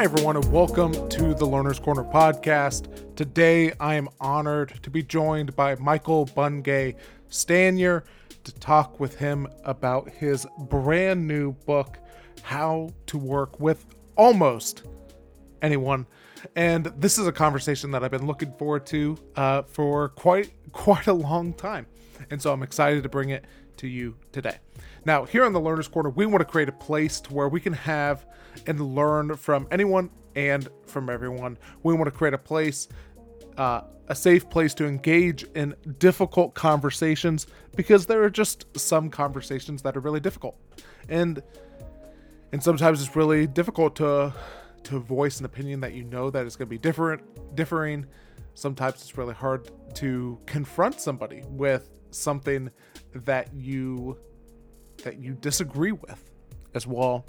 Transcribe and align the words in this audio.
Hi, 0.00 0.04
everyone, 0.04 0.36
and 0.36 0.50
welcome 0.50 1.10
to 1.10 1.34
the 1.34 1.44
Learner's 1.44 1.78
Corner 1.78 2.04
podcast. 2.04 3.14
Today, 3.16 3.74
I 3.78 3.96
am 3.96 4.08
honored 4.18 4.82
to 4.82 4.88
be 4.88 5.02
joined 5.02 5.54
by 5.54 5.74
Michael 5.74 6.24
Bungay 6.24 6.96
Stanier 7.28 8.04
to 8.44 8.54
talk 8.54 8.98
with 8.98 9.18
him 9.18 9.46
about 9.62 10.08
his 10.08 10.46
brand 10.58 11.28
new 11.28 11.52
book, 11.52 11.98
How 12.40 12.94
to 13.08 13.18
Work 13.18 13.60
with 13.60 13.84
Almost 14.16 14.84
Anyone. 15.60 16.06
And 16.56 16.86
this 16.96 17.18
is 17.18 17.26
a 17.26 17.32
conversation 17.32 17.90
that 17.90 18.02
I've 18.02 18.10
been 18.10 18.26
looking 18.26 18.54
forward 18.54 18.86
to 18.86 19.18
uh, 19.36 19.62
for 19.64 20.08
quite 20.08 20.50
quite 20.72 21.08
a 21.08 21.12
long 21.12 21.52
time, 21.52 21.84
and 22.30 22.40
so 22.40 22.54
I'm 22.54 22.62
excited 22.62 23.02
to 23.02 23.10
bring 23.10 23.28
it 23.28 23.44
to 23.76 23.86
you 23.86 24.16
today. 24.32 24.60
Now, 25.04 25.26
here 25.26 25.44
on 25.44 25.52
the 25.52 25.60
Learner's 25.60 25.88
Corner, 25.88 26.08
we 26.08 26.24
want 26.24 26.40
to 26.40 26.46
create 26.46 26.70
a 26.70 26.72
place 26.72 27.20
to 27.20 27.34
where 27.34 27.50
we 27.50 27.60
can 27.60 27.74
have 27.74 28.24
and 28.66 28.80
learn 28.94 29.36
from 29.36 29.66
anyone 29.70 30.10
and 30.36 30.68
from 30.86 31.10
everyone. 31.10 31.58
We 31.82 31.94
want 31.94 32.06
to 32.06 32.10
create 32.10 32.34
a 32.34 32.38
place, 32.38 32.88
uh, 33.56 33.82
a 34.08 34.14
safe 34.14 34.48
place 34.48 34.74
to 34.74 34.86
engage 34.86 35.44
in 35.54 35.74
difficult 35.98 36.54
conversations 36.54 37.46
because 37.76 38.06
there 38.06 38.22
are 38.22 38.30
just 38.30 38.66
some 38.78 39.10
conversations 39.10 39.82
that 39.82 39.96
are 39.96 40.00
really 40.00 40.20
difficult, 40.20 40.56
and 41.08 41.42
and 42.52 42.62
sometimes 42.62 43.00
it's 43.00 43.16
really 43.16 43.46
difficult 43.46 43.96
to 43.96 44.32
to 44.84 44.98
voice 44.98 45.38
an 45.40 45.46
opinion 45.46 45.80
that 45.80 45.92
you 45.92 46.04
know 46.04 46.30
that 46.30 46.46
is 46.46 46.56
going 46.56 46.66
to 46.66 46.70
be 46.70 46.78
different, 46.78 47.22
differing. 47.54 48.06
Sometimes 48.54 48.96
it's 48.96 49.16
really 49.16 49.34
hard 49.34 49.70
to 49.94 50.38
confront 50.46 51.00
somebody 51.00 51.42
with 51.48 51.90
something 52.10 52.70
that 53.14 53.52
you 53.54 54.18
that 55.04 55.18
you 55.18 55.34
disagree 55.34 55.92
with 55.92 56.30
as 56.74 56.86
well 56.86 57.24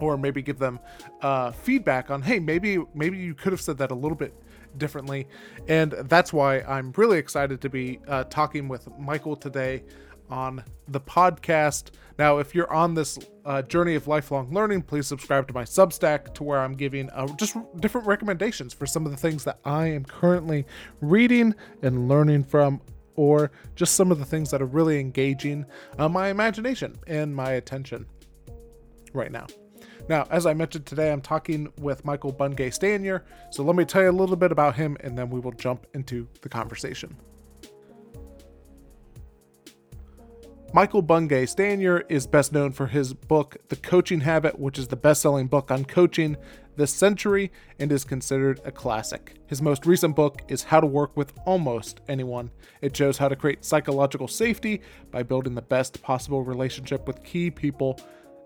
or 0.00 0.16
maybe 0.16 0.42
give 0.42 0.58
them 0.58 0.78
uh, 1.22 1.50
feedback 1.52 2.10
on 2.10 2.22
hey 2.22 2.38
maybe 2.38 2.78
maybe 2.94 3.16
you 3.16 3.34
could 3.34 3.52
have 3.52 3.60
said 3.60 3.78
that 3.78 3.90
a 3.90 3.94
little 3.94 4.16
bit 4.16 4.34
differently 4.76 5.26
and 5.68 5.92
that's 5.92 6.32
why 6.32 6.60
i'm 6.62 6.92
really 6.96 7.18
excited 7.18 7.60
to 7.60 7.68
be 7.68 8.00
uh, 8.08 8.24
talking 8.24 8.68
with 8.68 8.88
michael 8.98 9.36
today 9.36 9.82
on 10.30 10.64
the 10.88 11.00
podcast 11.00 11.90
now 12.18 12.38
if 12.38 12.54
you're 12.54 12.72
on 12.72 12.94
this 12.94 13.18
uh, 13.44 13.62
journey 13.62 13.94
of 13.94 14.08
lifelong 14.08 14.52
learning 14.52 14.82
please 14.82 15.06
subscribe 15.06 15.46
to 15.46 15.54
my 15.54 15.62
substack 15.62 16.34
to 16.34 16.42
where 16.42 16.58
i'm 16.58 16.74
giving 16.74 17.08
uh, 17.10 17.26
just 17.36 17.56
different 17.78 18.06
recommendations 18.06 18.74
for 18.74 18.86
some 18.86 19.04
of 19.04 19.12
the 19.12 19.18
things 19.18 19.44
that 19.44 19.58
i 19.64 19.86
am 19.86 20.04
currently 20.04 20.66
reading 21.00 21.54
and 21.82 22.08
learning 22.08 22.42
from 22.42 22.80
or 23.16 23.50
just 23.76 23.94
some 23.94 24.10
of 24.10 24.18
the 24.18 24.24
things 24.24 24.50
that 24.50 24.60
are 24.60 24.66
really 24.66 24.98
engaging 25.00 25.64
uh, 25.98 26.08
my 26.08 26.28
imagination 26.28 26.96
and 27.06 27.34
my 27.34 27.52
attention 27.52 28.06
right 29.12 29.30
now. 29.30 29.46
Now, 30.08 30.26
as 30.30 30.44
I 30.44 30.52
mentioned 30.52 30.84
today, 30.84 31.10
I'm 31.10 31.22
talking 31.22 31.72
with 31.80 32.04
Michael 32.04 32.32
Bungay 32.32 32.70
Stanier. 32.70 33.22
So 33.50 33.62
let 33.62 33.74
me 33.74 33.84
tell 33.84 34.02
you 34.02 34.10
a 34.10 34.12
little 34.12 34.36
bit 34.36 34.52
about 34.52 34.74
him 34.74 34.96
and 35.00 35.16
then 35.16 35.30
we 35.30 35.40
will 35.40 35.52
jump 35.52 35.86
into 35.94 36.28
the 36.42 36.48
conversation. 36.48 37.16
Michael 40.74 41.02
Bungay 41.02 41.46
Stanier 41.46 42.02
is 42.08 42.26
best 42.26 42.52
known 42.52 42.72
for 42.72 42.88
his 42.88 43.14
book, 43.14 43.56
The 43.68 43.76
Coaching 43.76 44.20
Habit, 44.22 44.58
which 44.58 44.76
is 44.76 44.88
the 44.88 44.96
best 44.96 45.22
selling 45.22 45.46
book 45.46 45.70
on 45.70 45.84
coaching 45.84 46.36
this 46.76 46.92
century 46.92 47.52
and 47.78 47.92
is 47.92 48.04
considered 48.04 48.60
a 48.64 48.72
classic. 48.72 49.36
His 49.46 49.62
most 49.62 49.86
recent 49.86 50.16
book 50.16 50.42
is 50.48 50.64
How 50.64 50.80
to 50.80 50.86
Work 50.86 51.16
with 51.16 51.32
Almost 51.46 52.00
Anyone. 52.08 52.50
It 52.82 52.96
shows 52.96 53.18
how 53.18 53.28
to 53.28 53.36
create 53.36 53.64
psychological 53.64 54.26
safety 54.26 54.82
by 55.12 55.22
building 55.22 55.54
the 55.54 55.62
best 55.62 56.02
possible 56.02 56.42
relationship 56.42 57.06
with 57.06 57.22
key 57.22 57.52
people 57.52 58.00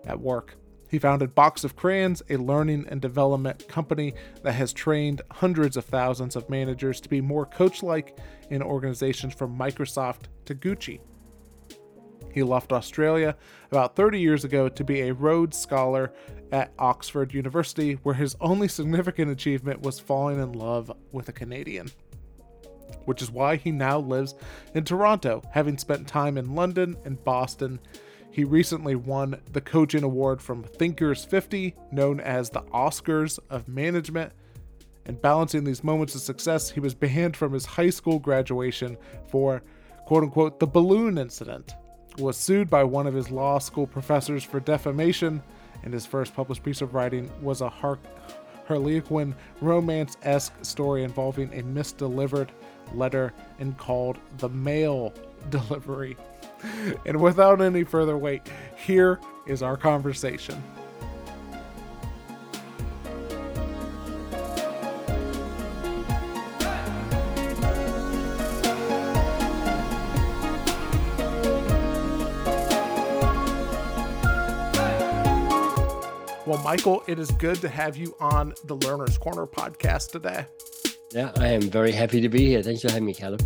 at 0.05 0.19
work. 0.19 0.55
He 0.89 0.99
founded 0.99 1.35
Box 1.35 1.63
of 1.63 1.75
Crayons, 1.75 2.23
a 2.29 2.37
learning 2.37 2.87
and 2.89 2.99
development 2.99 3.67
company 3.67 4.15
that 4.43 4.53
has 4.53 4.73
trained 4.73 5.21
hundreds 5.31 5.77
of 5.77 5.85
thousands 5.85 6.35
of 6.35 6.49
managers 6.49 6.99
to 7.01 7.09
be 7.09 7.21
more 7.21 7.45
coach 7.45 7.83
like 7.83 8.17
in 8.49 8.63
organizations 8.63 9.35
from 9.35 9.57
Microsoft 9.57 10.23
to 10.45 10.55
Gucci. 10.55 10.99
He 12.33 12.43
left 12.43 12.73
Australia 12.73 13.35
about 13.71 13.95
30 13.95 14.19
years 14.19 14.43
ago 14.43 14.69
to 14.69 14.83
be 14.83 15.01
a 15.01 15.13
Rhodes 15.13 15.57
Scholar 15.57 16.13
at 16.51 16.73
Oxford 16.79 17.33
University, 17.33 17.93
where 18.03 18.15
his 18.15 18.35
only 18.41 18.67
significant 18.67 19.31
achievement 19.31 19.81
was 19.81 19.99
falling 19.99 20.39
in 20.39 20.53
love 20.53 20.91
with 21.11 21.29
a 21.29 21.33
Canadian. 21.33 21.91
Which 23.05 23.21
is 23.21 23.31
why 23.31 23.55
he 23.55 23.71
now 23.71 23.99
lives 23.99 24.35
in 24.73 24.83
Toronto, 24.83 25.43
having 25.51 25.77
spent 25.77 26.07
time 26.07 26.37
in 26.37 26.55
London 26.55 26.97
and 27.05 27.23
Boston. 27.23 27.79
He 28.31 28.43
recently 28.43 28.95
won 28.95 29.39
the 29.51 29.61
Coaching 29.61 30.03
Award 30.03 30.41
from 30.41 30.63
Thinkers 30.63 31.25
50, 31.25 31.75
known 31.91 32.19
as 32.19 32.49
the 32.49 32.61
Oscars 32.73 33.39
of 33.49 33.67
Management. 33.67 34.31
And 35.05 35.21
balancing 35.21 35.63
these 35.63 35.83
moments 35.83 36.13
of 36.13 36.21
success, 36.21 36.69
he 36.69 36.79
was 36.79 36.93
banned 36.93 37.35
from 37.35 37.53
his 37.53 37.65
high 37.65 37.89
school 37.89 38.19
graduation 38.19 38.97
for 39.27 39.63
quote 40.05 40.23
unquote 40.23 40.59
the 40.59 40.67
balloon 40.67 41.17
incident, 41.17 41.75
was 42.17 42.37
sued 42.37 42.69
by 42.69 42.83
one 42.83 43.07
of 43.07 43.13
his 43.13 43.31
law 43.31 43.59
school 43.59 43.87
professors 43.87 44.43
for 44.43 44.59
defamation, 44.59 45.41
and 45.83 45.93
his 45.93 46.05
first 46.05 46.35
published 46.35 46.63
piece 46.63 46.81
of 46.81 46.93
writing 46.93 47.31
was 47.41 47.61
a 47.61 47.69
Har- 47.69 47.99
Harlequin 48.67 49.35
romance 49.61 50.17
esque 50.23 50.53
story 50.63 51.03
involving 51.03 51.51
a 51.53 51.63
misdelivered 51.63 52.49
letter 52.93 53.33
and 53.59 53.77
called 53.77 54.17
The 54.37 54.49
Mail 54.49 55.13
Delivery. 55.49 56.17
And 57.05 57.21
without 57.21 57.61
any 57.61 57.83
further 57.83 58.17
wait, 58.17 58.41
here 58.75 59.19
is 59.47 59.63
our 59.63 59.77
conversation. 59.77 60.61
Well, 76.49 76.57
Michael, 76.63 77.03
it 77.05 77.19
is 77.19 77.29
good 77.29 77.61
to 77.61 77.69
have 77.69 77.95
you 77.95 78.15
on 78.19 78.55
the 78.65 78.75
Learner's 78.75 79.19
Corner 79.19 79.45
podcast 79.45 80.09
today. 80.09 80.47
Yeah, 81.11 81.31
I 81.37 81.49
am 81.49 81.61
very 81.61 81.91
happy 81.91 82.21
to 82.21 82.29
be 82.29 82.47
here. 82.47 82.63
Thanks 82.63 82.81
for 82.81 82.89
having 82.89 83.05
me, 83.05 83.13
Callum. 83.13 83.39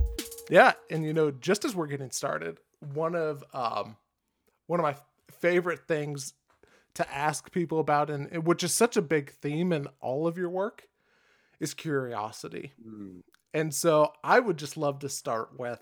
Yeah, 0.50 0.72
and 0.90 1.04
you 1.04 1.14
know, 1.14 1.30
just 1.30 1.66
as 1.66 1.76
we're 1.76 1.88
getting 1.88 2.12
started, 2.12 2.60
one 2.94 3.16
of 3.16 3.44
um, 3.54 3.98
one 4.68 4.80
of 4.80 4.84
my 4.84 4.96
favorite 5.32 5.88
things 5.88 6.34
to 6.96 7.14
ask 7.14 7.52
people 7.52 7.80
about, 7.80 8.10
and 8.10 8.46
which 8.46 8.64
is 8.64 8.74
such 8.74 8.98
a 8.98 9.02
big 9.02 9.32
theme 9.32 9.74
in 9.74 9.88
all 10.00 10.28
of 10.28 10.38
your 10.38 10.50
work, 10.50 10.88
is 11.60 11.74
curiosity. 11.74 12.74
Mm. 12.88 13.22
And 13.54 13.74
so, 13.74 14.14
I 14.24 14.40
would 14.40 14.58
just 14.58 14.78
love 14.78 15.00
to 15.00 15.10
start 15.10 15.60
with 15.60 15.80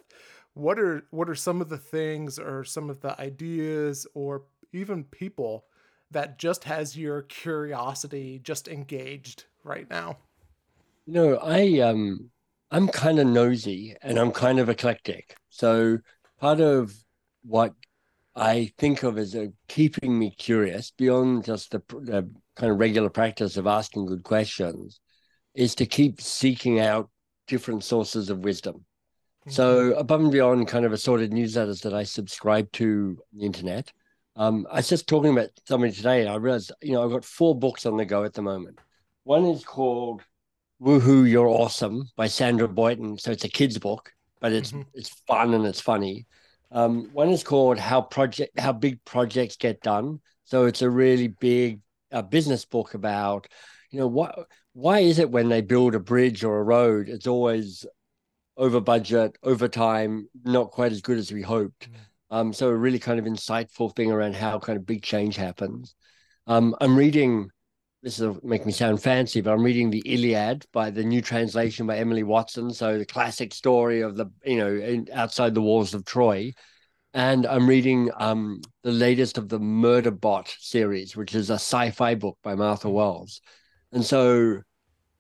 what 0.54 0.80
are 0.80 1.04
what 1.12 1.30
are 1.30 1.36
some 1.36 1.62
of 1.62 1.70
the 1.70 1.78
things, 1.78 2.40
or 2.40 2.64
some 2.64 2.90
of 2.90 3.02
the 3.02 3.20
ideas, 3.20 4.08
or 4.14 4.44
even 4.74 5.04
people 5.06 5.66
that 6.12 6.38
just 6.38 6.66
has 6.66 6.98
your 6.98 7.24
curiosity 7.24 8.40
just 8.44 8.68
engaged 8.68 9.46
right 9.64 9.90
now? 9.90 10.18
You 11.06 11.14
know, 11.14 11.38
I 11.38 11.80
um 11.80 12.30
I'm 12.70 12.88
kind 12.88 13.20
of 13.20 13.28
nosy 13.28 13.96
and 14.02 14.18
I'm 14.18 14.32
kind 14.32 14.60
of 14.60 14.70
eclectic. 14.70 15.36
So 15.50 16.00
part 16.42 16.60
of 16.60 16.94
what 17.44 17.74
I 18.36 18.72
think 18.78 19.04
of 19.04 19.18
as 19.18 19.36
a, 19.36 19.54
keeping 19.68 20.18
me 20.18 20.32
curious 20.32 20.92
beyond 20.92 21.46
just 21.46 21.72
the, 21.72 21.82
the 21.90 22.30
kind 22.56 22.72
of 22.72 22.80
regular 22.80 23.10
practice 23.10 23.58
of 23.58 23.68
asking 23.68 24.08
good 24.08 24.24
questions 24.24 25.00
is 25.54 25.76
to 25.76 25.86
keep 25.86 26.20
seeking 26.20 26.80
out 26.80 27.10
different 27.48 27.84
sources 27.84 28.30
of 28.30 28.40
wisdom. 28.40 28.76
Mm-hmm. 28.76 29.52
So 29.52 29.94
above 29.94 30.22
and 30.22 30.32
beyond 30.32 30.68
kind 30.68 30.86
of 30.86 30.94
assorted 30.94 31.32
newsletters 31.32 31.82
that 31.84 31.94
I 31.94 32.04
subscribe 32.04 32.72
to 32.74 33.18
on 33.34 33.40
the 33.40 33.46
internet, 33.46 33.92
um, 34.36 34.66
I 34.72 34.78
was 34.78 34.90
just 34.90 35.08
talking 35.08 35.32
about 35.32 35.50
somebody 35.68 35.92
today, 35.92 36.22
and 36.22 36.30
I 36.30 36.36
realized, 36.36 36.72
you 36.82 36.94
know, 36.94 37.04
I've 37.04 37.12
got 37.12 37.26
four 37.26 37.54
books 37.54 37.86
on 37.86 37.98
the 37.98 38.06
go 38.06 38.24
at 38.24 38.34
the 38.34 38.42
moment. 38.42 38.80
One 39.26 39.46
is 39.46 39.64
called 39.64 40.22
"Woohoo, 40.82 41.30
You're 41.30 41.50
Awesome" 41.50 42.10
by 42.16 42.28
Sandra 42.28 42.68
Boynton. 42.68 43.18
So 43.18 43.32
it's 43.32 43.44
a 43.44 43.50
kids' 43.50 43.78
book, 43.78 44.14
but 44.42 44.52
it's 44.52 44.72
mm-hmm. 44.72 44.82
it's 44.94 45.10
fun 45.28 45.54
and 45.54 45.66
it's 45.66 45.82
funny. 45.82 46.28
Um, 46.72 47.10
one 47.14 47.30
is 47.30 47.44
called 47.44 47.80
"How 47.80 48.02
Project 48.02 48.60
How 48.60 48.74
Big 48.74 49.04
Projects 49.06 49.56
Get 49.56 49.82
Done." 49.82 50.20
So 50.44 50.66
it's 50.66 50.82
a 50.82 50.90
really 50.90 51.30
big 51.30 51.80
uh, 52.12 52.24
business 52.24 52.66
book 52.66 52.94
about, 52.94 53.48
you 53.92 54.00
know, 54.00 54.08
what 54.08 54.48
why 54.74 55.00
is 55.00 55.20
it 55.20 55.32
when 55.32 55.48
they 55.50 55.62
build 55.62 55.96
a 55.96 56.00
bridge 56.00 56.44
or 56.44 56.60
a 56.60 56.64
road, 56.64 57.08
it's 57.08 57.28
always 57.28 57.86
over 58.58 58.82
budget, 58.82 59.38
over 59.44 59.68
time, 59.68 60.28
not 60.44 60.72
quite 60.72 60.92
as 60.92 61.02
good 61.02 61.18
as 61.18 61.32
we 61.32 61.42
hoped. 61.42 61.90
Mm-hmm 61.90 62.02
um, 62.32 62.54
so 62.54 62.70
a 62.70 62.76
really 62.76 62.98
kind 62.98 63.20
of 63.20 63.26
insightful 63.26 63.94
thing 63.94 64.10
around 64.10 64.36
how 64.36 64.58
kind 64.58 64.78
of 64.78 64.86
big 64.86 65.04
change 65.04 65.36
happens. 65.36 65.94
Um, 66.48 66.76
I'm 66.80 66.96
reading. 66.96 67.50
This 68.02 68.18
will 68.18 68.40
make 68.42 68.66
me 68.66 68.72
sound 68.72 69.02
fancy, 69.02 69.42
but 69.42 69.52
I'm 69.54 69.64
reading 69.64 69.92
the 69.92 70.02
Iliad 70.06 70.66
by 70.74 70.90
the 70.90 71.04
new 71.04 71.22
translation 71.22 71.86
by 71.86 71.98
Emily 71.98 72.24
Watson. 72.24 72.72
So 72.74 72.98
the 72.98 73.06
classic 73.06 73.54
story 73.54 74.02
of 74.02 74.18
the 74.18 74.26
you 74.44 74.58
know 74.58 74.74
in, 74.76 75.08
outside 75.14 75.54
the 75.54 75.62
walls 75.62 75.94
of 75.94 76.04
Troy, 76.04 76.52
and 77.14 77.46
I'm 77.46 77.68
reading 77.68 78.10
um, 78.18 78.62
the 78.84 78.92
latest 78.92 79.38
of 79.38 79.50
the 79.50 79.60
Murderbot 79.60 80.50
series, 80.60 81.16
which 81.16 81.36
is 81.36 81.50
a 81.52 81.56
sci-fi 81.56 82.16
book 82.16 82.38
by 82.42 82.56
Martha 82.56 82.90
Wells. 82.90 83.40
And 83.92 84.04
so 84.04 84.62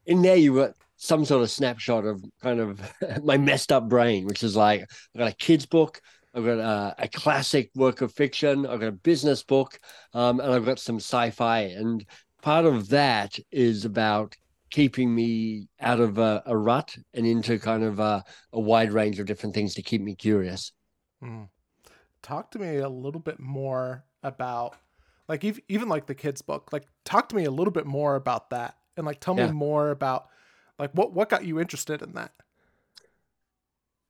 in 0.05 0.21
there, 0.21 0.35
you 0.35 0.55
got 0.55 0.73
some 0.95 1.25
sort 1.25 1.43
of 1.43 1.51
snapshot 1.51 2.05
of 2.05 2.23
kind 2.41 2.59
of 2.59 2.81
my 3.23 3.37
messed 3.37 3.71
up 3.71 3.89
brain, 3.89 4.25
which 4.25 4.43
is 4.43 4.55
like 4.55 4.81
I've 4.81 5.19
got 5.19 5.31
a 5.31 5.35
kid's 5.35 5.65
book, 5.65 6.01
I've 6.33 6.45
got 6.45 6.59
a, 6.59 6.95
a 6.97 7.07
classic 7.07 7.69
work 7.75 8.01
of 8.01 8.13
fiction, 8.13 8.65
I've 8.65 8.79
got 8.79 8.87
a 8.87 8.93
business 8.93 9.43
book, 9.43 9.79
um, 10.13 10.39
and 10.39 10.51
I've 10.51 10.65
got 10.65 10.79
some 10.79 10.97
sci-fi. 10.97 11.59
And 11.59 12.05
part 12.41 12.65
of 12.65 12.89
that 12.89 13.37
is 13.51 13.85
about 13.85 14.35
keeping 14.69 15.13
me 15.13 15.67
out 15.79 15.99
of 15.99 16.17
a, 16.17 16.41
a 16.45 16.57
rut 16.57 16.95
and 17.13 17.25
into 17.25 17.59
kind 17.59 17.83
of 17.83 17.99
a, 17.99 18.23
a, 18.53 18.59
wide 18.59 18.91
range 18.91 19.19
of 19.19 19.25
different 19.25 19.53
things 19.53 19.73
to 19.75 19.81
keep 19.81 20.01
me 20.01 20.15
curious. 20.15 20.71
Mm. 21.21 21.49
Talk 22.21 22.51
to 22.51 22.59
me 22.59 22.77
a 22.77 22.89
little 22.89 23.19
bit 23.19 23.39
more 23.39 24.05
about 24.23 24.75
like 25.27 25.43
even, 25.43 25.89
like 25.89 26.07
the 26.07 26.15
kids 26.15 26.41
book 26.41 26.69
like 26.71 26.85
talk 27.05 27.29
to 27.29 27.35
me 27.35 27.45
a 27.45 27.51
little 27.51 27.71
bit 27.71 27.85
more 27.85 28.15
about 28.15 28.49
that 28.49 28.75
and 28.97 29.05
like 29.05 29.19
tell 29.19 29.37
yeah. 29.37 29.47
me 29.47 29.53
more 29.53 29.91
about 29.91 30.27
like 30.77 30.91
what 30.91 31.13
what 31.13 31.29
got 31.29 31.45
you 31.45 31.59
interested 31.59 32.01
in 32.01 32.13
that? 32.13 32.31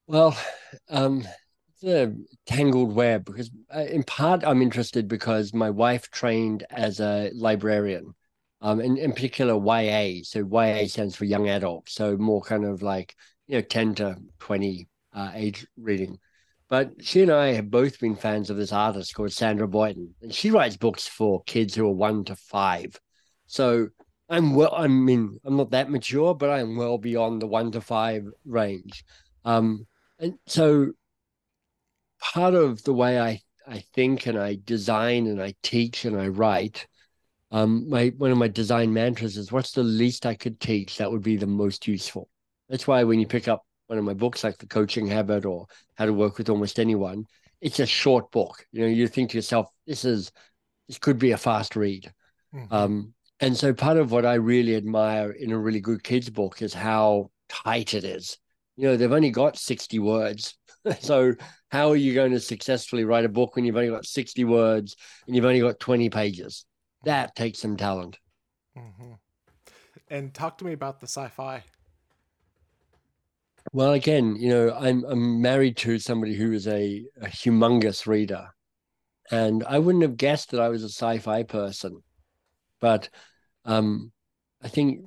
Well, 0.07 0.38
um, 0.89 1.24
it's 1.69 1.83
a 1.83 2.13
tangled 2.45 2.94
web 2.94 3.25
because 3.25 3.50
uh, 3.74 3.80
in 3.80 4.04
part 4.04 4.44
I'm 4.44 4.62
interested 4.62 5.07
because 5.07 5.54
my 5.54 5.69
wife 5.69 6.10
trained 6.12 6.66
as 6.69 7.00
a 7.00 7.31
librarian, 7.33 8.13
um, 8.62 8.80
in, 8.80 8.98
in 8.98 9.13
particular 9.13 9.54
YA. 9.56 10.22
So 10.24 10.40
YA 10.40 10.88
stands 10.88 11.16
for 11.16 11.25
young 11.25 11.50
adult, 11.50 11.90
so 11.90 12.18
more 12.18 12.42
kind 12.42 12.66
of 12.66 12.81
like 12.81 13.16
you 13.48 13.56
know 13.56 13.62
ten 13.62 13.96
to 13.96 14.18
twenty 14.40 14.88
uh, 15.13 15.31
age 15.34 15.66
reading. 15.78 16.19
But 16.69 16.92
she 17.02 17.22
and 17.22 17.31
I 17.31 17.54
have 17.54 17.69
both 17.69 18.00
been 18.00 18.16
fans 18.16 18.50
of 18.50 18.56
this 18.56 18.72
artist 18.72 19.13
called 19.13 19.34
Sandra 19.34 19.68
Boynton, 19.68 20.16
and 20.22 20.34
she 20.34 20.52
writes 20.52 20.78
books 20.78 21.08
for 21.08 21.44
kids 21.44 21.75
who 21.75 21.86
are 21.86 21.92
one 21.92 22.24
to 22.25 22.36
five. 22.36 23.00
So 23.48 23.90
I'm 24.30 24.56
well. 24.56 24.74
I 24.74 24.88
mean, 24.88 25.38
I'm 25.44 25.57
not 25.57 25.72
that 25.72 25.90
mature, 25.90 26.34
but 26.34 26.50
I'm 26.50 26.78
well 26.78 26.98
beyond 26.98 27.42
the 27.42 27.48
one 27.48 27.72
to 27.74 27.81
five 27.81 28.25
range. 28.46 29.04
Um, 29.44 29.86
and 30.19 30.36
so 30.46 30.92
part 32.22 32.54
of 32.54 32.84
the 32.84 32.94
way 32.94 33.19
I 33.19 33.42
I 33.68 33.80
think 33.94 34.25
and 34.28 34.38
I 34.38 34.57
design 34.64 35.28
and 35.28 35.42
I 35.42 35.56
teach 35.64 36.06
and 36.06 36.19
I 36.19 36.28
write, 36.28 36.88
um, 37.51 37.89
my 37.89 38.07
one 38.18 38.31
of 38.31 38.38
my 38.38 38.48
design 38.48 38.94
mantras 38.94 39.38
is 39.38 39.51
what's 39.51 39.71
the 39.71 39.83
least 39.83 40.25
I 40.25 40.36
could 40.36 40.59
teach 40.59 40.98
that 40.98 41.12
would 41.12 41.21
be 41.21 41.36
the 41.36 41.48
most 41.48 41.88
useful. 41.88 42.30
That's 42.69 42.88
why 42.88 43.03
when 43.03 43.19
you 43.19 43.27
pick 43.27 43.48
up 43.48 43.65
one 43.88 44.00
of 44.00 44.06
my 44.06 44.13
books 44.13 44.44
like 44.44 44.57
the 44.57 44.68
coaching 44.68 45.06
habit 45.07 45.45
or 45.45 45.68
how 45.95 46.06
to 46.06 46.13
work 46.13 46.38
with 46.38 46.50
almost 46.50 46.80
anyone, 46.80 47.25
it's 47.59 47.80
a 47.80 47.86
short 47.86 48.31
book. 48.31 48.65
You 48.71 48.81
know, 48.81 48.88
you 48.88 49.07
think 49.07 49.31
to 49.31 49.38
yourself, 49.38 49.68
this 49.86 50.06
is 50.06 50.31
this 50.88 50.98
could 50.98 51.19
be 51.19 51.31
a 51.31 51.38
fast 51.38 51.75
read. 51.75 52.12
Mm-hmm. 52.56 52.74
Um, 52.74 53.13
and 53.42 53.57
so 53.57 53.74
part 53.74 53.97
of 53.97 54.12
what 54.12 54.25
I 54.25 54.36
really 54.36 54.75
admire 54.75 55.31
in 55.31 55.51
a 55.51 55.57
really 55.57 55.81
good 55.81 56.04
kids 56.04 56.30
book 56.30 56.62
is 56.62 56.74
how 56.74 57.31
tight 57.50 57.94
it 57.94 58.06
is. 58.06 58.38
You 58.77 58.88
know, 58.88 58.97
they've 58.97 59.12
only 59.12 59.31
got 59.31 59.57
60 59.57 60.00
words. 60.00 60.56
so 61.01 61.33
how 61.69 61.89
are 61.89 61.95
you 61.97 62.13
going 62.13 62.31
to 62.31 62.39
successfully 62.39 63.04
write 63.04 63.25
a 63.25 63.30
book 63.30 63.56
when 63.56 63.65
you've 63.65 63.75
only 63.75 63.89
got 63.89 64.06
60 64.06 64.45
words 64.45 64.95
and 65.27 65.36
you've 65.36 65.45
only 65.45 65.59
got 65.59 65.80
20 65.80 66.09
pages? 66.09 66.65
That 67.03 67.36
takes 67.36 67.59
some 67.59 67.77
talent. 67.77 68.18
Mm-hmm. 68.77 69.13
And 70.09 70.33
talk 70.33 70.57
to 70.59 70.65
me 70.65 70.74
about 70.74 71.00
the 71.00 71.07
sci-fi. 71.07 71.63
Well, 73.74 73.94
again, 73.94 74.36
you 74.36 74.50
know, 74.50 74.75
I'm 74.77 75.03
I'm 75.06 75.42
married 75.42 75.77
to 75.77 76.00
somebody 76.00 76.36
who 76.36 76.51
is 76.51 76.68
a, 76.68 77.06
a 77.21 77.27
humongous 77.27 78.07
reader, 78.07 78.50
and 79.30 79.63
I 79.63 79.80
wouldn't 79.80 80.03
have 80.03 80.18
guessed 80.18 80.51
that 80.51 80.59
I 80.59 80.69
was 80.69 80.83
a 80.83 80.89
sci-fi 80.89 81.44
person, 81.44 82.01
but 82.80 83.09
um, 83.65 84.12
I 84.62 84.68
think 84.68 85.06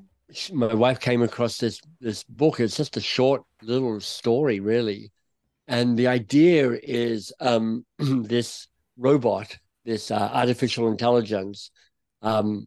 my 0.53 0.73
wife 0.73 1.01
came 1.01 1.23
across 1.23 1.59
this 1.59 1.81
this 2.01 2.23
book. 2.25 2.61
It's 2.61 2.77
just 2.77 2.97
a 2.97 3.03
short 3.03 3.43
little 3.61 4.01
story, 4.01 4.61
really, 4.61 5.13
and 5.67 5.99
the 5.99 6.07
idea 6.07 6.71
is 6.83 7.33
um, 7.41 7.85
this 7.99 8.69
robot, 8.97 9.59
this 9.85 10.11
uh, 10.11 10.31
artificial 10.33 10.89
intelligence, 10.89 11.71
um, 12.23 12.67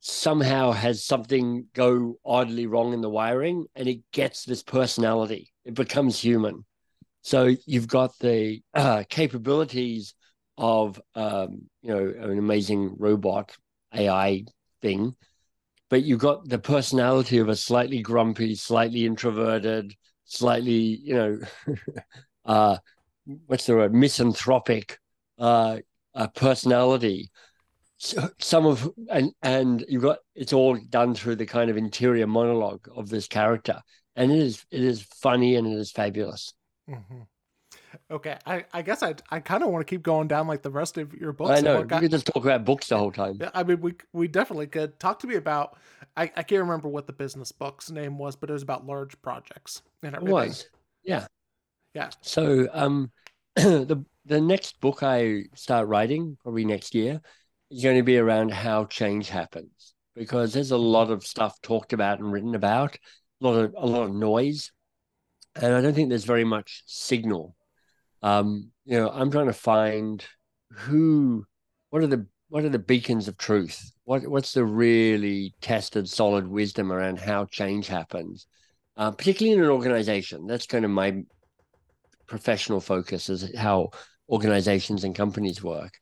somehow 0.00 0.72
has 0.72 1.04
something 1.04 1.66
go 1.74 2.18
oddly 2.24 2.66
wrong 2.66 2.92
in 2.92 3.00
the 3.00 3.10
wiring, 3.10 3.66
and 3.74 3.88
it 3.88 4.00
gets 4.12 4.44
this 4.44 4.62
personality. 4.62 5.52
It 5.64 5.74
becomes 5.74 6.18
human. 6.18 6.64
So 7.22 7.54
you've 7.66 7.88
got 7.88 8.18
the 8.18 8.60
uh, 8.74 9.04
capabilities 9.08 10.14
of 10.56 11.00
um, 11.14 11.68
you 11.82 11.94
know 11.94 12.30
an 12.30 12.38
amazing 12.38 12.96
robot 12.98 13.56
AI 13.94 14.44
thing, 14.82 15.14
but 15.90 16.02
you've 16.02 16.20
got 16.20 16.48
the 16.48 16.58
personality 16.58 17.38
of 17.38 17.48
a 17.48 17.56
slightly 17.56 18.02
grumpy, 18.02 18.54
slightly 18.54 19.06
introverted, 19.06 19.94
slightly, 20.24 21.00
you 21.02 21.14
know, 21.14 21.40
uh, 22.44 22.76
what's 23.46 23.66
the 23.66 23.74
word, 23.74 23.94
misanthropic 23.94 24.98
uh, 25.38 25.78
uh, 26.18 26.26
personality. 26.28 27.30
So, 27.96 28.28
some 28.38 28.66
of 28.66 28.90
and 29.10 29.32
and 29.42 29.84
you've 29.88 30.02
got 30.02 30.18
it's 30.34 30.52
all 30.52 30.78
done 30.88 31.14
through 31.14 31.36
the 31.36 31.46
kind 31.46 31.70
of 31.70 31.76
interior 31.76 32.26
monologue 32.26 32.88
of 32.94 33.08
this 33.08 33.26
character, 33.26 33.80
and 34.14 34.30
it 34.30 34.38
is 34.38 34.64
it 34.70 34.82
is 34.82 35.02
funny 35.02 35.56
and 35.56 35.66
it 35.66 35.76
is 35.76 35.90
fabulous. 35.90 36.52
Mm-hmm. 36.88 37.22
Okay, 38.10 38.36
I, 38.46 38.64
I 38.72 38.82
guess 38.82 39.02
I 39.02 39.14
I 39.30 39.40
kind 39.40 39.62
of 39.62 39.70
want 39.70 39.86
to 39.86 39.90
keep 39.90 40.02
going 40.02 40.28
down 40.28 40.46
like 40.46 40.62
the 40.62 40.70
rest 40.70 40.98
of 40.98 41.12
your 41.14 41.32
books. 41.32 41.58
I 41.58 41.60
know 41.60 41.80
you 41.80 41.86
could 41.86 42.10
just 42.10 42.26
talk 42.26 42.44
about 42.44 42.64
books 42.64 42.88
the 42.88 42.98
whole 42.98 43.12
time. 43.12 43.40
I 43.54 43.62
mean 43.62 43.80
we 43.80 43.94
we 44.12 44.28
definitely 44.28 44.66
could 44.66 44.98
talk 45.00 45.18
to 45.20 45.26
me 45.26 45.36
about. 45.36 45.78
I, 46.16 46.24
I 46.36 46.42
can't 46.42 46.62
remember 46.62 46.88
what 46.88 47.06
the 47.06 47.12
business 47.12 47.52
book's 47.52 47.90
name 47.90 48.18
was, 48.18 48.36
but 48.36 48.50
it 48.50 48.52
was 48.52 48.62
about 48.62 48.86
large 48.86 49.20
projects 49.22 49.82
and 50.02 50.14
everything. 50.16 50.36
It 50.36 50.48
was, 50.48 50.68
yeah, 51.04 51.26
yeah. 51.94 52.10
So 52.22 52.68
um, 52.72 53.10
the 53.62 54.04
the 54.24 54.40
next 54.40 54.80
book 54.80 55.02
I 55.02 55.44
start 55.54 55.88
writing 55.88 56.36
probably 56.42 56.64
next 56.64 56.94
year 56.94 57.20
is 57.70 57.82
going 57.82 57.96
to 57.96 58.02
be 58.02 58.18
around 58.18 58.52
how 58.52 58.84
change 58.86 59.28
happens 59.28 59.94
because 60.14 60.52
there's 60.52 60.72
a 60.72 60.76
lot 60.76 61.10
of 61.10 61.26
stuff 61.26 61.60
talked 61.62 61.92
about 61.92 62.18
and 62.18 62.32
written 62.32 62.54
about, 62.54 62.96
a 63.40 63.46
lot 63.46 63.64
of 63.64 63.74
a 63.76 63.86
lot 63.86 64.02
of 64.02 64.14
noise, 64.14 64.72
and 65.54 65.74
I 65.74 65.80
don't 65.80 65.94
think 65.94 66.08
there's 66.08 66.24
very 66.24 66.44
much 66.44 66.82
signal 66.86 67.54
um, 68.22 68.70
you 68.84 68.98
know, 68.98 69.10
I'm 69.10 69.30
trying 69.30 69.46
to 69.46 69.52
find 69.52 70.24
who, 70.72 71.46
what 71.90 72.02
are 72.02 72.06
the 72.06 72.26
what 72.48 72.64
are 72.64 72.70
the 72.70 72.78
beacons 72.78 73.28
of 73.28 73.36
truth? 73.36 73.92
What 74.04 74.26
what's 74.26 74.52
the 74.52 74.64
really 74.64 75.54
tested, 75.60 76.08
solid 76.08 76.46
wisdom 76.46 76.92
around 76.92 77.18
how 77.18 77.44
change 77.46 77.86
happens, 77.86 78.46
uh, 78.96 79.10
particularly 79.12 79.56
in 79.58 79.64
an 79.64 79.70
organization? 79.70 80.46
That's 80.46 80.66
kind 80.66 80.84
of 80.84 80.90
my 80.90 81.22
professional 82.28 82.80
focus 82.80 83.28
is 83.28 83.56
how 83.56 83.90
organizations 84.28 85.04
and 85.04 85.14
companies 85.14 85.62
work. 85.62 85.98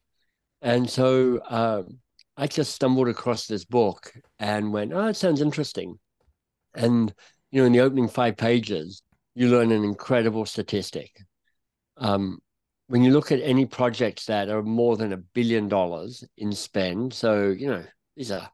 And 0.63 0.89
so 0.89 1.41
um, 1.49 1.99
I 2.37 2.47
just 2.47 2.75
stumbled 2.75 3.09
across 3.09 3.47
this 3.47 3.65
book 3.65 4.13
and 4.39 4.73
went, 4.73 4.93
"Oh, 4.93 5.07
it 5.09 5.17
sounds 5.17 5.41
interesting." 5.41 5.99
And 6.75 7.15
you 7.51 7.61
know, 7.61 7.67
in 7.67 7.73
the 7.73 7.81
opening 7.81 8.09
five 8.09 8.37
pages, 8.37 9.03
you 9.35 9.49
learn 9.49 9.73
an 9.73 9.85
incredible 9.85 10.47
statistic 10.47 11.11
um, 11.99 12.39
when 12.89 13.03
you 13.03 13.13
look 13.13 13.33
at 13.33 13.41
any 13.41 13.67
projects 13.67 14.27
that 14.27 14.49
are 14.49 14.63
more 14.63 14.97
than 14.97 15.13
a 15.13 15.17
billion 15.17 15.69
dollars 15.69 16.25
in 16.37 16.53
spend, 16.53 17.13
so 17.13 17.49
you 17.49 17.69
know 17.69 17.85
these 18.17 18.31
are 18.31 18.49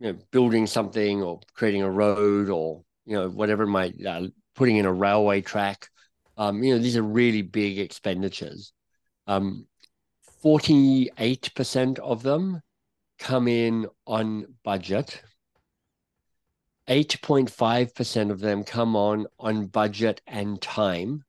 you 0.00 0.12
know 0.12 0.18
building 0.30 0.66
something 0.66 1.22
or 1.22 1.40
creating 1.54 1.82
a 1.82 1.90
road 1.90 2.50
or 2.50 2.82
you 3.06 3.14
know 3.14 3.28
whatever 3.28 3.66
might 3.66 3.94
uh, 4.04 4.26
putting 4.54 4.76
in 4.76 4.86
a 4.86 4.92
railway 4.92 5.40
track. 5.40 5.88
Um, 6.40 6.62
you 6.62 6.72
know 6.72 6.80
these 6.80 6.96
are 6.96 7.02
really 7.02 7.42
big 7.42 7.78
expenditures. 7.78 8.72
Um, 9.26 9.66
48% 10.42 11.98
of 11.98 12.22
them 12.22 12.62
come 13.18 13.46
in 13.46 13.86
on 14.06 14.46
budget. 14.64 15.22
8.5% 16.88 18.30
of 18.30 18.40
them 18.40 18.64
come 18.64 18.96
on 18.96 19.26
on 19.38 19.66
budget 19.66 20.22
and 20.26 20.60
time 20.62 21.24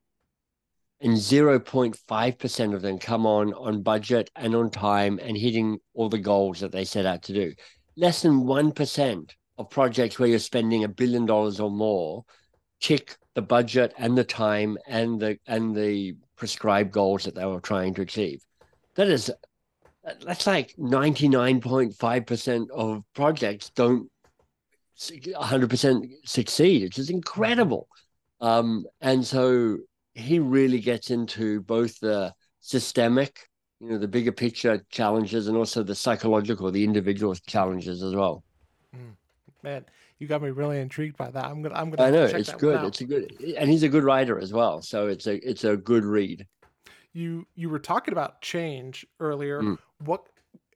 and 1.01 1.17
0.5% 1.17 2.73
of 2.73 2.81
them 2.81 2.97
come 2.97 3.25
on 3.25 3.53
on 3.53 3.83
budget 3.83 4.31
and 4.37 4.55
on 4.55 4.71
time 4.71 5.19
and 5.21 5.35
hitting 5.35 5.77
all 5.93 6.07
the 6.07 6.17
goals 6.17 6.61
that 6.61 6.71
they 6.71 6.85
set 6.85 7.05
out 7.05 7.23
to 7.23 7.33
do. 7.33 7.53
Less 7.97 8.21
than 8.21 8.45
1% 8.45 9.29
of 9.57 9.69
projects 9.69 10.17
where 10.17 10.29
you're 10.29 10.39
spending 10.39 10.85
a 10.85 10.87
billion 10.87 11.25
dollars 11.25 11.59
or 11.59 11.69
more 11.69 12.23
tick 12.81 13.17
the 13.35 13.41
budget 13.41 13.93
and 13.97 14.17
the 14.17 14.23
time 14.23 14.77
and 14.87 15.19
the 15.19 15.37
and 15.47 15.75
the 15.75 16.15
prescribed 16.35 16.91
goals 16.91 17.23
that 17.23 17.35
they 17.35 17.45
were 17.45 17.61
trying 17.61 17.93
to 17.93 18.01
achieve. 18.01 18.41
That 18.95 19.07
is 19.07 19.31
that's 20.23 20.47
like 20.47 20.75
99.5% 20.77 22.69
of 22.71 23.03
projects 23.13 23.69
don't 23.69 24.09
100% 24.97 26.11
succeed, 26.25 26.83
which 26.83 26.97
is 26.97 27.09
incredible. 27.09 27.87
Um, 28.39 28.85
and 28.99 29.25
so 29.25 29.77
he 30.13 30.39
really 30.39 30.79
gets 30.79 31.11
into 31.11 31.61
both 31.61 31.99
the 31.99 32.33
systemic, 32.59 33.47
you 33.79 33.89
know, 33.89 33.97
the 33.97 34.07
bigger 34.07 34.31
picture 34.31 34.83
challenges 34.89 35.47
and 35.47 35.55
also 35.55 35.83
the 35.83 35.95
psychological, 35.95 36.71
the 36.71 36.83
individual 36.83 37.35
challenges 37.35 38.01
as 38.01 38.15
well. 38.15 38.43
Mm. 38.95 39.15
Man, 39.63 39.85
you 40.21 40.27
got 40.27 40.43
me 40.43 40.51
really 40.51 40.79
intrigued 40.79 41.17
by 41.17 41.31
that. 41.31 41.45
I'm 41.45 41.63
gonna. 41.63 41.73
I'm 41.73 41.89
gonna. 41.89 42.07
I 42.07 42.11
know 42.11 42.25
it's 42.25 42.53
good. 42.53 42.83
It's 42.85 43.01
a 43.01 43.05
good, 43.05 43.55
and 43.57 43.67
he's 43.71 43.81
a 43.81 43.89
good 43.89 44.03
writer 44.03 44.39
as 44.39 44.53
well. 44.53 44.79
So 44.83 45.07
it's 45.07 45.25
a 45.25 45.37
it's 45.47 45.63
a 45.63 45.75
good 45.75 46.05
read. 46.05 46.45
You 47.11 47.47
you 47.55 47.69
were 47.69 47.79
talking 47.79 48.11
about 48.11 48.39
change 48.39 49.03
earlier. 49.19 49.63
Mm. 49.63 49.79
What 50.05 50.27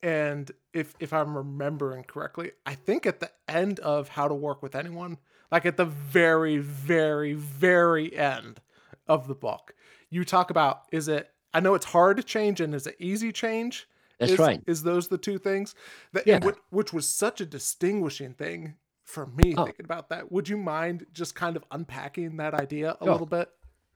and 0.02 0.52
if 0.74 0.96
if 1.00 1.14
I'm 1.14 1.38
remembering 1.38 2.06
correctly, 2.06 2.54
I 2.66 2.74
think 2.74 3.06
at 3.06 3.20
the 3.20 3.30
end 3.48 3.80
of 3.82 4.08
How 4.08 4.28
to 4.28 4.34
Work 4.34 4.64
with 4.64 4.76
Anyone, 4.76 5.20
like 5.52 5.68
at 5.68 5.78
the 5.78 5.86
very 5.86 6.58
very 6.58 7.34
very 7.34 8.18
end 8.18 8.62
of 9.08 9.28
the 9.28 9.36
book, 9.36 9.76
you 10.10 10.26
talk 10.26 10.50
about 10.50 10.86
is 10.92 11.08
it 11.08 11.30
I 11.54 11.60
know 11.60 11.76
it's 11.76 11.86
hard 11.86 12.18
to 12.18 12.24
change 12.24 12.62
and 12.62 12.74
is 12.74 12.88
it 12.88 12.96
easy 12.98 13.32
change? 13.32 13.88
That's 14.18 14.32
is, 14.32 14.40
right. 14.40 14.60
Is 14.66 14.82
those 14.82 15.08
the 15.08 15.20
two 15.20 15.38
things 15.38 15.76
that 16.14 16.26
yeah. 16.26 16.44
which, 16.44 16.56
which 16.72 16.94
was 16.94 17.08
such 17.08 17.42
a 17.42 17.46
distinguishing 17.46 18.34
thing 18.34 18.74
for 19.06 19.28
me 19.28 19.54
oh. 19.56 19.66
thinking 19.66 19.86
about 19.86 20.10
that. 20.10 20.32
Would 20.32 20.50
you 20.50 20.58
mind 20.58 21.06
just 21.14 21.36
kind 21.36 21.56
of 21.56 21.64
unpacking 21.72 22.38
that 22.38 22.54
idea 22.54 22.98
a 23.00 23.06
little 23.06 23.28
bit? 23.28 23.50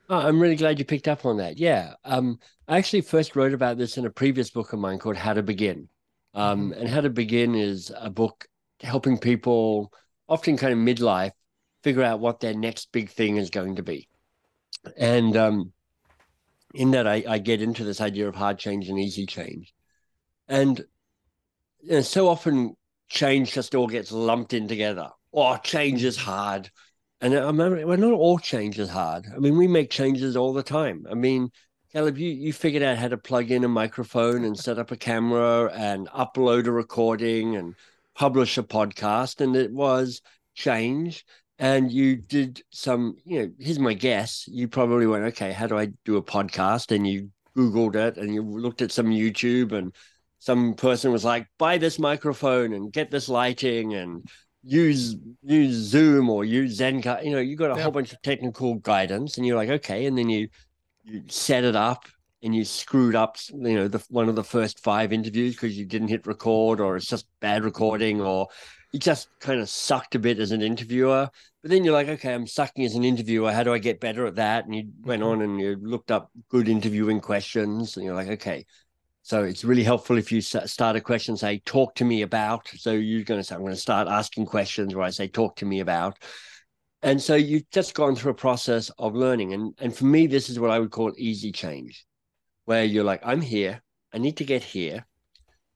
Oh, 0.10 0.18
I'm 0.18 0.40
really 0.40 0.56
glad 0.56 0.80
you 0.80 0.86
picked 0.86 1.08
up 1.08 1.26
on 1.26 1.38
that. 1.38 1.58
Yeah. 1.58 1.94
Um, 2.04 2.40
I 2.68 2.78
actually 2.78 3.02
first 3.02 3.36
wrote 3.36 3.54
about 3.54 3.78
this 3.78 3.98
in 3.98 4.06
a 4.06 4.10
previous 4.10 4.50
book 4.50 4.74
of 4.74 4.80
mine 4.80 4.98
called 4.98 5.18
How 5.18 5.34
to 5.34 5.44
Begin. 5.44 5.88
Um, 6.34 6.72
mm-hmm. 6.72 6.80
And 6.80 6.90
How 6.90 7.02
to 7.02 7.10
Begin 7.10 7.54
is 7.54 7.92
a 7.96 8.10
book 8.10 8.48
helping 8.82 9.18
people, 9.18 9.92
often 10.28 10.58
kind 10.58 10.74
of 10.74 10.80
midlife, 10.80 11.32
figure 11.84 12.04
out 12.04 12.20
what 12.20 12.40
their 12.40 12.54
next 12.54 12.92
big 12.92 13.10
thing 13.10 13.38
is 13.38 13.50
going 13.50 13.76
to 13.76 13.84
be. 13.84 14.08
And 14.98 15.36
um, 15.38 15.74
in 16.74 16.92
that, 16.92 17.08
I, 17.08 17.24
I 17.28 17.38
get 17.40 17.62
into 17.62 17.84
this 17.84 18.02
idea 18.02 18.28
of 18.28 18.36
hard 18.36 18.58
change 18.58 18.90
and 18.90 19.00
easy 19.00 19.26
change. 19.26 19.74
And 20.48 20.84
you 21.82 21.92
know, 21.92 22.02
so 22.02 22.28
often 22.28 22.76
change 23.10 23.54
just 23.54 23.76
all 23.76 23.88
gets 23.88 24.12
lumped 24.12 24.54
in 24.54 24.68
together. 24.68 25.10
Oh, 25.34 25.58
change 25.58 26.04
is 26.04 26.18
hard. 26.18 26.70
And 27.22 27.36
I 27.38 27.52
mean, 27.52 27.86
well, 27.86 27.98
not 27.98 28.14
all 28.14 28.40
change 28.40 28.80
is 28.80 28.90
hard. 28.90 29.26
I 29.34 29.40
mean, 29.40 29.58
we 29.58 29.68
make 29.68 29.90
changes 29.90 30.38
all 30.38 30.54
the 30.54 30.64
time. 30.64 31.06
I 31.10 31.16
mean, 31.16 31.52
Caleb, 31.92 32.18
you, 32.18 32.30
you 32.30 32.54
figured 32.54 32.84
out 32.84 32.98
how 32.98 33.10
to 33.10 33.18
plug 33.18 33.52
in 33.52 33.64
a 33.64 33.68
microphone 33.68 34.46
and 34.46 34.58
set 34.58 34.80
up 34.80 34.92
a 34.92 34.98
camera 34.98 35.72
and 35.74 36.08
upload 36.10 36.68
a 36.68 36.72
recording 36.72 37.56
and 37.56 37.76
publish 38.16 38.58
a 38.58 38.64
podcast. 38.64 39.42
And 39.42 39.56
it 39.56 39.74
was 39.74 40.22
change. 40.54 41.26
And 41.58 41.92
you 41.92 42.16
did 42.16 42.62
some, 42.70 43.18
you 43.26 43.42
know, 43.42 43.52
here's 43.60 43.80
my 43.80 43.94
guess. 43.94 44.46
You 44.48 44.70
probably 44.70 45.08
went, 45.08 45.26
okay, 45.26 45.52
how 45.52 45.68
do 45.68 45.78
I 45.78 45.90
do 46.06 46.16
a 46.16 46.24
podcast? 46.24 46.96
And 46.96 47.06
you 47.06 47.32
Googled 47.58 47.96
it 47.96 48.18
and 48.18 48.34
you 48.34 48.44
looked 48.44 48.82
at 48.82 48.92
some 48.92 49.08
YouTube 49.08 49.74
and 49.74 49.94
some 50.40 50.74
person 50.74 51.12
was 51.12 51.24
like, 51.24 51.48
buy 51.58 51.78
this 51.78 52.00
microphone 52.00 52.74
and 52.74 52.92
get 52.92 53.12
this 53.12 53.30
lighting 53.30 53.94
and 53.94 54.28
use 54.64 55.16
use 55.44 55.76
Zoom 55.76 56.30
or 56.30 56.44
use 56.46 56.80
Zencastr. 56.80 57.24
You 57.24 57.32
know, 57.32 57.40
you 57.40 57.56
got 57.56 57.72
a 57.72 57.76
yeah. 57.76 57.84
whole 57.84 57.92
bunch 57.92 58.14
of 58.14 58.22
technical 58.22 58.76
guidance, 58.76 59.38
and 59.38 59.46
you're 59.46 59.58
like, 59.58 59.70
okay, 59.70 60.06
and 60.06 60.18
then 60.18 60.30
you 60.30 60.50
you 61.04 61.24
set 61.28 61.64
it 61.64 61.76
up 61.76 62.06
and 62.42 62.56
you 62.56 62.64
screwed 62.64 63.16
up, 63.16 63.38
you 63.52 63.76
know, 63.76 63.88
the 63.88 64.04
one 64.10 64.30
of 64.30 64.36
the 64.36 64.44
first 64.44 64.82
five 64.82 65.12
interviews 65.12 65.56
because 65.56 65.78
you 65.78 65.86
didn't 65.86 66.08
hit 66.08 66.26
record 66.26 66.80
or 66.80 66.96
it's 66.96 67.08
just 67.08 67.28
bad 67.42 67.64
recording 67.64 68.22
or 68.22 68.48
you 68.92 69.00
just 69.00 69.30
kind 69.40 69.60
of 69.60 69.70
sucked 69.70 70.16
a 70.16 70.20
bit 70.20 70.40
as 70.40 70.52
an 70.52 70.62
interviewer. 70.62 71.30
But 71.62 71.72
then 71.72 71.84
you're 71.84 71.94
like, 71.94 72.08
okay, 72.08 72.34
I'm 72.34 72.48
sucking 72.48 72.86
as 72.86 72.96
an 72.96 73.04
interviewer. 73.04 73.52
How 73.52 73.64
do 73.64 73.74
I 73.74 73.80
get 73.80 74.00
better 74.00 74.26
at 74.26 74.36
that? 74.36 74.66
And 74.66 74.74
you 74.74 74.90
went 75.02 75.22
mm-hmm. 75.22 75.32
on 75.32 75.42
and 75.42 75.60
you 75.60 75.78
looked 75.82 76.12
up 76.12 76.32
good 76.50 76.70
interviewing 76.70 77.20
questions, 77.20 77.98
and 77.98 78.06
you're 78.06 78.16
like, 78.16 78.30
okay, 78.30 78.66
so 79.30 79.44
it's 79.44 79.64
really 79.64 79.84
helpful 79.84 80.18
if 80.18 80.32
you 80.32 80.42
start 80.42 80.96
a 80.96 81.02
question, 81.02 81.38
say, 81.38 81.62
talk 81.64 81.94
to 81.94 82.04
me 82.04 82.24
about. 82.24 82.68
So 82.70 82.94
you're 82.94 83.22
going 83.24 83.40
to 83.40 83.44
say, 83.44 83.54
I'm 83.54 83.62
going 83.62 83.76
to 83.76 83.80
start 83.80 84.08
asking 84.08 84.48
questions 84.48 84.96
where 84.96 85.06
I 85.06 85.12
say, 85.12 85.28
talk 85.28 85.56
to 85.58 85.68
me 85.68 85.82
about. 85.82 86.18
And 87.04 87.22
so 87.22 87.36
you've 87.36 87.70
just 87.70 87.94
gone 87.94 88.16
through 88.16 88.32
a 88.32 88.34
process 88.34 88.90
of 88.98 89.14
learning. 89.14 89.54
And, 89.54 89.76
and 89.78 89.96
for 89.96 90.06
me, 90.06 90.26
this 90.26 90.50
is 90.50 90.60
what 90.60 90.72
I 90.72 90.80
would 90.80 90.90
call 90.90 91.14
easy 91.16 91.52
change, 91.52 92.08
where 92.66 92.84
you're 92.84 93.04
like, 93.04 93.22
I'm 93.24 93.40
here, 93.40 93.84
I 94.12 94.18
need 94.18 94.38
to 94.38 94.46
get 94.46 94.64
here. 94.64 95.06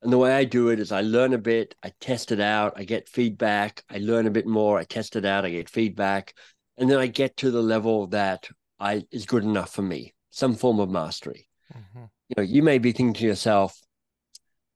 And 0.02 0.12
the 0.12 0.18
way 0.18 0.34
I 0.34 0.46
do 0.46 0.70
it 0.70 0.80
is 0.80 0.92
I 0.92 1.02
learn 1.02 1.34
a 1.34 1.38
bit, 1.38 1.76
I 1.84 1.92
test 2.02 2.32
it 2.32 2.40
out, 2.40 2.74
I 2.76 2.86
get 2.86 3.08
feedback, 3.08 3.84
I 3.88 4.00
learn 4.00 4.26
a 4.26 4.32
bit 4.32 4.48
more, 4.48 4.80
I 4.80 4.84
test 4.84 5.16
it 5.16 5.26
out, 5.26 5.46
I 5.46 5.52
get 5.52 5.70
feedback. 5.70 6.34
And 6.78 6.90
then 6.90 6.98
I 6.98 7.06
get 7.06 7.38
to 7.38 7.52
the 7.52 7.62
level 7.62 8.08
that 8.08 8.50
I 8.80 9.04
is 9.12 9.28
good 9.28 9.44
enough 9.44 9.72
for 9.72 9.84
me, 9.84 10.16
some 10.32 10.56
form 10.56 10.80
of 10.80 10.90
mastery. 10.90 11.50
Mm-hmm 11.72 12.06
you 12.36 12.44
know, 12.44 12.50
you 12.50 12.64
may 12.64 12.80
be 12.80 12.92
thinking 12.92 13.14
to 13.14 13.26
yourself, 13.26 13.80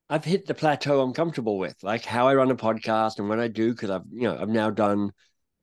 I've 0.08 0.24
hit 0.24 0.46
the 0.46 0.54
plateau 0.54 1.00
I'm 1.00 1.12
comfortable 1.12 1.58
with, 1.58 1.76
like 1.82 2.04
how 2.04 2.28
I 2.28 2.34
run 2.34 2.50
a 2.50 2.56
podcast 2.56 3.18
and 3.18 3.28
when 3.28 3.40
I 3.40 3.48
do, 3.48 3.72
because 3.72 3.90
I've, 3.90 4.04
you 4.10 4.22
know, 4.22 4.38
I've 4.40 4.48
now 4.48 4.70
done, 4.70 5.12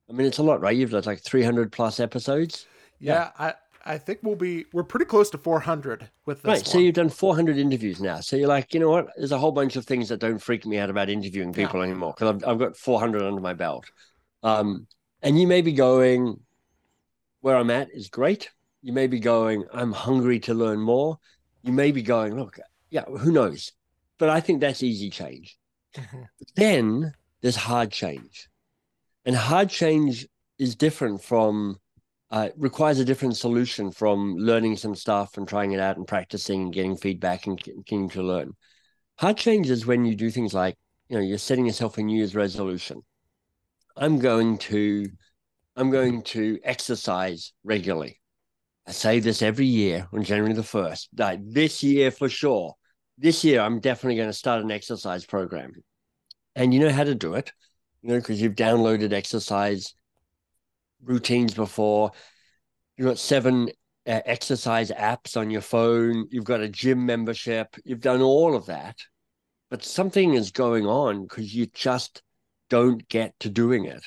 I 0.09 0.13
mean, 0.13 0.27
it's 0.27 0.37
a 0.37 0.43
lot, 0.43 0.61
right? 0.61 0.75
You've 0.75 0.91
done 0.91 1.03
like 1.05 1.23
300 1.23 1.71
plus 1.71 1.99
episodes. 1.99 2.67
Yeah. 2.99 3.13
yeah. 3.39 3.53
I, 3.85 3.93
I 3.93 3.97
think 3.97 4.19
we'll 4.23 4.35
be, 4.35 4.65
we're 4.73 4.83
pretty 4.83 5.05
close 5.05 5.29
to 5.31 5.37
400 5.37 6.09
with 6.25 6.41
this. 6.41 6.47
Right. 6.47 6.57
One. 6.57 6.65
So 6.65 6.79
you've 6.79 6.95
done 6.95 7.09
400 7.09 7.57
interviews 7.57 8.01
now. 8.01 8.19
So 8.19 8.35
you're 8.35 8.47
like, 8.47 8.73
you 8.73 8.79
know 8.79 8.89
what? 8.89 9.07
There's 9.15 9.31
a 9.31 9.37
whole 9.37 9.51
bunch 9.51 9.77
of 9.77 9.85
things 9.85 10.09
that 10.09 10.19
don't 10.19 10.39
freak 10.39 10.65
me 10.65 10.77
out 10.77 10.89
about 10.89 11.09
interviewing 11.09 11.53
people 11.53 11.79
yeah. 11.79 11.85
anymore 11.85 12.13
because 12.15 12.35
I've, 12.35 12.47
I've 12.47 12.59
got 12.59 12.77
400 12.77 13.23
under 13.23 13.41
my 13.41 13.53
belt. 13.53 13.85
Um, 14.43 14.85
and 15.21 15.39
you 15.39 15.47
may 15.47 15.61
be 15.61 15.73
going, 15.73 16.39
where 17.41 17.55
I'm 17.55 17.71
at 17.71 17.89
is 17.91 18.09
great. 18.09 18.49
You 18.81 18.93
may 18.93 19.07
be 19.07 19.19
going, 19.19 19.63
I'm 19.73 19.91
hungry 19.91 20.39
to 20.41 20.53
learn 20.53 20.79
more 20.79 21.17
you 21.65 21.73
may 21.73 21.91
be 21.91 22.03
going, 22.03 22.35
look, 22.35 22.59
yeah, 22.91 23.05
who 23.05 23.31
knows? 23.31 23.71
But 24.19 24.29
I 24.29 24.39
think 24.39 24.61
that's 24.61 24.83
easy 24.83 25.09
change. 25.09 25.57
Mm-hmm. 25.95 26.21
Then 26.55 27.13
there's 27.41 27.55
hard 27.55 27.91
change. 27.91 28.47
And 29.25 29.35
hard 29.35 29.69
change 29.69 30.27
is 30.59 30.75
different 30.75 31.23
from, 31.23 31.77
uh, 32.29 32.49
requires 32.55 32.99
a 32.99 33.05
different 33.05 33.35
solution 33.35 33.91
from 33.91 34.35
learning 34.35 34.77
some 34.77 34.95
stuff 34.95 35.37
and 35.37 35.47
trying 35.47 35.71
it 35.71 35.79
out 35.79 35.97
and 35.97 36.07
practicing 36.07 36.61
and 36.61 36.73
getting 36.73 36.95
feedback 36.95 37.47
and 37.47 37.61
continuing 37.61 38.09
to 38.09 38.21
learn. 38.21 38.53
Hard 39.17 39.37
change 39.37 39.69
is 39.69 39.85
when 39.85 40.05
you 40.05 40.15
do 40.15 40.29
things 40.29 40.53
like, 40.53 40.77
you 41.09 41.17
know, 41.17 41.23
you're 41.23 41.37
setting 41.37 41.65
yourself 41.65 41.97
a 41.97 42.03
New 42.03 42.17
Year's 42.17 42.35
resolution. 42.35 43.01
I'm 43.97 44.19
going 44.19 44.59
to, 44.59 45.09
I'm 45.75 45.89
going 45.89 46.21
to 46.23 46.59
exercise 46.63 47.53
regularly. 47.63 48.19
I 48.87 48.91
say 48.91 49.19
this 49.19 49.41
every 49.41 49.65
year 49.65 50.07
on 50.13 50.23
January 50.23 50.53
the 50.53 50.61
1st. 50.61 51.07
Like 51.17 51.39
this 51.43 51.83
year 51.83 52.11
for 52.11 52.29
sure. 52.29 52.75
This 53.17 53.43
year, 53.43 53.61
I'm 53.61 53.79
definitely 53.79 54.17
going 54.17 54.29
to 54.29 54.33
start 54.33 54.63
an 54.63 54.71
exercise 54.71 55.25
program. 55.25 55.71
And 56.55 56.73
you 56.73 56.79
know 56.79 56.91
how 56.91 57.05
to 57.05 57.15
do 57.15 57.33
it, 57.35 57.51
you 58.01 58.09
know, 58.09 58.17
because 58.17 58.41
you've 58.41 58.55
downloaded 58.55 59.13
exercise 59.13 59.95
routines 61.03 61.53
before. 61.53 62.11
You've 62.97 63.07
got 63.07 63.17
seven 63.17 63.69
uh, 64.07 64.21
exercise 64.25 64.91
apps 64.91 65.37
on 65.37 65.49
your 65.49 65.61
phone. 65.61 66.27
You've 66.29 66.43
got 66.43 66.61
a 66.61 66.69
gym 66.69 67.05
membership. 67.05 67.75
You've 67.83 68.01
done 68.01 68.21
all 68.21 68.55
of 68.55 68.67
that. 68.67 68.97
But 69.69 69.83
something 69.83 70.33
is 70.33 70.51
going 70.51 70.85
on 70.85 71.23
because 71.23 71.53
you 71.53 71.65
just 71.67 72.21
don't 72.69 73.07
get 73.09 73.33
to 73.39 73.49
doing 73.49 73.85
it. 73.85 74.03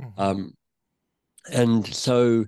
Mm-hmm. 0.00 0.20
Um, 0.20 0.52
and 1.50 1.86
so, 1.86 2.46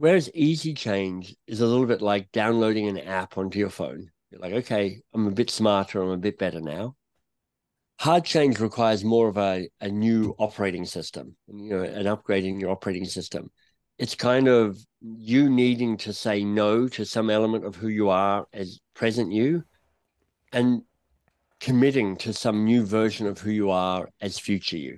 Whereas 0.00 0.30
easy 0.32 0.72
change 0.72 1.36
is 1.46 1.60
a 1.60 1.66
little 1.66 1.84
bit 1.84 2.00
like 2.00 2.32
downloading 2.32 2.88
an 2.88 2.96
app 2.96 3.36
onto 3.36 3.58
your 3.58 3.68
phone. 3.68 4.10
You're 4.30 4.40
like, 4.40 4.54
okay, 4.54 5.02
I'm 5.12 5.26
a 5.26 5.30
bit 5.30 5.50
smarter, 5.50 6.00
I'm 6.00 6.08
a 6.08 6.16
bit 6.16 6.38
better 6.38 6.62
now. 6.62 6.96
Hard 7.98 8.24
change 8.24 8.60
requires 8.60 9.04
more 9.04 9.28
of 9.28 9.36
a, 9.36 9.68
a 9.78 9.90
new 9.90 10.34
operating 10.38 10.86
system, 10.86 11.36
you 11.48 11.76
know, 11.76 11.82
and 11.82 12.06
upgrading 12.06 12.62
your 12.62 12.70
operating 12.70 13.04
system. 13.04 13.50
It's 13.98 14.14
kind 14.14 14.48
of 14.48 14.78
you 15.02 15.50
needing 15.50 15.98
to 15.98 16.14
say 16.14 16.44
no 16.44 16.88
to 16.88 17.04
some 17.04 17.28
element 17.28 17.66
of 17.66 17.76
who 17.76 17.88
you 17.88 18.08
are 18.08 18.46
as 18.54 18.80
present 18.94 19.32
you 19.32 19.64
and 20.50 20.80
committing 21.60 22.16
to 22.16 22.32
some 22.32 22.64
new 22.64 22.86
version 22.86 23.26
of 23.26 23.38
who 23.38 23.50
you 23.50 23.68
are 23.68 24.08
as 24.22 24.38
future 24.38 24.78
you. 24.78 24.96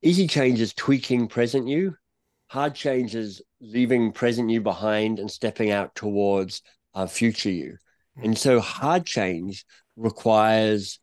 Easy 0.00 0.26
change 0.26 0.62
is 0.62 0.72
tweaking 0.72 1.28
present 1.28 1.68
you 1.68 1.94
hard 2.50 2.74
change 2.74 3.14
is 3.14 3.40
leaving 3.60 4.10
present 4.10 4.50
you 4.50 4.60
behind 4.60 5.20
and 5.20 5.30
stepping 5.30 5.70
out 5.70 5.94
towards 5.94 6.62
uh, 6.94 7.06
future 7.06 7.50
you. 7.50 7.76
Hmm. 8.16 8.24
And 8.24 8.38
so 8.38 8.58
hard 8.58 9.06
change 9.06 9.64
requires 9.96 10.98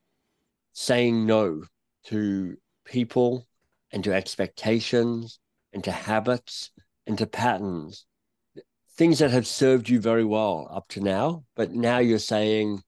saying 0.74 1.26
no 1.26 1.64
to 2.08 2.58
people 2.84 3.48
and 3.94 4.04
to 4.04 4.14
expectations 4.14 5.40
and 5.72 5.82
to 5.86 5.92
habits 5.92 6.72
and 7.06 7.18
to 7.18 7.26
patterns, 7.26 8.06
things 8.98 9.20
that 9.20 9.32
have 9.32 9.48
served 9.48 9.88
you 9.88 10.02
very 10.02 10.26
well 10.26 10.68
up 10.70 10.90
to 10.90 11.00
now. 11.00 11.46
But 11.56 11.72
now 11.72 12.00
you're 12.00 12.20
saying 12.20 12.84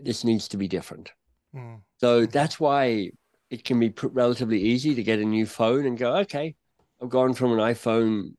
this 0.00 0.24
needs 0.24 0.48
to 0.48 0.56
be 0.56 0.66
different. 0.66 1.12
Mm. 1.54 1.82
So 1.98 2.24
that's 2.24 2.58
why 2.58 3.10
it 3.50 3.64
can 3.64 3.78
be 3.78 3.92
relatively 4.02 4.62
easy 4.62 4.94
to 4.94 5.02
get 5.02 5.18
a 5.18 5.26
new 5.26 5.44
phone 5.44 5.84
and 5.84 5.98
go, 5.98 6.16
okay, 6.20 6.54
I've 7.02 7.08
gone 7.08 7.34
from 7.34 7.52
an 7.52 7.58
iPhone 7.58 8.34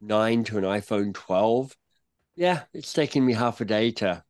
9 0.00 0.44
to 0.44 0.58
an 0.58 0.64
iPhone 0.64 1.12
12. 1.12 1.76
Yeah, 2.36 2.62
it's 2.72 2.92
taken 2.92 3.26
me 3.26 3.32
half 3.32 3.60
a 3.60 3.64
day 3.64 3.90
to 3.92 4.22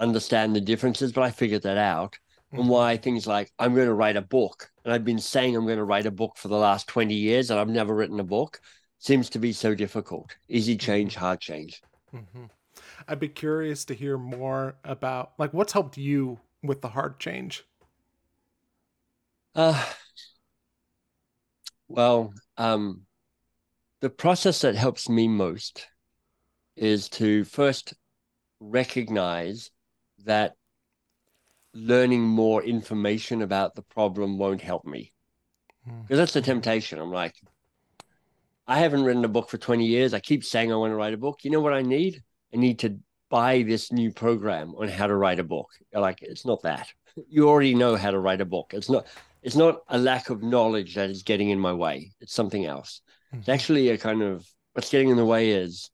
understand 0.00 0.56
the 0.56 0.60
differences, 0.60 1.12
but 1.12 1.22
I 1.22 1.30
figured 1.30 1.62
that 1.62 1.78
out. 1.78 2.18
Mm-hmm. 2.48 2.60
And 2.60 2.68
why 2.68 2.96
things 2.96 3.26
like 3.26 3.52
I'm 3.58 3.74
going 3.74 3.86
to 3.86 3.94
write 3.94 4.16
a 4.16 4.22
book 4.22 4.70
and 4.82 4.92
I've 4.92 5.04
been 5.04 5.18
saying 5.18 5.54
I'm 5.54 5.66
going 5.66 5.76
to 5.76 5.84
write 5.84 6.06
a 6.06 6.10
book 6.10 6.38
for 6.38 6.48
the 6.48 6.56
last 6.56 6.88
20 6.88 7.14
years 7.14 7.50
and 7.50 7.60
I've 7.60 7.68
never 7.68 7.94
written 7.94 8.18
a 8.20 8.24
book 8.24 8.58
seems 8.98 9.28
to 9.30 9.38
be 9.38 9.52
so 9.52 9.74
difficult. 9.74 10.34
Easy 10.48 10.76
change, 10.76 11.14
hard 11.14 11.40
change. 11.40 11.82
Mm-hmm. 12.14 12.44
I'd 13.06 13.20
be 13.20 13.28
curious 13.28 13.84
to 13.84 13.94
hear 13.94 14.16
more 14.16 14.76
about 14.82 15.32
like 15.38 15.52
what's 15.52 15.74
helped 15.74 15.98
you 15.98 16.40
with 16.62 16.80
the 16.80 16.88
hard 16.88 17.20
change. 17.20 17.64
Uh, 19.54 19.84
well, 21.88 22.32
um, 22.56 23.02
the 24.00 24.10
process 24.10 24.60
that 24.60 24.74
helps 24.74 25.08
me 25.08 25.28
most 25.28 25.86
is 26.76 27.08
to 27.08 27.44
first 27.44 27.94
recognize 28.60 29.70
that 30.24 30.54
learning 31.74 32.22
more 32.22 32.62
information 32.62 33.42
about 33.42 33.74
the 33.74 33.82
problem 33.82 34.38
won't 34.38 34.60
help 34.60 34.84
me. 34.84 35.12
Because 35.84 36.06
hmm. 36.08 36.16
that's 36.16 36.32
the 36.32 36.42
temptation. 36.42 36.98
I'm 36.98 37.12
like, 37.12 37.34
I 38.66 38.78
haven't 38.78 39.04
written 39.04 39.24
a 39.24 39.28
book 39.28 39.48
for 39.48 39.58
20 39.58 39.86
years. 39.86 40.12
I 40.12 40.20
keep 40.20 40.44
saying 40.44 40.72
I 40.72 40.76
want 40.76 40.92
to 40.92 40.96
write 40.96 41.14
a 41.14 41.18
book. 41.18 41.40
You 41.42 41.50
know 41.50 41.60
what 41.60 41.72
I 41.72 41.82
need? 41.82 42.22
I 42.52 42.58
need 42.58 42.80
to 42.80 42.98
buy 43.30 43.62
this 43.62 43.92
new 43.92 44.12
program 44.12 44.74
on 44.76 44.88
how 44.88 45.06
to 45.06 45.16
write 45.16 45.38
a 45.38 45.44
book. 45.44 45.68
You're 45.92 46.02
like, 46.02 46.22
it's 46.22 46.46
not 46.46 46.62
that. 46.62 46.88
You 47.28 47.48
already 47.48 47.74
know 47.74 47.96
how 47.96 48.12
to 48.12 48.18
write 48.20 48.40
a 48.40 48.44
book. 48.44 48.70
It's 48.72 48.88
not 48.88 49.08
it's 49.42 49.56
not 49.56 49.80
a 49.88 49.98
lack 49.98 50.30
of 50.30 50.42
knowledge 50.42 50.94
that 50.94 51.10
is 51.10 51.22
getting 51.22 51.50
in 51.50 51.58
my 51.58 51.72
way. 51.72 52.12
It's 52.20 52.34
something 52.34 52.66
else. 52.66 53.00
Mm-hmm. 53.28 53.40
It's 53.40 53.48
actually 53.48 53.90
a 53.90 53.98
kind 53.98 54.22
of 54.22 54.46
what's 54.72 54.90
getting 54.90 55.10
in 55.10 55.16
the 55.16 55.24
way 55.24 55.50
is 55.50 55.90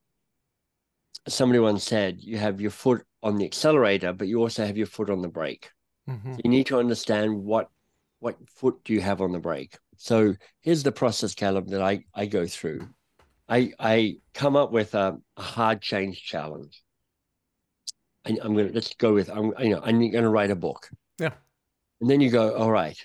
somebody 1.29 1.59
once 1.59 1.85
said 1.85 2.17
you 2.21 2.39
have 2.39 2.61
your 2.61 2.71
foot 2.71 3.05
on 3.23 3.37
the 3.37 3.45
accelerator, 3.45 4.13
but 4.13 4.29
you 4.29 4.41
also 4.41 4.65
have 4.67 4.77
your 4.77 4.87
foot 4.87 5.11
on 5.11 5.23
the 5.23 5.29
brake. 5.29 5.71
Mm-hmm. 6.09 6.35
So 6.35 6.41
you 6.45 6.51
need 6.51 6.67
to 6.67 6.79
understand 6.79 7.43
what 7.43 7.69
what 8.21 8.37
foot 8.49 8.83
do 8.85 8.95
you 8.95 9.01
have 9.01 9.21
on 9.21 9.33
the 9.33 9.39
brake. 9.39 9.77
So 9.97 10.35
here's 10.63 10.83
the 10.83 10.93
process, 10.93 11.35
Caleb, 11.35 11.69
that 11.69 11.83
I, 11.83 12.05
I 12.15 12.27
go 12.27 12.47
through. 12.47 12.89
I 13.49 13.73
I 13.79 14.17
come 14.33 14.57
up 14.57 14.73
with 14.73 14.95
a, 14.95 15.19
a 15.37 15.43
hard 15.43 15.83
change 15.83 16.23
challenge. 16.23 16.83
I, 18.27 18.31
am 18.31 18.57
gonna 18.57 18.71
let's 18.73 18.95
go 18.95 19.13
with 19.13 19.29
I'm 19.29 19.53
you 19.59 19.71
know 19.71 19.81
I'm 19.83 20.11
gonna 20.11 20.31
write 20.31 20.51
a 20.51 20.57
book. 20.57 20.89
Yeah. 21.19 21.33
And 22.01 22.11
then 22.11 22.21
you 22.21 22.31
go, 22.31 22.55
all 22.55 22.71
right, 22.71 22.99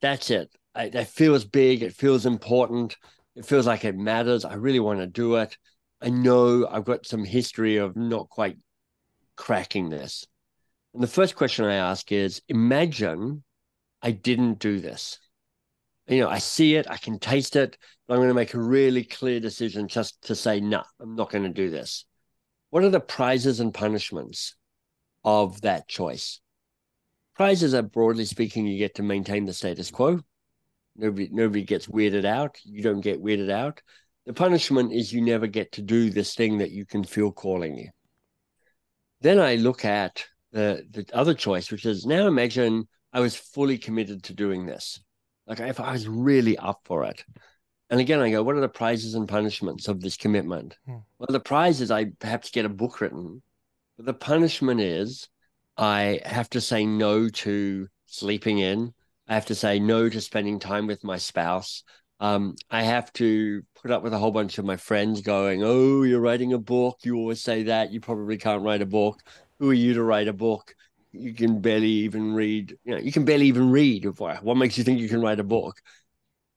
that's 0.00 0.30
it. 0.30 0.50
I, 0.74 0.88
that 0.90 1.08
feels 1.08 1.44
big. 1.44 1.82
It 1.82 1.94
feels 1.94 2.26
important. 2.26 2.96
It 3.36 3.44
feels 3.44 3.66
like 3.66 3.84
it 3.84 3.96
matters. 3.96 4.44
I 4.44 4.54
really 4.54 4.80
want 4.80 5.00
to 5.00 5.06
do 5.06 5.36
it. 5.36 5.56
I 6.00 6.10
know 6.10 6.66
I've 6.66 6.84
got 6.84 7.06
some 7.06 7.24
history 7.24 7.76
of 7.76 7.96
not 7.96 8.28
quite 8.28 8.56
cracking 9.36 9.90
this. 9.90 10.26
And 10.94 11.02
the 11.02 11.08
first 11.08 11.36
question 11.36 11.64
I 11.64 11.74
ask 11.74 12.10
is 12.10 12.42
imagine 12.48 13.44
I 14.02 14.12
didn't 14.12 14.58
do 14.58 14.80
this. 14.80 15.18
You 16.06 16.20
know, 16.20 16.28
I 16.28 16.38
see 16.38 16.74
it, 16.74 16.90
I 16.90 16.96
can 16.96 17.18
taste 17.18 17.54
it, 17.54 17.76
but 18.08 18.14
I'm 18.14 18.20
going 18.20 18.30
to 18.30 18.34
make 18.34 18.54
a 18.54 18.60
really 18.60 19.04
clear 19.04 19.38
decision 19.38 19.86
just 19.86 20.20
to 20.22 20.34
say, 20.34 20.58
no, 20.60 20.78
nah, 20.78 20.84
I'm 20.98 21.14
not 21.14 21.30
going 21.30 21.44
to 21.44 21.50
do 21.50 21.70
this. 21.70 22.04
What 22.70 22.82
are 22.82 22.88
the 22.88 22.98
prizes 23.00 23.60
and 23.60 23.72
punishments 23.72 24.56
of 25.22 25.60
that 25.60 25.86
choice? 25.86 26.40
Prizes 27.40 27.72
are 27.72 27.80
broadly 27.80 28.26
speaking, 28.26 28.66
you 28.66 28.76
get 28.76 28.96
to 28.96 29.02
maintain 29.02 29.46
the 29.46 29.54
status 29.54 29.90
quo. 29.90 30.20
Nobody 30.94 31.30
nobody 31.32 31.62
gets 31.62 31.86
weirded 31.86 32.26
out. 32.26 32.58
You 32.64 32.82
don't 32.82 33.00
get 33.00 33.22
weirded 33.22 33.50
out. 33.50 33.80
The 34.26 34.34
punishment 34.34 34.92
is 34.92 35.10
you 35.10 35.22
never 35.22 35.46
get 35.46 35.72
to 35.72 35.80
do 35.80 36.10
this 36.10 36.34
thing 36.34 36.58
that 36.58 36.70
you 36.70 36.84
can 36.84 37.02
feel 37.02 37.32
calling 37.32 37.78
you. 37.78 37.88
Then 39.22 39.40
I 39.40 39.54
look 39.54 39.86
at 39.86 40.26
the 40.52 40.84
the 40.90 41.06
other 41.14 41.32
choice, 41.32 41.70
which 41.70 41.86
is 41.86 42.04
now 42.04 42.26
imagine 42.26 42.86
I 43.10 43.20
was 43.20 43.36
fully 43.36 43.78
committed 43.78 44.22
to 44.24 44.34
doing 44.34 44.66
this. 44.66 45.00
Like 45.46 45.60
if 45.60 45.80
I 45.80 45.92
was 45.92 46.06
really 46.06 46.58
up 46.58 46.82
for 46.84 47.04
it. 47.04 47.24
And 47.88 48.00
again, 48.00 48.20
I 48.20 48.30
go, 48.30 48.42
what 48.42 48.56
are 48.56 48.60
the 48.60 48.68
prizes 48.68 49.14
and 49.14 49.26
punishments 49.26 49.88
of 49.88 50.02
this 50.02 50.18
commitment? 50.18 50.76
Hmm. 50.84 50.98
Well, 51.18 51.28
the 51.30 51.40
prize 51.40 51.80
is 51.80 51.90
I 51.90 52.10
perhaps 52.18 52.50
get 52.50 52.66
a 52.66 52.68
book 52.68 53.00
written, 53.00 53.40
but 53.96 54.04
the 54.04 54.12
punishment 54.12 54.82
is 54.82 55.30
I 55.80 56.20
have 56.26 56.50
to 56.50 56.60
say 56.60 56.84
no 56.84 57.30
to 57.30 57.88
sleeping 58.04 58.58
in. 58.58 58.92
I 59.26 59.32
have 59.32 59.46
to 59.46 59.54
say 59.54 59.78
no 59.78 60.10
to 60.10 60.20
spending 60.20 60.58
time 60.58 60.86
with 60.86 61.02
my 61.02 61.16
spouse. 61.16 61.84
Um, 62.20 62.56
I 62.70 62.82
have 62.82 63.10
to 63.14 63.62
put 63.80 63.90
up 63.90 64.02
with 64.02 64.12
a 64.12 64.18
whole 64.18 64.30
bunch 64.30 64.58
of 64.58 64.66
my 64.66 64.76
friends 64.76 65.22
going, 65.22 65.62
Oh, 65.64 66.02
you're 66.02 66.20
writing 66.20 66.52
a 66.52 66.58
book. 66.58 66.98
You 67.02 67.16
always 67.16 67.40
say 67.40 67.62
that. 67.62 67.92
You 67.92 68.00
probably 68.00 68.36
can't 68.36 68.62
write 68.62 68.82
a 68.82 68.86
book. 68.86 69.22
Who 69.58 69.70
are 69.70 69.74
you 69.74 69.94
to 69.94 70.02
write 70.02 70.28
a 70.28 70.34
book? 70.34 70.74
You 71.12 71.32
can 71.32 71.62
barely 71.62 71.88
even 71.88 72.34
read. 72.34 72.76
You 72.84 72.96
know, 72.96 73.00
you 73.00 73.10
can 73.10 73.24
barely 73.24 73.46
even 73.46 73.70
read. 73.70 74.04
What 74.18 74.58
makes 74.58 74.76
you 74.76 74.84
think 74.84 75.00
you 75.00 75.08
can 75.08 75.22
write 75.22 75.40
a 75.40 75.44
book? 75.44 75.80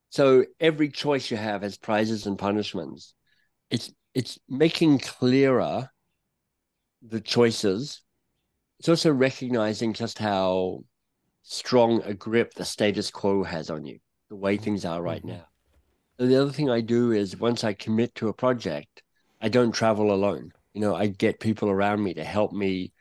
So 0.10 0.44
every 0.60 0.90
choice 0.90 1.32
you 1.32 1.38
have 1.38 1.62
has 1.62 1.78
prizes 1.78 2.28
and 2.28 2.38
punishments. 2.38 3.14
It's 3.70 3.90
it's 4.14 4.38
making 4.50 5.00
clearer 5.00 5.90
the 7.02 7.22
choices 7.22 8.02
it's 8.84 8.90
also 8.90 9.14
recognizing 9.14 9.94
just 9.94 10.20
how 10.20 10.84
strong 11.44 12.02
a 12.04 12.14
grip 12.14 12.54
the 12.54 12.66
status 12.66 13.10
quo 13.10 13.42
has 13.42 13.70
on 13.70 13.86
you, 13.86 13.98
the 14.28 14.36
way 14.36 14.58
things 14.58 14.84
are 14.84 15.02
right 15.02 15.22
mm-hmm. 15.22 15.38
now. 15.38 15.48
So 16.20 16.26
the 16.28 16.42
other 16.42 16.52
thing 16.52 16.70
I 16.70 16.82
do 16.82 17.14
is 17.14 17.40
once 17.40 17.64
I 17.64 17.72
commit 17.72 18.14
to 18.16 18.28
a 18.28 18.34
project, 18.34 19.02
I 19.40 19.48
don't 19.48 19.72
travel 19.72 20.12
alone. 20.12 20.52
You 20.74 20.82
know, 20.82 20.94
I 20.94 21.08
get 21.08 21.40
people 21.40 21.70
around 21.70 22.04
me 22.04 22.14
to 22.16 22.26
help 22.26 22.52
me 22.52 22.92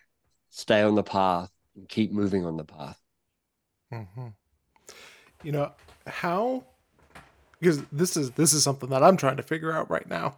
stay 0.51 0.83
on 0.83 0.95
the 0.95 1.03
path 1.03 1.51
and 1.75 1.88
keep 1.88 2.12
moving 2.12 2.47
on 2.47 2.57
the 2.57 2.64
path. 2.64 3.01
Mm-hmm. 3.92 4.29
You 5.42 5.51
know, 5.51 5.73
how 6.07 6.62
because 7.59 7.83
this 7.90 8.16
is 8.16 8.31
this 8.31 8.53
is 8.53 8.62
something 8.62 8.90
that 8.90 9.03
I'm 9.03 9.16
trying 9.16 9.38
to 9.38 9.42
figure 9.42 9.73
out 9.73 9.90
right 9.90 10.09
now. 10.09 10.37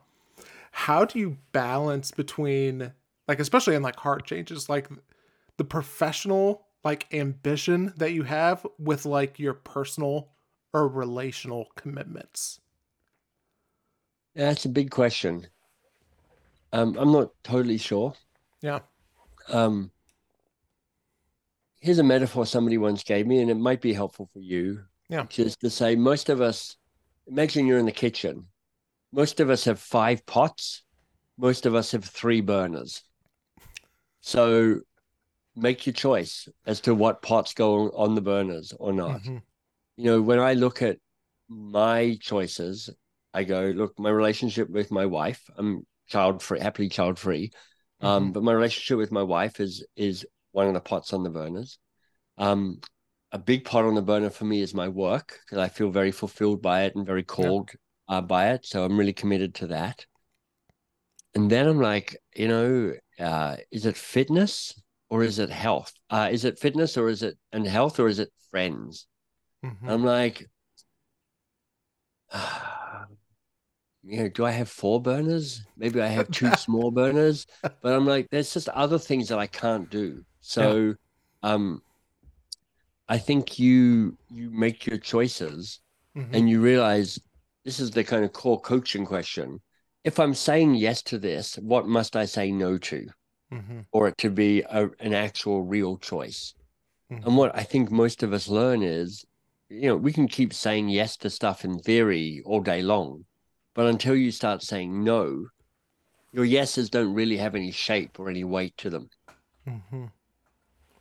How 0.71 1.05
do 1.05 1.19
you 1.19 1.37
balance 1.53 2.13
between 2.13 2.95
like 3.29 3.41
especially 3.41 3.75
in 3.75 3.83
like 3.83 3.97
hard 3.97 4.25
changes 4.25 4.71
like 4.71 4.89
the 5.57 5.65
professional 5.65 6.67
like 6.85 7.13
ambition 7.15 7.93
that 7.97 8.13
you 8.13 8.23
have 8.25 8.67
with 8.79 9.07
like 9.07 9.39
your 9.39 9.55
personal 9.55 10.29
or 10.73 10.89
relational 10.89 11.69
commitments? 11.77 12.61
Yeah, 14.35 14.47
that's 14.47 14.65
a 14.65 14.69
big 14.71 14.91
question. 14.91 15.47
Um, 16.73 16.97
I'm 16.99 17.13
not 17.13 17.31
totally 17.45 17.79
sure. 17.79 18.15
Yeah. 18.61 18.81
Um, 19.49 19.91
here's 21.81 22.01
a 22.01 22.03
metaphor 22.03 22.45
somebody 22.45 22.79
once 22.79 23.05
gave 23.05 23.27
me, 23.27 23.41
and 23.41 23.51
it 23.51 23.57
might 23.57 23.81
be 23.81 23.93
helpful 23.93 24.29
for 24.33 24.41
you. 24.41 24.81
Yeah. 25.09 25.27
Just 25.29 25.61
to 25.61 25.71
say, 25.71 25.95
most 25.95 26.29
of 26.29 26.41
us, 26.41 26.77
imagine 27.27 27.67
you're 27.67 27.79
in 27.79 27.87
the 27.87 27.93
kitchen. 27.93 28.47
Most 29.13 29.39
of 29.39 29.51
us 29.51 29.65
have 29.67 29.79
five 29.79 30.27
pots. 30.27 30.83
Most 31.39 31.67
of 31.67 31.75
us 31.75 31.93
have 31.93 32.05
three 32.05 32.41
burners. 32.41 33.03
So 34.21 34.81
make 35.57 35.87
your 35.87 35.93
choice 35.93 36.49
as 36.67 36.81
to 36.81 36.95
what 36.95 37.23
pots 37.23 37.55
go 37.55 37.91
on 37.91 38.15
the 38.15 38.21
burners 38.21 38.73
or 38.79 38.93
not. 38.93 39.21
Mm-hmm. 39.23 39.39
You 39.97 40.05
know, 40.05 40.23
when 40.23 40.41
I 40.41 40.55
look 40.55 40.83
at 40.83 40.99
my 41.49 42.17
choices, 42.21 42.91
I 43.33 43.45
go, 43.45 43.73
look, 43.75 43.99
my 43.99 44.11
relationship 44.11 44.69
with 44.69 44.91
my 44.91 45.07
wife, 45.07 45.43
I'm 45.57 45.87
child 46.09 46.43
free, 46.43 46.61
happily 46.61 46.89
child 46.89 47.19
free. 47.19 47.51
Um, 48.01 48.09
mm-hmm. 48.09 48.27
Um, 48.27 48.33
but 48.33 48.43
my 48.43 48.53
relationship 48.53 48.99
with 48.99 49.13
my 49.13 49.23
wife 49.23 49.61
is 49.61 49.87
is 49.97 50.27
one 50.53 50.67
of 50.67 50.75
the 50.75 50.81
pots 50.81 51.13
on 51.13 51.23
the 51.23 51.31
burners. 51.31 51.79
Um, 52.39 52.81
a 53.33 53.39
big 53.39 53.65
pot 53.65 53.85
on 53.85 53.95
the 53.95 54.03
burner 54.03 54.31
for 54.31 54.45
me 54.45 54.61
is 54.61 54.75
my 54.75 54.89
work 54.89 55.41
because 55.45 55.59
I 55.59 55.69
feel 55.69 55.91
very 55.91 56.13
fulfilled 56.13 56.63
by 56.63 56.83
it 56.83 56.95
and 56.95 57.05
very 57.05 57.25
called 57.25 57.71
uh, 58.09 58.21
by 58.21 58.51
it. 58.51 58.65
So 58.65 58.85
I'm 58.85 58.97
really 58.97 59.13
committed 59.13 59.55
to 59.57 59.69
that. 59.69 60.07
And 61.35 61.51
then 61.51 61.67
I'm 61.67 61.81
like, 61.81 62.17
you 62.37 62.47
know, 62.47 62.93
uh, 63.19 63.57
is 63.73 63.87
it 63.87 63.97
fitness? 63.97 64.81
Or 65.15 65.23
is 65.23 65.39
it 65.39 65.49
health? 65.49 65.93
Uh, 66.11 66.29
is 66.33 66.45
it 66.45 66.59
fitness 66.59 66.99
or 66.99 67.09
is 67.09 67.23
it 67.23 67.39
and 67.53 67.65
health 67.65 68.01
or 68.01 68.09
is 68.09 68.19
it 68.19 68.33
friends? 68.51 69.07
Mm-hmm. 69.65 69.89
I'm 69.89 70.05
like, 70.05 70.51
uh, 72.33 73.05
you 74.03 74.19
know, 74.19 74.29
do 74.29 74.45
I 74.45 74.51
have 74.51 74.69
four 74.69 75.01
burners? 75.01 75.63
Maybe 75.77 76.03
I 76.03 76.09
have 76.09 76.33
two 76.33 76.51
small 76.57 76.91
burners, 76.91 77.47
but 77.63 77.93
I'm 77.93 78.07
like, 78.07 78.29
there's 78.31 78.53
just 78.53 78.69
other 78.71 78.99
things 78.99 79.29
that 79.29 79.39
I 79.39 79.47
can't 79.47 79.89
do. 79.89 80.25
So, 80.41 80.97
yeah. 81.45 81.49
um, 81.49 81.81
I 83.09 83.19
think 83.19 83.57
you 83.61 84.19
you 84.33 84.51
make 84.51 84.85
your 84.85 84.99
choices 84.99 85.79
mm-hmm. 86.17 86.35
and 86.35 86.51
you 86.51 86.61
realize 86.61 87.21
this 87.65 87.79
is 87.79 87.93
the 87.93 88.03
kind 88.03 88.25
of 88.25 88.33
core 88.33 88.61
coaching 88.61 89.07
question. 89.07 89.61
If 90.03 90.19
I'm 90.19 90.35
saying 90.35 90.75
yes 90.75 91.03
to 91.03 91.19
this, 91.19 91.55
what 91.59 91.87
must 91.87 92.17
I 92.17 92.25
say 92.25 92.51
no 92.51 92.79
to? 92.79 93.07
Mm-hmm. 93.53 93.81
or 93.93 94.09
it 94.09 94.19
to 94.19 94.31
be 94.31 94.63
a, 94.63 94.89
an 95.01 95.15
actual 95.15 95.63
real 95.63 95.97
choice. 95.99 96.55
Mm-hmm. 97.11 97.27
And 97.27 97.37
what 97.37 97.57
I 97.57 97.63
think 97.63 97.91
most 97.91 98.23
of 98.23 98.33
us 98.33 98.49
learn 98.49 98.83
is, 98.83 99.25
you 99.69 99.89
know, 99.89 99.97
we 99.97 100.13
can 100.13 100.29
keep 100.29 100.53
saying 100.53 100.89
yes 100.89 101.17
to 101.19 101.31
stuff 101.31 101.65
in 101.65 101.79
theory 101.79 102.43
all 102.45 102.61
day 102.61 102.83
long, 102.83 103.25
but 103.75 103.87
until 103.87 104.15
you 104.15 104.31
start 104.31 104.63
saying 104.63 105.03
no, 105.03 105.47
your 106.33 106.45
yeses 106.45 106.91
don't 106.91 107.15
really 107.15 107.37
have 107.37 107.55
any 107.55 107.71
shape 107.71 108.19
or 108.19 108.29
any 108.29 108.45
weight 108.45 108.77
to 108.79 108.91
them. 108.91 109.09
Mm-hmm. 109.69 110.07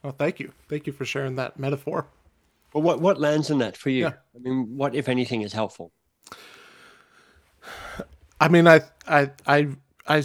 Well, 0.03 0.15
thank 0.17 0.39
you. 0.39 0.51
Thank 0.69 0.85
you 0.85 0.93
for 0.93 1.05
sharing 1.05 1.35
that 1.35 1.57
metaphor. 1.57 2.07
Well, 2.73 2.83
what 2.83 3.01
what 3.01 3.19
lands 3.19 3.49
in 3.49 3.59
that 3.59 3.77
for 3.77 3.89
you? 3.89 4.03
Yeah. 4.03 4.13
I 4.35 4.39
mean, 4.39 4.75
what 4.75 4.95
if 4.95 5.07
anything 5.07 5.41
is 5.41 5.53
helpful? 5.53 5.91
I 8.39 8.49
mean, 8.49 8.67
I, 8.67 8.81
I, 9.07 9.31
I, 9.47 9.69
I, 10.05 10.17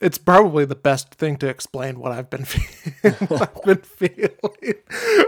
it's 0.00 0.18
probably 0.18 0.64
the 0.64 0.76
best 0.76 1.14
thing 1.14 1.36
to 1.38 1.48
explain 1.48 1.98
what 1.98 2.12
I've 2.12 2.30
been, 2.30 2.44
feeling. 2.44 3.40
I've 3.40 3.62
been 3.62 3.78
feeling 3.78 4.74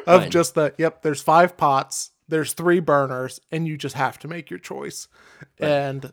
of 0.07 0.23
Right. 0.23 0.31
just 0.31 0.55
that. 0.55 0.75
Yep, 0.79 1.03
there's 1.03 1.23
five 1.23 1.57
pots, 1.57 2.13
there's 2.29 2.53
three 2.53 2.81
burners, 2.81 3.41
and 3.51 3.67
you 3.67 3.77
just 3.77 3.97
have 3.97 4.19
to 4.21 4.29
make 4.29 4.51
your 4.51 4.61
choice. 4.61 5.09
And 5.59 6.13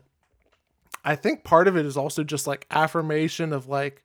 I 1.04 1.16
think 1.16 1.44
part 1.44 1.68
of 1.68 1.76
it 1.76 1.86
is 1.86 1.96
also 1.96 2.24
just 2.24 2.46
like 2.46 2.66
affirmation 2.70 3.52
of 3.52 3.68
like, 3.68 4.02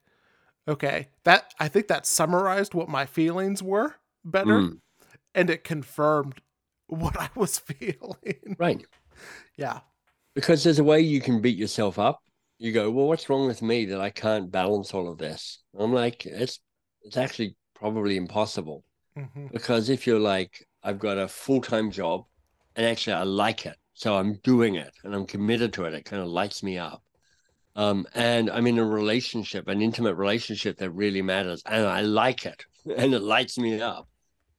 okay, 0.68 1.08
that 1.24 1.54
I 1.60 1.68
think 1.68 1.88
that 1.88 2.06
summarized 2.06 2.74
what 2.74 2.90
my 2.90 3.06
feelings 3.06 3.64
were 3.64 3.96
better, 4.24 4.70
Mm, 4.70 4.80
and 5.36 5.50
it 5.50 5.64
confirmed 5.64 6.42
what 6.88 7.18
I 7.20 7.30
was 7.36 7.60
feeling. 7.60 8.58
right. 8.58 8.86
yeah, 9.58 9.82
Because 10.36 10.64
there's 10.64 10.80
a 10.80 10.84
way 10.84 11.02
you 11.02 11.22
can 11.22 11.42
beat 11.42 11.58
yourself 11.58 12.00
up. 12.00 12.22
You 12.60 12.72
go, 12.74 12.92
well, 12.92 13.08
what's 13.08 13.28
wrong 13.28 13.48
with 13.48 13.64
me 13.64 13.86
that 13.86 14.00
I 14.02 14.12
can't 14.12 14.52
balance 14.52 14.94
all 14.94 15.10
of 15.10 15.18
this? 15.18 15.64
I'm 15.78 15.94
like, 15.94 16.26
it's 16.28 16.60
it's 17.02 17.18
actually 17.18 17.56
probably 17.74 18.18
impossible. 18.18 18.84
hmm 19.16 19.48
Because 19.52 19.90
if 19.90 20.08
you're 20.08 20.20
like, 20.20 20.68
I've 20.84 21.00
got 21.00 21.18
a 21.18 21.28
full 21.28 21.62
time 21.62 21.92
job 21.92 22.26
and 22.76 22.86
actually 22.86 23.14
I 23.14 23.24
like 23.24 23.66
it. 23.66 23.78
So 23.94 24.18
I'm 24.18 24.36
doing 24.44 24.76
it 24.76 24.92
and 25.04 25.16
I'm 25.16 25.28
committed 25.28 25.74
to 25.74 25.86
it. 25.86 25.94
It 25.96 26.06
kind 26.06 26.22
of 26.22 26.30
lights 26.30 26.64
me 26.64 26.78
up. 26.78 27.04
Um, 27.76 28.08
and 28.14 28.50
I'm 28.50 28.68
in 28.68 28.78
a 28.80 28.86
relationship, 28.86 29.68
an 29.68 29.82
intimate 29.82 30.16
relationship 30.16 30.78
that 30.78 30.92
really 30.92 31.22
matters. 31.22 31.64
And 31.66 31.86
I 31.86 32.02
like 32.02 32.46
it 32.46 32.66
and 32.98 33.14
it 33.14 33.22
lights 33.22 33.58
me 33.58 33.82
up. 33.82 34.08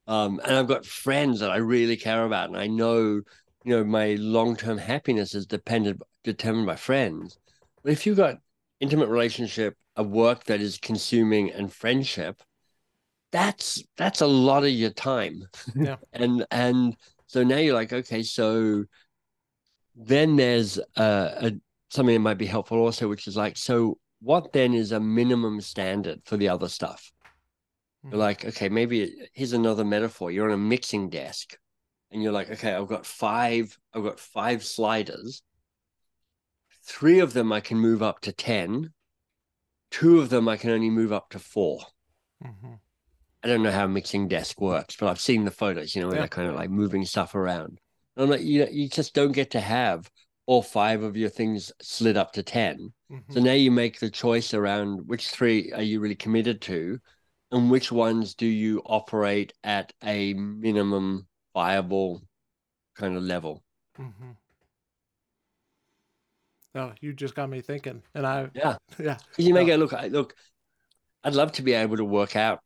Um, 0.07 0.41
and 0.45 0.57
I've 0.57 0.69
got 0.69 0.87
friends 0.87 1.41
that 1.41 1.51
I 1.51 1.59
really 1.59 1.97
care 1.97 2.25
about. 2.25 2.49
And 2.51 2.59
I 2.59 2.67
know, 2.69 3.23
you 3.65 3.77
know, 3.77 3.85
my 3.85 4.15
long 4.19 4.57
term 4.57 4.79
happiness 4.79 5.35
is 5.35 5.47
dependent, 5.47 6.03
determined 6.25 6.67
by 6.67 6.77
friends. 6.77 7.39
If 7.85 8.07
you've 8.07 8.17
got 8.17 8.41
intimate 8.81 9.09
relationship, 9.09 9.77
a 9.97 10.03
work 10.03 10.45
that 10.45 10.61
is 10.61 10.79
consuming 10.79 11.51
and 11.53 11.73
friendship, 11.73 12.43
that's 13.33 13.83
that's 13.97 14.21
a 14.21 14.27
lot 14.27 14.65
of 14.65 14.71
your 14.71 14.91
time 14.91 15.49
Yeah. 15.75 15.97
and 16.13 16.47
and 16.51 16.97
so 17.27 17.45
now 17.45 17.59
you're 17.59 17.75
like 17.75 17.93
okay 17.93 18.23
so 18.23 18.85
then 19.95 20.37
there's 20.37 20.79
uh, 20.97 21.31
a 21.37 21.53
something 21.91 22.15
that 22.15 22.21
might 22.21 22.39
be 22.39 22.47
helpful 22.47 22.79
also 22.79 23.09
which 23.09 23.27
is 23.27 23.37
like 23.37 23.57
so 23.57 23.99
what 24.23 24.53
then 24.53 24.75
is 24.75 24.93
a 24.93 25.01
minimum 25.01 25.61
standard 25.61 26.21
for 26.25 26.37
the 26.37 26.49
other 26.49 26.69
stuff 26.69 27.11
Mhm. 28.05 28.11
you're 28.13 28.21
like 28.21 28.45
okay 28.45 28.69
maybe 28.69 29.29
here's 29.35 29.53
another 29.53 29.85
metaphor 29.85 30.31
you're 30.31 30.47
on 30.47 30.55
a 30.55 30.57
mixing 30.57 31.09
desk 31.11 31.57
and 32.11 32.23
you're 32.23 32.33
like 32.33 32.51
okay 32.51 32.75
i've 32.75 32.89
got 32.89 33.07
five 33.07 33.77
i've 33.95 34.05
got 34.05 34.21
five 34.21 34.65
sliders 34.65 35.43
three 36.83 37.19
of 37.19 37.33
them 37.33 37.53
i 37.53 37.61
can 37.61 37.79
move 37.79 38.03
up 38.03 38.21
to 38.21 38.33
10 38.33 38.93
two 39.91 40.21
of 40.21 40.31
them 40.31 40.49
i 40.49 40.57
can 40.57 40.71
only 40.71 40.91
move 40.91 41.13
up 41.13 41.31
to 41.31 41.39
four 41.39 41.87
hmm 42.43 42.75
I 43.43 43.49
don't 43.49 43.63
know 43.63 43.71
how 43.71 43.87
mixing 43.87 44.29
desk 44.29 44.61
works, 44.61 44.97
but 44.97 45.09
I've 45.09 45.21
seen 45.21 45.45
the 45.45 45.51
photos, 45.51 45.95
you 45.95 46.03
know, 46.03 46.09
where 46.09 46.17
Yeah. 46.17 46.21
they're 46.21 46.29
kind 46.29 46.49
of 46.49 46.55
like 46.55 46.71
moving 46.71 47.05
stuff 47.05 47.35
around. 47.35 47.81
And 48.17 48.25
I'm 48.25 48.31
like, 48.31 48.43
you 48.43 48.61
know, 48.65 48.71
you 48.71 48.89
just 48.89 49.15
don't 49.15 49.33
get 49.33 49.51
to 49.53 49.61
have 49.61 50.11
all 50.47 50.63
five 50.63 51.03
of 51.03 51.17
your 51.17 51.29
things 51.31 51.73
slid 51.81 52.17
up 52.17 52.33
to 52.33 52.43
10. 52.43 52.93
hmm 53.09 53.19
So 53.31 53.41
now 53.41 53.53
you 53.53 53.71
make 53.71 53.99
the 53.99 54.11
choice 54.11 54.55
around 54.55 55.07
which 55.07 55.29
three 55.29 55.73
are 55.73 55.83
you 55.83 56.01
really 56.01 56.17
committed 56.17 56.61
to 56.63 56.99
and 57.53 57.71
which 57.71 57.91
ones 57.93 58.35
do 58.35 58.47
you 58.47 58.83
operate 58.87 59.53
at 59.65 59.93
a 60.03 60.35
minimum 60.35 61.27
viable 61.55 62.23
kind 62.97 63.17
of 63.17 63.23
level. 63.23 63.65
hmm 63.97 64.33
No, 66.75 66.93
you 67.01 67.13
just 67.13 67.35
got 67.35 67.51
me 67.51 67.61
thinking, 67.61 68.03
and 68.15 68.27
I 68.27 68.51
Yeah. 68.55 68.77
yeah 68.99 69.19
you 69.39 69.55
may 69.55 69.63
Yeah. 69.63 69.77
go, 69.77 69.77
look, 69.77 69.93
I, 69.93 70.09
look, 70.09 70.35
I'd 71.25 71.35
love 71.35 71.53
to 71.53 71.63
be 71.63 71.73
able 71.75 71.97
to 71.97 72.05
work 72.05 72.37
out 72.37 72.61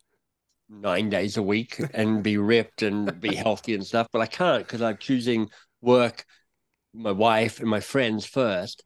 nine 0.69 1.11
days 1.11 1.37
a 1.37 1.43
week 1.43 1.81
and 1.95 2.23
be 2.23 2.39
ripped 2.39 2.83
and 2.83 3.21
be 3.21 3.35
healthy 3.35 3.75
and 3.75 3.87
stuff, 3.87 4.09
but 4.13 4.21
I 4.21 4.27
can't 4.27 4.67
because 4.67 4.83
I'm 4.83 4.99
choosing 4.99 5.51
work, 5.81 6.25
my 6.95 7.13
wife, 7.13 7.61
and 7.61 7.69
my 7.69 7.81
friends 7.81 8.27
first. 8.27 8.85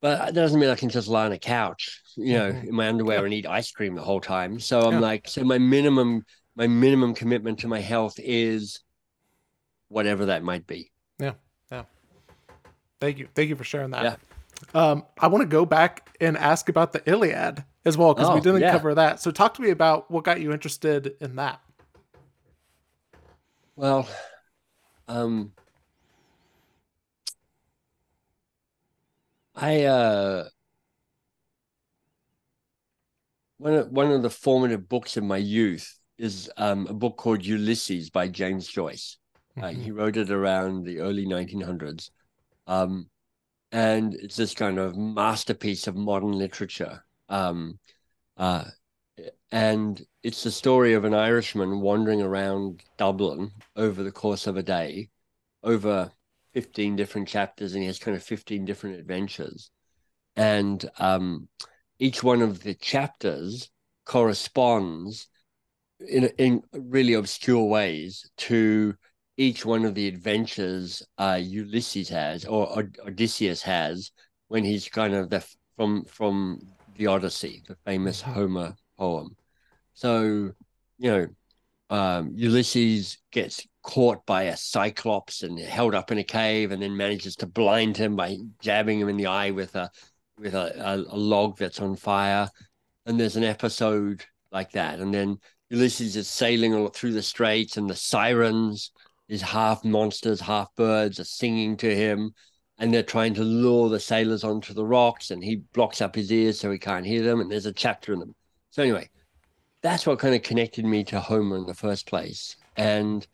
But 0.00 0.18
that 0.18 0.34
doesn't 0.34 0.60
mean 0.60 0.70
I 0.70 0.76
can 0.76 0.90
just 0.90 1.08
lie 1.08 1.26
on 1.26 1.32
a 1.32 1.38
couch, 1.38 2.00
you 2.16 2.34
know, 2.34 2.50
Mhm. 2.50 2.68
in 2.68 2.74
my 2.74 2.88
underwear 2.88 3.18
Yeah. 3.18 3.24
and 3.24 3.34
eat 3.34 3.46
ice 3.46 3.70
cream 3.72 3.94
the 3.94 4.02
whole 4.04 4.20
time. 4.20 4.60
So 4.60 4.80
I'm 4.80 4.94
Yeah. 4.94 5.00
like, 5.00 5.28
so 5.28 5.44
my 5.44 5.58
minimum, 5.58 6.24
my 6.54 6.66
minimum 6.66 7.14
commitment 7.14 7.60
to 7.60 7.68
my 7.68 7.80
health 7.80 8.14
is 8.18 8.80
whatever 9.88 10.26
that 10.26 10.42
might 10.42 10.66
be. 10.66 10.90
Thank 13.00 13.18
you. 13.18 13.28
Thank 13.34 13.48
you 13.48 13.56
for 13.56 13.64
sharing 13.64 13.90
that. 13.90 14.02
Yeah. 14.04 14.16
Um, 14.74 15.04
I 15.18 15.28
want 15.28 15.42
to 15.42 15.46
go 15.48 15.66
back 15.66 16.16
and 16.20 16.36
ask 16.36 16.68
about 16.68 16.92
the 16.92 17.02
Iliad 17.08 17.62
as 17.84 17.96
well 17.96 18.14
because 18.14 18.30
we 18.30 18.40
Oh, 18.40 18.42
didn't 18.42 18.62
yeah. 18.62 18.70
cover 18.72 18.94
that. 18.94 19.20
So 19.20 19.30
talk 19.30 19.54
to 19.54 19.62
me 19.62 19.70
about 19.70 20.10
what 20.10 20.24
got 20.24 20.40
you 20.40 20.52
interested 20.52 21.14
in 21.20 21.36
that. 21.36 21.60
Well, 23.76 24.08
um, 25.08 25.52
I 29.54 29.84
uh, 29.84 30.48
one 33.58 33.74
of 33.74 33.90
one 33.90 34.10
of 34.10 34.22
the 34.22 34.30
formative 34.30 34.88
books 34.88 35.16
of 35.18 35.24
my 35.24 35.36
youth 35.36 35.98
is 36.18 36.50
um, 36.56 36.86
a 36.86 36.94
book 36.94 37.18
called 37.18 37.44
Ulysses 37.44 38.08
by 38.08 38.28
James 38.28 38.66
Joyce. 38.66 39.18
Uh, 39.58 39.66
Mhm. 39.68 39.82
he 39.82 39.90
wrote 39.90 40.16
it 40.16 40.30
around 40.30 40.84
the 40.84 40.98
early 41.00 41.26
1900s, 41.26 42.10
um, 42.66 43.08
and 43.72 44.14
it's 44.14 44.36
this 44.36 44.54
kind 44.54 44.78
of 44.78 44.96
masterpiece 44.96 45.86
of 45.86 45.96
modern 45.96 46.32
literature. 46.32 47.04
Um, 47.28 47.78
uh, 48.36 48.64
and 49.50 50.04
it's 50.22 50.42
the 50.42 50.50
story 50.50 50.94
of 50.94 51.04
an 51.04 51.14
Irishman 51.14 51.80
wandering 51.80 52.22
around 52.22 52.82
Dublin 52.98 53.50
over 53.74 54.02
the 54.02 54.12
course 54.12 54.46
of 54.46 54.56
a 54.56 54.62
day, 54.62 55.10
over 55.62 56.10
15 56.54 56.96
different 56.96 57.28
chapters, 57.28 57.74
and 57.74 57.82
he 57.82 57.86
has 57.86 57.98
kind 57.98 58.16
of 58.16 58.22
15 58.22 58.64
different 58.64 58.96
adventures. 58.96 59.70
And 60.36 60.84
um, 60.98 61.48
each 61.98 62.22
one 62.22 62.42
of 62.42 62.62
the 62.62 62.74
chapters 62.74 63.70
corresponds 64.04 65.28
in, 66.00 66.24
in 66.38 66.62
really 66.72 67.14
obscure 67.14 67.64
ways 67.64 68.30
to 68.36 68.94
each 69.36 69.64
one 69.66 69.84
of 69.84 69.94
the 69.94 70.08
adventures 70.08 71.02
uh, 71.18 71.38
Ulysses 71.40 72.08
has 72.08 72.44
or, 72.44 72.88
Odysseus 73.06 73.62
has 73.62 74.10
when 74.48 74.64
he's 74.64 74.88
kind 74.88 75.14
of 75.14 75.30
the 75.30 75.46
from 75.76 76.04
from 76.04 76.60
the 76.96 77.06
Odyssey, 77.06 77.62
the 77.68 77.76
famous. 77.84 78.20
Homer 78.20 78.74
poem. 78.98 79.36
So, 79.94 80.52
you 80.98 81.10
know, 81.10 81.26
um, 81.90 82.32
Ulysses 82.34 83.18
gets 83.30 83.66
caught 83.82 84.24
by 84.26 84.44
a 84.44 84.56
cyclops 84.56 85.42
and 85.42 85.58
held 85.58 85.94
up 85.94 86.10
in 86.10 86.18
a 86.18 86.24
cave, 86.24 86.72
and 86.72 86.82
then 86.82 86.96
manages 86.96 87.36
to 87.36 87.46
blind 87.46 87.96
him 87.96 88.16
by 88.16 88.38
jabbing 88.60 89.00
him 89.00 89.08
in 89.08 89.16
the 89.16 89.26
eye 89.26 89.50
with 89.50 89.74
a 89.74 89.90
with 90.38 90.54
a, 90.54 90.74
a, 90.82 91.14
a 91.14 91.18
log 91.18 91.58
that's 91.58 91.80
on 91.80 91.96
fire. 91.96 92.48
And 93.04 93.20
there's 93.20 93.36
an 93.36 93.44
episode 93.44 94.24
like 94.50 94.72
that, 94.72 94.98
and 94.98 95.12
then 95.12 95.38
Ulysses 95.70 96.16
is 96.16 96.28
sailing 96.28 96.74
all 96.74 96.88
through 96.88 97.12
the 97.12 97.22
straits, 97.22 97.76
and 97.76 97.88
the 97.88 97.96
sirens, 97.96 98.92
these 99.28 99.42
half 99.42 99.84
monsters, 99.84 100.40
half 100.40 100.74
birds, 100.76 101.18
are 101.20 101.24
singing 101.24 101.76
to 101.78 101.94
him, 101.94 102.32
and 102.78 102.92
they're 102.92 103.02
trying 103.02 103.34
to 103.34 103.42
lure 103.42 103.88
the 103.88 104.00
sailors 104.00 104.44
onto 104.44 104.74
the 104.74 104.84
rocks, 104.84 105.30
and 105.30 105.42
he 105.42 105.56
blocks 105.72 106.00
up 106.00 106.14
his 106.14 106.30
ears 106.30 106.58
so 106.60 106.70
he 106.70 106.78
can't 106.78 107.06
hear 107.06 107.22
them. 107.22 107.40
And 107.40 107.50
there's 107.50 107.66
a 107.66 107.72
chapter 107.72 108.12
in 108.12 108.20
them. 108.20 108.34
So 108.70 108.82
anyway, 108.82 109.08
that's 109.82 110.06
what 110.06 110.18
kind 110.18 110.34
of 110.34 110.42
connected 110.42 110.84
me 110.84 111.04
to 111.04 111.20
Homer 111.20 111.56
in 111.56 111.66
the 111.66 111.74
first 111.74 112.06
place. 112.06 112.56
And 112.76 113.26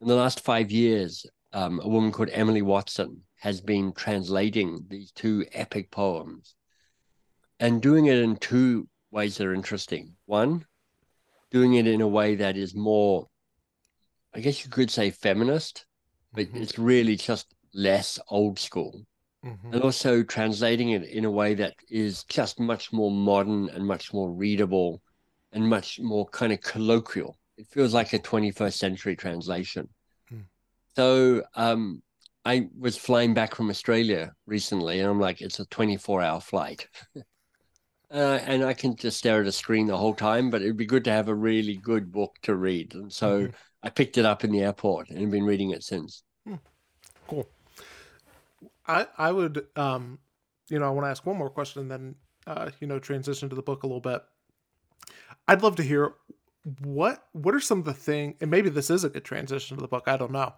in 0.00 0.08
the 0.08 0.14
last 0.14 0.40
five 0.40 0.70
years, 0.70 1.26
um, 1.52 1.80
a 1.82 1.88
woman 1.88 2.12
called 2.12 2.30
Emily 2.32 2.62
Watson 2.62 3.22
has 3.36 3.60
been 3.60 3.92
translating 3.92 4.84
these 4.88 5.12
two 5.12 5.44
epic 5.52 5.90
poems 5.90 6.54
and 7.60 7.82
doing 7.82 8.06
it 8.06 8.18
in 8.18 8.36
two 8.36 8.88
ways 9.10 9.36
that 9.36 9.46
are 9.46 9.54
interesting. 9.54 10.14
One, 10.26 10.64
doing 11.50 11.74
it 11.74 11.86
in 11.86 12.00
a 12.00 12.08
way 12.08 12.34
that 12.36 12.56
is 12.56 12.74
more, 12.74 13.28
I 14.34 14.40
guess 14.40 14.64
you 14.64 14.70
could 14.70 14.90
say 14.90 15.10
feminist, 15.10 15.86
but 16.34 16.48
Mhm. 16.48 16.62
it's 16.62 16.78
really 16.78 17.16
just 17.16 17.54
less 17.72 18.18
old 18.28 18.58
school. 18.58 19.06
Mhm. 19.42 19.72
And 19.72 19.82
also 19.82 20.22
translating 20.22 20.90
it 20.90 21.04
in 21.04 21.24
a 21.24 21.30
way 21.30 21.54
that 21.54 21.74
is 21.88 22.24
just 22.24 22.60
much 22.60 22.92
more 22.92 23.10
modern 23.10 23.68
and 23.70 23.86
much 23.86 24.12
more 24.12 24.30
readable 24.30 25.02
and 25.52 25.68
much 25.68 26.00
more 26.00 26.26
kind 26.28 26.52
of 26.52 26.60
colloquial. 26.60 27.38
It 27.56 27.68
feels 27.68 27.94
like 27.94 28.12
a 28.12 28.18
21st 28.18 28.78
century 28.78 29.16
translation. 29.16 29.88
Hmm. 30.28 30.44
So 30.96 31.42
um, 31.54 32.02
I 32.44 32.68
was 32.78 32.96
flying 32.96 33.34
back 33.34 33.54
from 33.54 33.70
Australia 33.70 34.32
recently, 34.46 35.00
and 35.00 35.08
I'm 35.08 35.20
like, 35.20 35.40
it's 35.40 35.60
a 35.60 35.66
24 35.66 36.22
hour 36.22 36.40
flight. 36.40 36.88
Uh, 38.10 38.38
and 38.44 38.62
I 38.62 38.74
can 38.74 38.94
just 38.94 39.18
stare 39.18 39.40
at 39.40 39.46
a 39.48 39.52
screen 39.52 39.86
the 39.88 39.96
whole 39.96 40.14
time, 40.14 40.48
but 40.50 40.62
it'd 40.62 40.76
be 40.76 40.86
good 40.86 41.04
to 41.04 41.10
have 41.10 41.28
a 41.28 41.34
really 41.34 41.76
good 41.76 42.12
book 42.12 42.36
to 42.42 42.54
read. 42.54 42.94
And 42.94 43.12
so 43.12 43.48
Mhm. 43.48 43.54
I 43.84 43.90
picked 43.90 44.16
it 44.16 44.24
up 44.24 44.42
in 44.42 44.50
the 44.50 44.62
airport 44.62 45.10
and 45.10 45.30
been 45.30 45.44
reading 45.44 45.70
it 45.70 45.84
since. 45.84 46.22
Hmm. 46.46 46.54
Cool. 47.28 47.46
I 48.88 49.06
I 49.18 49.30
would 49.30 49.66
um, 49.76 50.18
you 50.68 50.78
know, 50.78 50.86
I 50.86 50.90
want 50.90 51.04
to 51.04 51.10
ask 51.10 51.24
one 51.26 51.36
more 51.36 51.50
question 51.50 51.82
and 51.82 51.90
then 51.90 52.14
uh, 52.46 52.70
you 52.80 52.86
know, 52.86 52.98
transition 52.98 53.48
to 53.50 53.54
the 53.54 53.62
book 53.62 53.82
a 53.82 53.86
little 53.86 54.00
bit. 54.00 54.22
I'd 55.46 55.62
love 55.62 55.76
to 55.76 55.82
hear 55.82 56.14
what 56.80 57.26
what 57.32 57.54
are 57.54 57.60
some 57.60 57.78
of 57.78 57.84
the 57.84 57.92
thing 57.92 58.36
and 58.40 58.50
maybe 58.50 58.70
this 58.70 58.88
is 58.88 59.04
a 59.04 59.10
good 59.10 59.24
transition 59.24 59.76
to 59.76 59.82
the 59.82 59.88
book, 59.88 60.04
I 60.06 60.16
don't 60.16 60.32
know. 60.32 60.54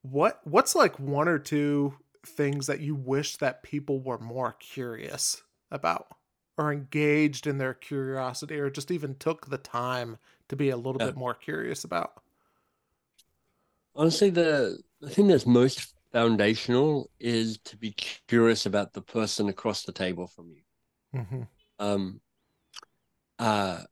What 0.00 0.40
what's 0.44 0.74
like 0.74 0.98
one 0.98 1.28
or 1.28 1.38
two 1.38 1.94
things 2.24 2.66
that 2.68 2.80
you 2.80 2.94
wish 2.94 3.36
that 3.36 3.62
people 3.62 4.00
were 4.00 4.18
more 4.18 4.56
curious 4.58 5.42
about 5.70 6.08
or 6.56 6.72
engaged 6.72 7.46
in 7.46 7.58
their 7.58 7.74
curiosity 7.74 8.58
or 8.58 8.70
just 8.70 8.90
even 8.90 9.14
took 9.14 9.46
the 9.46 9.58
time 9.58 10.18
to 10.48 10.56
be 10.56 10.70
a 10.70 10.76
little 10.76 11.00
yeah. 11.00 11.06
bit 11.06 11.16
more 11.16 11.34
curious 11.34 11.84
about? 11.84 12.12
Honestly, 13.94 14.30
the, 14.30 14.78
the 15.00 15.10
thing 15.10 15.28
that's 15.28 15.46
most 15.46 15.94
foundational 16.12 17.10
is 17.20 17.58
to 17.58 17.76
be 17.76 17.92
curious 18.26 18.66
about 18.66 18.92
the 18.92 19.02
person 19.02 19.48
across 19.48 19.82
the 19.82 19.92
table 19.92 20.26
from 20.26 20.50
you. 20.50 21.20
Mm-hmm. 21.20 21.42
Um, 21.78 22.20
uh, 23.38 23.82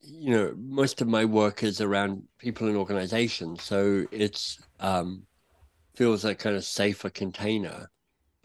you 0.00 0.30
know, 0.30 0.54
most 0.56 1.00
of 1.00 1.08
my 1.08 1.24
work 1.24 1.62
is 1.62 1.80
around 1.80 2.22
people 2.38 2.68
and 2.68 2.76
organizations, 2.76 3.62
so 3.62 4.06
it's 4.12 4.62
um, 4.78 5.26
feels 5.94 6.24
like 6.24 6.38
kind 6.38 6.56
of 6.56 6.64
safer 6.64 7.10
container. 7.10 7.90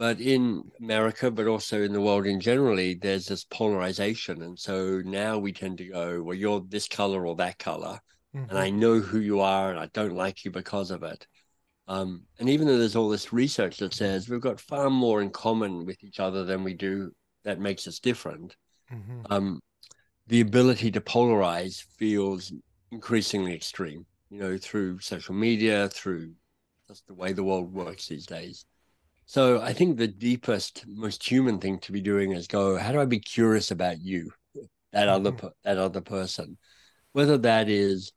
But 0.01 0.19
in 0.19 0.63
America, 0.79 1.29
but 1.29 1.45
also 1.45 1.83
in 1.83 1.93
the 1.93 2.01
world 2.01 2.25
in 2.25 2.39
generally, 2.39 2.95
there's 2.95 3.27
this 3.27 3.43
polarization, 3.43 4.41
and 4.41 4.57
so 4.57 4.99
now 5.05 5.37
we 5.37 5.53
tend 5.53 5.77
to 5.77 5.85
go, 5.85 6.23
well, 6.23 6.35
you're 6.35 6.65
this 6.67 6.87
color 6.87 7.27
or 7.27 7.35
that 7.35 7.59
color, 7.59 7.99
mm-hmm. 8.35 8.49
and 8.49 8.57
I 8.57 8.71
know 8.71 8.99
who 8.99 9.19
you 9.19 9.41
are, 9.41 9.69
and 9.69 9.79
I 9.79 9.91
don't 9.93 10.15
like 10.15 10.43
you 10.43 10.49
because 10.49 10.89
of 10.89 11.03
it. 11.03 11.27
Um, 11.87 12.23
and 12.39 12.49
even 12.49 12.65
though 12.65 12.79
there's 12.79 12.95
all 12.95 13.09
this 13.09 13.31
research 13.31 13.77
that 13.77 13.93
says 13.93 14.27
we've 14.27 14.41
got 14.41 14.59
far 14.59 14.89
more 14.89 15.21
in 15.21 15.29
common 15.29 15.85
with 15.85 16.03
each 16.03 16.19
other 16.19 16.45
than 16.45 16.63
we 16.63 16.73
do 16.73 17.11
that 17.43 17.59
makes 17.59 17.85
us 17.85 17.99
different, 17.99 18.55
mm-hmm. 18.91 19.21
um, 19.29 19.59
the 20.25 20.41
ability 20.41 20.89
to 20.93 21.01
polarize 21.01 21.83
feels 21.99 22.51
increasingly 22.91 23.53
extreme, 23.53 24.07
you 24.31 24.39
know, 24.39 24.57
through 24.57 24.97
social 24.97 25.35
media, 25.35 25.89
through 25.89 26.31
just 26.87 27.05
the 27.05 27.13
way 27.13 27.33
the 27.33 27.43
world 27.43 27.71
works 27.71 28.07
these 28.07 28.25
days. 28.25 28.65
So 29.31 29.61
I 29.61 29.71
think 29.71 29.95
the 29.95 30.09
deepest, 30.09 30.83
most 30.85 31.25
human 31.25 31.57
thing 31.57 31.79
to 31.79 31.93
be 31.93 32.01
doing 32.01 32.33
is 32.33 32.47
go, 32.47 32.75
how 32.75 32.91
do 32.91 32.99
I 32.99 33.05
be 33.05 33.21
curious 33.21 33.71
about 33.71 34.01
you, 34.01 34.29
that 34.91 35.07
mm-hmm. 35.07 35.25
other 35.25 35.53
that 35.63 35.77
other 35.77 36.01
person, 36.01 36.57
whether 37.13 37.37
that 37.37 37.69
is 37.69 38.11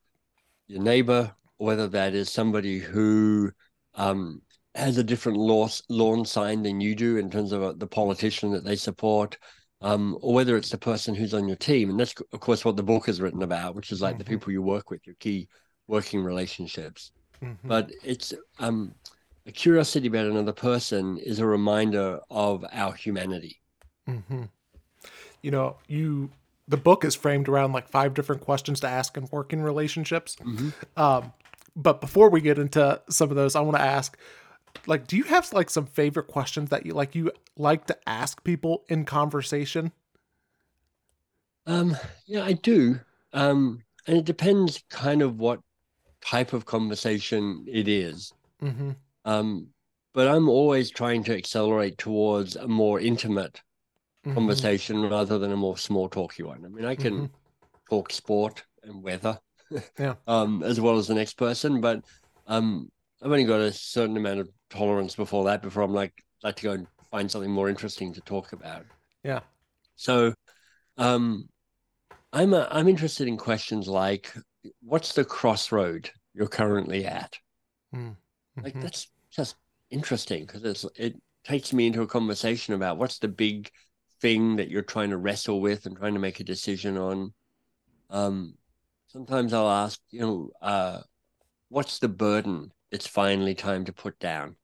your 0.67 0.83
neighbor, 0.83 1.33
whether 1.59 1.87
that 1.87 2.15
is 2.15 2.31
somebody 2.31 2.81
who 2.81 3.53
um, 3.95 4.43
has 4.75 4.99
a 4.99 5.05
different 5.05 5.39
law, 5.39 5.69
lawn 5.89 6.25
sign 6.25 6.65
than 6.65 6.81
you 6.81 6.97
do 6.97 7.19
in 7.19 7.31
terms 7.31 7.53
of 7.53 7.63
uh, 7.63 7.75
the 7.77 7.87
politician 7.87 8.51
that 8.51 8.65
they 8.65 8.75
support, 8.75 9.39
um, 9.83 10.19
or 10.21 10.35
whether 10.35 10.57
it's 10.57 10.71
the 10.71 10.79
person 10.79 11.15
who's 11.15 11.33
on 11.33 11.47
your 11.47 11.57
team. 11.59 11.91
And 11.91 12.01
that's, 12.01 12.15
of 12.33 12.41
course, 12.41 12.65
what 12.65 12.75
the 12.75 12.83
book 12.83 13.09
is 13.09 13.21
written 13.21 13.45
about, 13.45 13.77
which 13.77 13.93
is 13.93 14.03
like 14.03 14.15
mm-hmm. 14.15 14.19
the 14.19 14.31
people 14.31 14.51
you 14.51 14.63
work 14.63 14.91
with, 14.91 15.07
your 15.07 15.15
key 15.21 15.47
working 15.87 16.25
relationships. 16.25 17.13
Mm-hmm. 17.41 17.69
But 17.69 17.93
it's 18.03 18.35
um, 18.59 18.97
a 19.47 19.53
curiosity 19.53 20.09
about 20.09 20.27
another 20.27 20.53
person 20.53 21.19
is 21.19 21.39
a 21.39 21.47
reminder 21.47 22.21
of 22.31 22.65
our 22.73 22.93
humanity. 22.93 23.61
Mm-hmm. 24.09 24.45
You 25.43 25.51
know, 25.51 25.77
you 25.87 26.31
the 26.67 26.77
book 26.79 27.05
is 27.05 27.15
framed 27.15 27.49
around 27.49 27.73
like 27.73 27.89
five 27.89 28.15
different 28.15 28.41
questions 28.41 28.81
to 28.81 28.89
ask 28.89 29.17
in 29.17 29.29
working 29.31 29.61
relationships. 29.61 30.37
Mm-hmm. 30.37 30.71
Um, 30.97 31.33
but 31.77 32.01
before 32.01 32.31
we 32.31 32.41
get 32.41 32.59
into 32.59 33.01
some 33.11 33.29
of 33.31 33.37
those, 33.37 33.55
I 33.55 33.61
want 33.61 33.77
to 33.77 33.83
ask 33.83 34.17
like 34.87 35.07
do 35.07 35.17
you 35.17 35.25
have 35.25 35.53
like 35.53 35.71
some 35.71 35.87
favorite 35.87 36.27
questions 36.27 36.71
that 36.71 36.87
you 36.87 36.93
like 36.93 37.15
you 37.15 37.31
like 37.57 37.87
to 37.87 37.97
ask 38.07 38.43
people 38.45 38.85
in 38.89 39.05
conversation 39.05 39.93
um 41.67 41.97
yeah 42.27 42.45
i 42.45 42.53
do 42.53 42.99
um 43.33 43.83
and 44.07 44.17
it 44.17 44.25
depends 44.25 44.83
kind 44.91 45.23
of 45.23 45.39
what 45.39 45.61
type 46.21 46.53
of 46.53 46.67
conversation 46.67 47.65
it 47.69 47.89
is 47.89 48.33
mm-hmm. 48.63 48.91
Um 49.25 49.67
but 50.13 50.29
i'm 50.29 50.49
always 50.49 50.91
trying 50.91 51.23
to 51.25 51.37
accelerate 51.37 51.99
towards 51.99 52.57
a 52.57 52.69
more 52.69 53.01
intimate 53.01 53.61
mm-hmm. 54.25 54.35
conversation 54.35 55.03
rather 55.03 55.39
than 55.39 55.53
a 55.53 55.57
more 55.57 55.79
small 55.79 56.09
talky 56.09 56.43
one 56.43 56.65
i 56.65 56.69
mean 56.69 56.85
i 56.85 56.95
can 56.95 57.15
mm-hmm. 57.15 57.27
talk 57.89 58.13
sport 58.13 58.65
and 58.83 59.03
weather 59.03 59.39
yeah 59.99 60.15
um 60.27 60.63
as 60.63 60.81
well 60.81 60.97
as 60.97 61.07
the 61.07 61.15
next 61.15 61.35
person 61.35 61.81
but 61.81 62.03
um 62.47 62.91
I've 63.25 63.31
only 63.31 63.45
got 63.45 63.61
a 63.61 63.73
certain 63.73 64.19
amount 64.19 64.41
of 64.41 64.51
tolerance 64.69 65.17
before 65.17 65.45
that 65.45 65.63
before 65.63 65.83
I'm 65.83 65.95
like 65.95 66.13
like 66.43 66.57
to 66.57 66.63
go 66.63 66.73
and 66.73 66.87
find 67.11 67.31
something 67.31 67.51
more 67.51 67.71
interesting 67.71 68.13
to 68.13 68.21
talk 68.21 68.53
about. 68.53 68.85
Yeah. 69.23 69.41
So, 69.97 70.35
um, 70.99 71.49
I'm 72.35 72.53
a, 72.53 72.69
I'm 72.71 72.87
interested 72.87 73.27
in 73.27 73.39
questions 73.39 73.89
like, 73.89 74.31
what's 74.83 75.15
the 75.15 75.25
crossroad 75.25 76.11
you're 76.35 76.49
currently 76.49 77.07
at? 77.07 77.39
Mm-hmm. 77.95 78.63
Like 78.63 78.79
that's 78.79 79.09
just 79.35 79.57
interesting 79.91 80.47
because 80.47 80.65
it's 80.65 80.87
it 80.97 81.21
takes 81.45 81.73
me 81.73 81.87
into 81.87 82.03
a 82.03 82.07
conversation 82.07 82.75
about 82.75 82.99
what's 82.99 83.19
the 83.19 83.29
big 83.29 83.71
thing 84.21 84.57
that 84.57 84.71
you're 84.71 84.83
trying 84.83 85.11
to 85.11 85.19
wrestle 85.19 85.61
with 85.61 85.87
and 85.87 85.97
trying 85.97 86.15
to 86.15 86.21
make 86.21 86.41
a 86.41 86.45
decision 86.45 86.97
on. 86.97 87.35
Um, 88.11 88.55
sometimes 89.09 89.53
I'll 89.53 89.71
ask, 89.71 90.01
you 90.11 90.21
know, 90.21 90.51
uh, 90.63 91.01
what's 91.69 91.99
the 91.99 92.09
burden 92.09 92.73
it's 92.95 93.09
finally 93.09 93.57
time 93.57 93.85
to 93.85 93.93
put 93.93 94.17
down. 94.21 94.55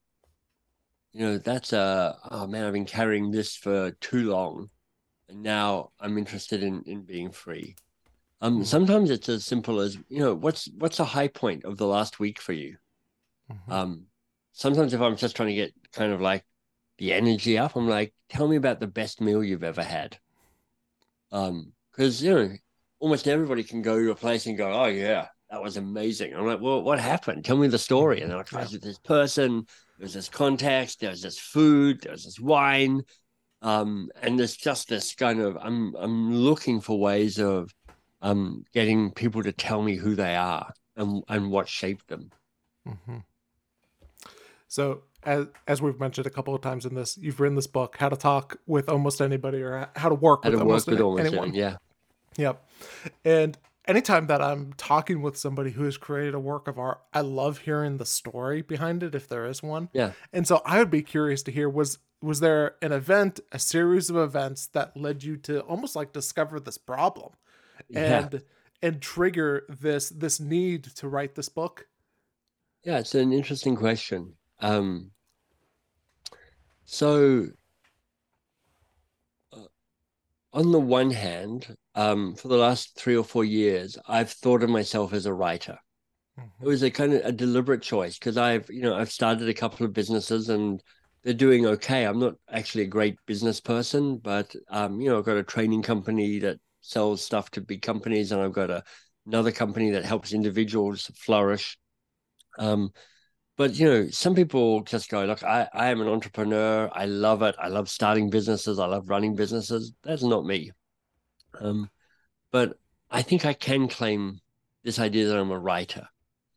You 1.13 1.21
know, 1.27 1.39
that's 1.39 1.73
a 1.73 2.17
oh 2.31 2.47
man, 2.47 2.65
I've 2.65 2.73
been 2.73 2.85
carrying 2.85 3.33
this 3.33 3.57
for 3.57 3.91
too 4.01 4.31
long, 4.31 4.71
and 5.29 5.43
now 5.43 5.91
I'm 5.99 6.17
interested 6.17 6.63
in 6.63 6.85
in 6.87 7.03
being 7.03 7.33
free. 7.33 7.75
Um, 8.41 8.55
mm-hmm. 8.55 8.63
sometimes 8.63 9.11
it's 9.11 9.29
as 9.29 9.45
simple 9.45 9.81
as 9.81 9.99
you 10.09 10.21
know, 10.21 10.35
what's 10.35 10.69
what's 10.79 11.01
a 11.01 11.05
high 11.05 11.27
point 11.27 11.65
of 11.65 11.77
the 11.77 11.89
last 11.89 12.21
week 12.21 12.41
for 12.41 12.53
you? 12.53 12.77
Mm-hmm. 13.51 13.73
Um, 13.73 14.07
sometimes 14.53 14.95
if 14.95 15.01
I'm 15.01 15.17
just 15.17 15.37
trying 15.37 15.49
to 15.49 15.55
get 15.55 15.73
kind 15.93 16.13
of 16.13 16.21
like 16.21 16.45
the 16.99 17.13
energy 17.13 17.59
up, 17.59 17.77
I'm 17.77 17.89
like, 17.89 18.13
tell 18.29 18.49
me 18.49 18.57
about 18.57 18.81
the 18.81 18.87
best 18.87 19.21
meal 19.21 19.43
you've 19.43 19.65
ever 19.65 19.83
had. 19.83 20.19
Um, 21.33 21.73
because 21.91 22.23
you 22.23 22.35
know, 22.35 22.51
almost 22.99 23.29
everybody 23.29 23.63
can 23.63 23.83
go 23.83 23.99
to 23.99 24.11
a 24.11 24.15
place 24.15 24.47
and 24.47 24.57
go, 24.57 24.73
oh 24.73 24.87
yeah, 24.87 25.29
that 25.51 25.63
was 25.63 25.77
amazing. 25.77 26.35
I'm 26.35 26.47
like, 26.47 26.61
well, 26.61 26.83
what 26.83 27.01
happened? 27.01 27.45
Tell 27.45 27.57
me 27.57 27.69
the 27.69 27.79
story. 27.79 28.21
And 28.21 28.33
I 28.33 28.37
was 28.37 28.73
with 28.73 28.83
this 28.83 28.99
person. 28.99 29.67
There 29.99 30.05
was 30.05 30.15
this 30.15 30.29
context. 30.29 31.01
There 31.01 31.11
was 31.11 31.23
this 31.23 31.39
food. 31.39 32.01
There 32.03 32.13
was 32.13 32.25
this 32.25 32.41
wine. 32.41 33.03
Um, 33.63 34.09
and 34.23 34.39
there's 34.39 34.57
just 34.57 34.89
this 34.89 35.15
kind 35.15 35.41
of 35.41 35.59
I'm 35.61 35.95
I'm 35.97 36.35
looking 36.35 36.81
for 36.81 36.99
ways 36.99 37.39
of 37.39 37.75
um 38.23 38.65
getting 38.73 39.11
people 39.13 39.43
to 39.43 39.53
tell 39.53 39.83
me 39.83 39.97
who 39.97 40.15
they 40.15 40.35
are 40.35 40.73
and 40.97 41.23
and 41.29 41.51
what 41.51 41.69
shaped 41.69 42.09
them. 42.09 42.31
Mm-hmm. 42.89 43.19
So 44.71 45.03
as 45.25 45.47
as 45.67 45.83
we've 45.83 45.99
mentioned 45.99 46.29
a 46.29 46.31
couple 46.31 46.55
of 46.55 46.63
times 46.63 46.87
in 46.87 46.95
this, 46.95 47.19
you've 47.19 47.41
written 47.41 47.57
this 47.57 47.67
book, 47.67 47.97
How 47.99 48.09
to 48.09 48.17
Talk 48.17 48.57
with 48.67 48.89
Almost 48.89 49.21
Anybody, 49.21 49.63
or 49.63 49.91
How 49.97 50.09
to 50.09 50.15
Work 50.15 50.45
with 50.45 50.55
to 50.55 50.61
Almost, 50.61 50.87
work 50.87 50.93
with 50.93 51.01
almost 51.03 51.27
Anyone. 51.27 51.55
Yeah. 51.55 51.77
Yep. 52.37 52.65
And 53.25 53.59
anytime 53.89 54.29
that 54.29 54.41
I'm 54.41 54.73
talking 54.75 55.23
with 55.23 55.37
somebody 55.37 55.73
who 55.73 55.83
has 55.83 55.97
created 55.97 56.35
a 56.35 56.39
work 56.39 56.69
of 56.69 56.79
art, 56.79 57.01
I 57.13 57.23
love 57.23 57.59
hearing 57.59 57.97
the 57.97 58.07
story 58.07 58.63
behind 58.63 59.03
it 59.03 59.17
if 59.17 59.29
there 59.29 59.45
is 59.45 59.61
one. 59.61 59.89
Yeah. 59.93 60.13
And 60.33 60.47
so 60.47 60.63
I 60.65 60.79
would 60.79 60.91
be 60.91 61.03
curious 61.03 61.43
to 61.43 61.51
hear 61.51 61.69
was 61.69 61.99
was 62.23 62.39
there 62.39 62.77
an 62.81 62.93
event, 62.93 63.41
a 63.51 63.59
series 63.59 64.09
of 64.09 64.17
events 64.17 64.67
that 64.69 64.97
led 64.97 65.25
you 65.25 65.37
to 65.39 65.61
almost 65.63 65.97
like 65.97 66.13
discover 66.13 66.61
this 66.61 66.79
problem 66.79 67.33
and 67.93 68.33
yeah. 68.33 68.39
and 68.83 69.03
trigger 69.03 69.65
this 69.69 70.11
this 70.11 70.39
need 70.39 70.85
to 70.85 71.09
write 71.09 71.35
this 71.35 71.49
book? 71.49 71.89
Yeah, 72.85 73.01
it's 73.01 73.17
an 73.17 73.33
interesting 73.33 73.75
question. 73.75 74.35
Um 74.61 75.11
so 76.85 77.47
on 80.53 80.73
the 80.73 80.81
one 80.81 81.11
hand, 81.11 81.77
um, 81.95 82.35
for 82.35 82.49
the 82.49 82.57
last 82.57 82.97
three 82.97 83.17
or 83.17 83.25
four 83.25 83.45
years, 83.45 83.97
I've 84.09 84.31
thought 84.31 84.63
of 84.63 84.71
myself 84.71 85.13
as 85.13 85.27
a 85.27 85.35
writer. 85.35 85.79
Mm-hmm. 86.39 86.65
It 86.65 86.69
was 86.69 86.83
a 86.83 86.91
kind 86.91 87.13
of 87.13 87.25
a 87.25 87.33
deliberate 87.33 87.83
choice 87.83 88.19
because 88.19 88.37
I've, 88.37 88.69
you 88.69 88.83
know, 88.83 88.95
I've 88.95 89.13
started 89.13 89.49
a 89.49 89.55
couple 89.55 89.87
of 89.87 89.93
businesses 89.93 90.49
and 90.49 90.83
they're 91.23 91.35
doing 91.35 91.67
okay. 91.67 92.05
I'm 92.05 92.19
not 92.19 92.35
actually 92.51 92.85
a 92.85 92.89
great 92.89 93.17
business 93.27 93.61
person, 93.61 94.17
but 94.17 94.55
um, 94.71 95.01
you 95.01 95.09
know, 95.11 95.19
I've 95.19 95.25
got 95.25 95.37
a 95.37 95.43
training 95.43 95.83
company 95.83 96.39
that 96.41 96.59
sells 96.81 97.23
stuff 97.23 97.51
to 97.53 97.61
big 97.61 97.83
companies, 97.83 98.33
and 98.33 98.41
I've 98.41 98.55
got 98.55 98.71
a, 98.71 98.83
another 99.27 99.53
company 99.53 99.91
that 99.91 100.05
helps 100.05 100.33
individuals 100.33 101.11
flourish. 101.15 101.79
Um, 102.59 102.91
but 103.61 103.79
you 103.79 103.87
know 103.87 104.09
some 104.09 104.35
people 104.35 104.83
just 104.83 105.11
go 105.11 105.25
look 105.25 105.43
I, 105.43 105.69
I 105.73 105.91
am 105.91 106.01
an 106.01 106.09
entrepreneur 106.09 106.91
i 106.93 107.05
love 107.05 107.43
it 107.43 107.55
i 107.59 107.69
love 107.69 107.89
starting 107.89 108.31
businesses 108.31 108.79
i 108.79 108.87
love 108.87 109.09
running 109.09 109.35
businesses 109.37 109.93
that's 110.03 110.23
not 110.23 110.47
me 110.47 110.71
um, 111.61 111.91
but 112.51 112.79
i 113.11 113.23
think 113.23 113.45
i 113.45 113.53
can 113.53 113.89
claim 113.89 114.41
this 114.83 114.99
idea 114.99 115.27
that 115.29 115.39
I'm 115.39 115.51
a 115.51 115.59
writer. 115.59 116.09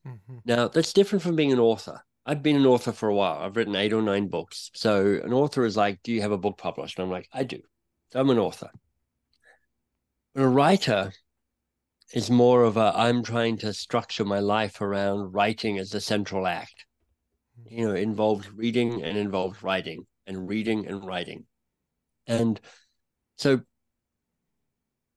Mhm. 0.06 0.42
Now, 0.46 0.68
that's 0.68 0.94
different 0.94 1.24
from 1.24 1.36
being 1.36 1.52
an 1.52 1.60
author. 1.60 2.02
I've 2.26 2.44
been 2.44 2.56
an 2.56 2.66
author 2.66 2.92
for 2.94 3.10
a 3.10 3.16
while. 3.16 3.40
I've 3.40 3.58
written 3.58 3.76
eight 3.76 3.94
or 3.94 4.02
nine 4.02 4.30
books. 4.30 4.72
So 4.74 5.20
an 5.24 5.34
author 5.34 5.66
is 5.66 5.76
like, 5.76 6.02
Do 6.04 6.14
you 6.14 6.22
have 6.22 6.32
a 6.32 6.38
book 6.38 6.58
published? 6.58 6.98
And 6.98 7.06
I'm 7.06 7.12
like, 7.12 7.28
I 7.34 7.44
do. 7.44 7.62
So 8.12 8.20
I'm 8.20 8.30
an 8.30 8.40
author. 8.40 8.70
But 10.34 10.44
a 10.44 10.48
writer 10.48 11.14
is 12.14 12.30
more 12.30 12.64
of 12.64 12.78
a 12.78 12.94
I'm 12.96 13.24
trying 13.24 13.58
to 13.58 13.74
structure 13.74 14.24
my 14.24 14.40
life 14.40 14.82
around 14.82 15.34
writing 15.34 15.78
as 15.78 15.90
the 15.90 16.02
central 16.02 16.48
act. 16.48 16.86
You 17.66 17.88
know, 17.88 17.96
involves 17.96 18.52
reading 18.52 19.04
and 19.04 19.18
involves 19.18 19.64
writing 19.64 20.06
and 20.28 20.48
reading 20.48 20.88
and 20.88 21.06
writing. 21.06 21.46
And 22.28 22.60
so 23.38 23.62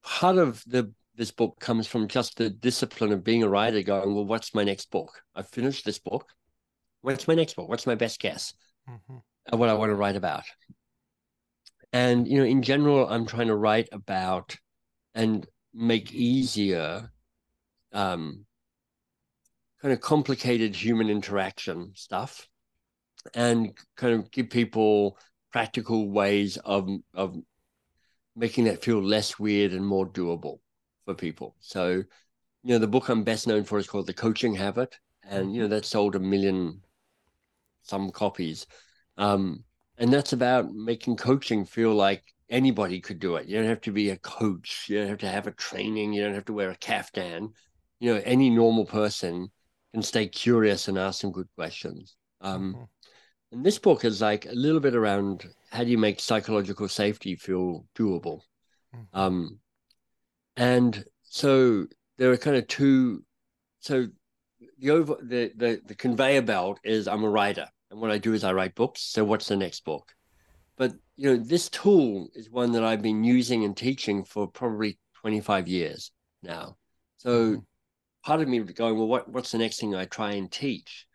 part 0.02 0.38
of 0.38 0.62
the 0.66 0.92
this 1.16 1.30
book 1.30 1.58
comes 1.60 1.86
from 1.86 2.08
just 2.08 2.36
the 2.36 2.50
discipline 2.50 3.10
of 3.10 3.24
being 3.24 3.42
a 3.42 3.48
writer 3.48 3.82
going, 3.82 4.14
well, 4.14 4.26
what's 4.26 4.54
my 4.54 4.64
next 4.64 4.90
book? 4.90 5.22
I've 5.34 5.48
finished 5.48 5.84
this 5.84 5.98
book. 5.98 6.28
What's 7.00 7.26
my 7.26 7.34
next 7.34 7.56
book? 7.56 7.68
What's 7.68 7.86
my 7.86 7.94
best 7.94 8.20
guess? 8.20 8.52
Mhm. 8.88 9.22
of 9.48 9.58
what 9.58 9.68
I 9.68 9.74
want 9.74 9.90
to 9.90 9.94
write 9.96 10.16
about. 10.16 10.44
And, 11.92 12.26
you 12.28 12.38
know, 12.38 12.44
in 12.44 12.62
general, 12.62 13.08
I'm 13.08 13.26
trying 13.26 13.46
to 13.46 13.56
write 13.56 13.88
about 13.92 14.56
and 15.14 15.46
make 15.72 16.12
easier 16.12 17.10
um, 17.92 18.44
kind 19.82 19.92
of 19.92 20.00
complicated 20.00 20.74
human 20.74 21.08
interaction 21.08 21.92
stuff 21.94 22.48
and 23.34 23.72
kind 23.96 24.14
of 24.14 24.30
give 24.30 24.50
people 24.50 25.18
practical 25.52 26.10
ways 26.10 26.56
of, 26.58 26.88
of 27.14 27.36
making 28.34 28.64
that 28.64 28.82
feel 28.82 29.02
less 29.02 29.38
weird 29.38 29.72
and 29.72 29.86
more 29.86 30.06
doable 30.08 30.58
for 31.04 31.14
people. 31.14 31.56
So, 31.60 31.88
you 32.62 32.72
know, 32.72 32.78
the 32.78 32.86
book 32.86 33.08
I'm 33.08 33.24
best 33.24 33.46
known 33.46 33.64
for 33.64 33.78
is 33.78 33.86
called 33.86 34.06
The 34.06 34.12
Coaching 34.12 34.54
Habit. 34.54 34.98
And, 35.28 35.54
you 35.54 35.62
know, 35.62 35.68
that 35.68 35.84
sold 35.84 36.14
a 36.14 36.20
million 36.20 36.82
some 37.82 38.10
copies. 38.10 38.66
Um, 39.16 39.64
and 39.98 40.12
that's 40.12 40.32
about 40.32 40.72
making 40.72 41.16
coaching 41.16 41.64
feel 41.64 41.94
like 41.94 42.22
anybody 42.48 43.00
could 43.00 43.18
do 43.18 43.36
it. 43.36 43.46
You 43.46 43.56
don't 43.56 43.68
have 43.68 43.80
to 43.82 43.92
be 43.92 44.10
a 44.10 44.18
coach. 44.18 44.86
You 44.88 44.98
don't 44.98 45.08
have 45.08 45.18
to 45.18 45.28
have 45.28 45.46
a 45.46 45.52
training. 45.52 46.12
You 46.12 46.22
don't 46.22 46.34
have 46.34 46.44
to 46.46 46.52
wear 46.52 46.70
a 46.70 46.76
caftan. 46.76 47.52
You 47.98 48.14
know, 48.14 48.22
any 48.24 48.50
normal 48.50 48.84
person 48.84 49.50
can 49.96 50.02
stay 50.02 50.28
curious 50.28 50.88
and 50.88 50.98
ask 50.98 51.22
some 51.22 51.32
good 51.32 51.48
questions. 51.54 52.16
Um, 52.42 52.74
Mhm. 52.74 52.88
and 53.52 53.64
this 53.64 53.78
book 53.78 54.04
is 54.04 54.20
like 54.20 54.44
a 54.44 54.52
little 54.52 54.78
bit 54.78 54.94
around 54.94 55.48
how 55.70 55.84
do 55.84 55.90
you 55.90 55.96
make 55.96 56.20
psychological 56.20 56.86
safety 56.86 57.34
feel 57.34 57.86
doable. 57.94 58.42
Mhm. 58.94 59.06
Um, 59.14 59.60
and 60.54 61.02
so 61.22 61.86
there 62.18 62.30
are 62.30 62.36
kind 62.36 62.56
of 62.56 62.66
two. 62.66 63.24
So 63.80 64.08
the 64.76 64.90
over 64.90 65.16
the, 65.22 65.50
the 65.56 65.80
the 65.86 65.94
conveyor 65.94 66.42
belt 66.42 66.78
is 66.84 67.08
I'm 67.08 67.24
a 67.24 67.30
writer, 67.30 67.66
and 67.90 67.98
what 67.98 68.10
I 68.10 68.18
do 68.18 68.34
is 68.34 68.44
I 68.44 68.52
write 68.52 68.74
books. 68.74 69.00
So 69.00 69.24
what's 69.24 69.48
the 69.48 69.56
next 69.56 69.82
book? 69.86 70.14
But 70.76 70.92
you 71.16 71.30
know, 71.30 71.42
this 71.42 71.70
tool 71.70 72.28
is 72.34 72.50
one 72.50 72.72
that 72.72 72.84
I've 72.84 73.00
been 73.00 73.24
using 73.24 73.64
and 73.64 73.74
teaching 73.74 74.24
for 74.24 74.46
probably 74.46 74.98
25 75.14 75.68
years 75.68 76.12
now. 76.42 76.76
So 77.16 77.30
Mhm. 77.30 77.66
Part 78.26 78.40
of 78.40 78.48
me 78.48 78.58
going, 78.58 78.98
well, 78.98 79.06
what 79.06 79.28
what's 79.28 79.52
the 79.52 79.58
next 79.58 79.78
thing 79.78 79.94
I 79.94 80.04
try 80.04 80.32
and 80.32 80.50
teach 80.50 81.06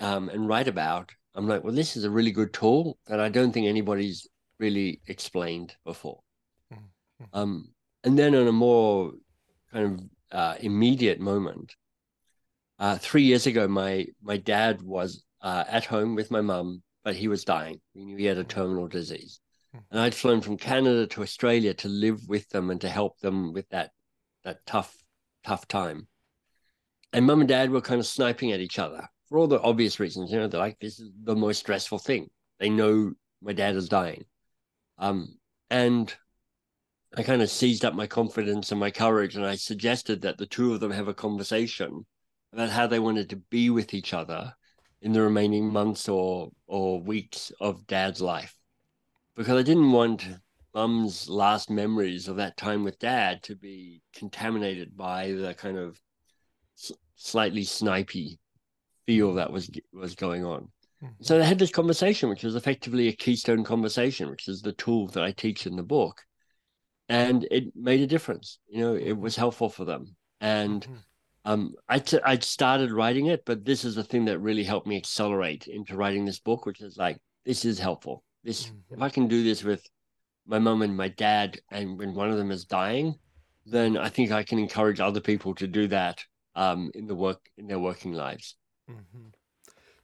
um, 0.00 0.28
and 0.28 0.48
write 0.48 0.66
about? 0.66 1.12
I'm 1.36 1.46
like, 1.46 1.62
well, 1.62 1.72
this 1.72 1.96
is 1.96 2.02
a 2.02 2.10
really 2.10 2.32
good 2.32 2.52
tool 2.52 2.98
that 3.06 3.20
I 3.20 3.28
don't 3.28 3.52
think 3.52 3.68
anybody's 3.68 4.26
really 4.58 5.00
explained 5.06 5.76
before. 5.84 6.20
Mhm. 6.72 6.88
Um, 7.32 7.74
and 8.02 8.18
then 8.18 8.34
on 8.34 8.48
a 8.48 8.52
more 8.52 9.12
kind 9.72 9.84
of 9.86 10.36
uh, 10.36 10.56
immediate 10.58 11.20
moment, 11.20 11.76
uh, 12.80 12.98
three 12.98 13.22
years 13.22 13.46
ago, 13.46 13.68
my 13.68 14.06
my 14.20 14.36
dad 14.36 14.82
was 14.82 15.22
uh, 15.40 15.64
at 15.68 15.84
home 15.84 16.16
with 16.16 16.32
my 16.32 16.40
mum, 16.40 16.82
but 17.04 17.14
he 17.14 17.28
was 17.28 17.44
dying. 17.44 17.80
We 17.94 18.04
knew 18.04 18.16
he 18.16 18.24
had 18.24 18.38
a 18.38 18.42
terminal 18.44 18.88
disease, 18.88 19.38
Mhm. 19.76 19.84
and 19.92 20.00
I'd 20.00 20.14
flown 20.14 20.40
from 20.40 20.56
Canada 20.56 21.06
to 21.06 21.22
Australia 21.22 21.72
to 21.74 21.88
live 21.88 22.28
with 22.28 22.48
them 22.48 22.70
and 22.70 22.80
to 22.80 22.88
help 22.88 23.20
them 23.20 23.52
with 23.52 23.68
that 23.68 23.92
that 24.42 24.66
tough 24.66 24.92
tough 25.44 25.68
time. 25.68 26.08
And 27.12 27.26
mum 27.26 27.40
and 27.40 27.48
dad 27.48 27.70
were 27.70 27.80
kind 27.80 28.00
of 28.00 28.06
sniping 28.06 28.52
at 28.52 28.60
each 28.60 28.78
other 28.78 29.08
for 29.28 29.38
all 29.38 29.46
the 29.46 29.60
obvious 29.60 29.98
reasons. 29.98 30.30
You 30.30 30.38
know, 30.38 30.48
they're 30.48 30.60
like, 30.60 30.78
"This 30.78 31.00
is 31.00 31.10
the 31.22 31.36
most 31.36 31.58
stressful 31.58 31.98
thing." 31.98 32.30
They 32.58 32.70
know 32.70 33.14
my 33.40 33.52
dad 33.52 33.76
is 33.76 33.88
dying, 33.88 34.24
um, 34.98 35.38
and 35.70 36.14
I 37.16 37.22
kind 37.22 37.40
of 37.40 37.50
seized 37.50 37.84
up 37.84 37.94
my 37.94 38.06
confidence 38.06 38.70
and 38.70 38.80
my 38.80 38.90
courage, 38.90 39.36
and 39.36 39.46
I 39.46 39.56
suggested 39.56 40.20
that 40.22 40.36
the 40.38 40.46
two 40.46 40.74
of 40.74 40.80
them 40.80 40.90
have 40.90 41.08
a 41.08 41.14
conversation 41.14 42.04
about 42.52 42.70
how 42.70 42.86
they 42.86 42.98
wanted 42.98 43.30
to 43.30 43.36
be 43.36 43.70
with 43.70 43.94
each 43.94 44.12
other 44.12 44.54
in 45.00 45.12
the 45.12 45.22
remaining 45.22 45.72
months 45.72 46.08
or 46.08 46.50
or 46.66 47.00
weeks 47.00 47.52
of 47.60 47.86
dad's 47.86 48.20
life, 48.20 48.54
because 49.34 49.58
I 49.58 49.62
didn't 49.62 49.92
want 49.92 50.26
mum's 50.74 51.28
last 51.28 51.70
memories 51.70 52.28
of 52.28 52.36
that 52.36 52.56
time 52.56 52.84
with 52.84 52.98
dad 52.98 53.42
to 53.44 53.56
be 53.56 54.02
contaminated 54.12 54.96
by 54.96 55.32
the 55.32 55.54
kind 55.54 55.78
of 55.78 55.98
slightly 57.18 57.64
snipey 57.64 58.38
feel 59.06 59.34
that 59.34 59.52
was 59.52 59.70
was 59.92 60.14
going 60.14 60.44
on. 60.44 60.68
Mhm. 61.02 61.14
So 61.20 61.38
I 61.38 61.42
had 61.42 61.58
this 61.58 61.70
conversation, 61.70 62.28
which 62.28 62.44
was 62.44 62.54
effectively 62.54 63.08
a 63.08 63.12
keystone 63.12 63.64
conversation, 63.64 64.30
which 64.30 64.48
is 64.48 64.62
the 64.62 64.72
tool 64.72 65.08
that 65.08 65.22
I 65.24 65.32
teach 65.32 65.66
in 65.66 65.76
the 65.76 65.82
book. 65.82 66.24
And 67.08 67.46
it 67.50 67.74
made 67.74 68.00
a 68.00 68.06
difference. 68.06 68.58
You 68.68 68.80
know, 68.80 68.94
it 68.94 69.12
was 69.16 69.34
helpful 69.36 69.68
for 69.68 69.84
them. 69.84 70.16
And 70.40 70.86
Mhm. 70.86 71.04
um, 71.44 71.74
I 71.88 71.98
t- 71.98 72.20
I'd 72.22 72.44
started 72.44 72.92
writing 72.92 73.26
it, 73.26 73.44
but 73.46 73.64
this 73.64 73.84
is 73.84 73.94
the 73.94 74.04
thing 74.04 74.26
that 74.26 74.38
really 74.40 74.64
helped 74.64 74.86
me 74.86 74.96
accelerate 74.96 75.66
into 75.66 75.96
writing 75.96 76.24
this 76.24 76.40
book, 76.40 76.66
which 76.66 76.82
is 76.82 76.96
like, 76.98 77.18
this 77.44 77.64
is 77.64 77.78
helpful. 77.78 78.22
This, 78.44 78.70
if 78.90 78.98
Mhm. 78.98 79.02
I 79.02 79.08
can 79.08 79.28
do 79.28 79.42
this 79.42 79.64
with 79.64 79.88
my 80.46 80.58
mom 80.58 80.82
and 80.82 80.96
my 80.96 81.08
dad, 81.08 81.58
and 81.70 81.98
when 81.98 82.14
one 82.14 82.30
of 82.30 82.36
them 82.36 82.50
is 82.50 82.64
dying, 82.64 83.18
then 83.64 83.96
I 83.96 84.10
think 84.10 84.30
I 84.30 84.42
can 84.42 84.58
encourage 84.58 85.00
other 85.00 85.20
people 85.20 85.54
to 85.54 85.66
do 85.66 85.88
that 85.88 86.22
um, 86.58 86.90
in 86.94 87.06
the 87.06 87.14
work 87.14 87.48
in 87.56 87.68
their 87.68 87.78
working 87.78 88.12
lives. 88.12 88.56
Mhm. 88.90 89.32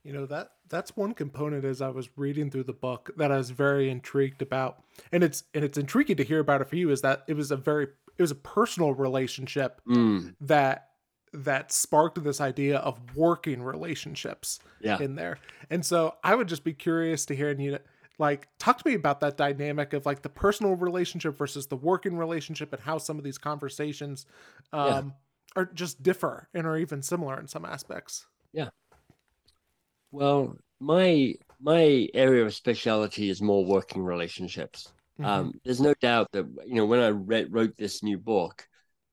You 0.05 0.13
know 0.13 0.27
that 0.27 0.51
that's 0.69 0.97
one 0.97 1.15
component 1.15 1.65
as 1.65 1.81
I 1.83 1.89
was 1.89 2.09
reading 2.17 2.51
through 2.51 2.65
the 2.65 2.75
book 2.75 3.11
that 3.17 3.33
I 3.33 3.37
was 3.39 3.51
very 3.51 3.91
intrigued 3.91 4.43
about, 4.43 4.85
and 5.13 5.25
it's 5.25 5.45
and 5.55 5.65
it's 5.65 5.79
intriguing 5.79 6.17
to 6.19 6.25
hear 6.25 6.41
about 6.41 6.61
it 6.61 6.69
for 6.69 6.77
you 6.77 6.91
is 6.91 7.01
that 7.03 7.25
it 7.27 7.35
was 7.35 7.51
a 7.51 7.57
very 7.57 7.89
it 8.17 8.23
was 8.23 8.31
a 8.31 8.37
personal 8.37 8.95
relationship 8.95 9.81
Mm, 9.89 10.37
that 10.43 10.91
that 11.33 11.73
sparked 11.73 12.23
this 12.23 12.41
idea 12.41 12.79
of 12.79 13.01
working 13.17 13.61
relationships 13.63 14.61
yeah. 14.81 15.01
in 15.01 15.17
there, 15.17 15.39
and 15.71 15.85
so 15.85 16.15
I 16.23 16.35
would 16.35 16.49
just 16.49 16.65
be 16.65 16.75
curious 16.75 17.27
to 17.27 17.35
hear 17.35 17.51
and 17.51 17.61
you 17.63 17.73
know, 17.73 17.79
like 18.19 18.47
talk 18.59 18.79
to 18.79 18.89
me 18.89 18.95
about 18.95 19.21
that 19.21 19.37
dynamic 19.37 19.95
of 19.95 20.07
like 20.07 20.23
the 20.23 20.29
personal 20.29 20.77
relationship 20.77 21.37
versus 21.37 21.67
the 21.67 21.77
working 21.77 22.17
relationship 22.17 22.73
and 22.73 22.83
how 22.83 22.99
some 22.99 23.19
of 23.19 23.25
these 23.25 23.39
conversations 23.39 24.27
um, 24.73 25.15
are 25.57 25.67
just 25.67 26.03
differ 26.03 26.49
and 26.55 26.67
are 26.67 26.77
even 26.77 27.03
similar 27.03 27.39
in 27.39 27.47
some 27.47 27.65
aspects. 27.65 28.27
Yeah. 28.53 28.71
Well, 30.11 30.57
my 30.81 31.35
my 31.61 32.09
area 32.15 32.45
of 32.45 32.55
speciality 32.55 33.31
is 33.31 33.41
more 33.41 33.65
working 33.65 34.03
relationships. 34.03 34.93
Mhm. 35.19 35.25
Um, 35.25 35.61
there's 35.65 35.81
no 35.81 35.95
doubt 36.01 36.31
that 36.33 36.47
you 36.67 36.75
know 36.75 36.87
when 36.87 37.01
I 37.01 37.09
read, 37.09 37.53
wrote 37.53 37.77
this 37.77 38.03
new 38.03 38.19
book, 38.19 38.67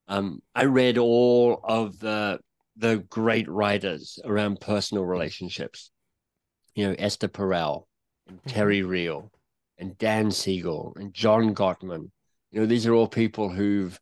um, 0.08 0.42
I 0.56 0.66
read 0.66 0.98
all 0.98 1.60
of 1.64 2.00
the 2.00 2.40
the 2.76 2.98
great 3.10 3.48
writers 3.48 4.20
around 4.24 4.62
personal 4.62 5.06
relationships. 5.06 5.92
You 6.76 6.88
know, 6.88 6.96
Esther 6.98 7.28
Perel 7.28 7.86
and 8.28 8.44
Terry 8.46 8.82
Real 8.82 9.32
and 9.78 9.98
Dan 9.98 10.32
Siegel 10.32 10.94
and 10.96 11.14
John 11.14 11.54
Gottman. 11.54 12.12
You 12.52 12.62
know, 12.62 12.66
these 12.66 12.86
are 12.88 12.94
all 12.94 13.08
people 13.08 13.50
who've 13.50 14.00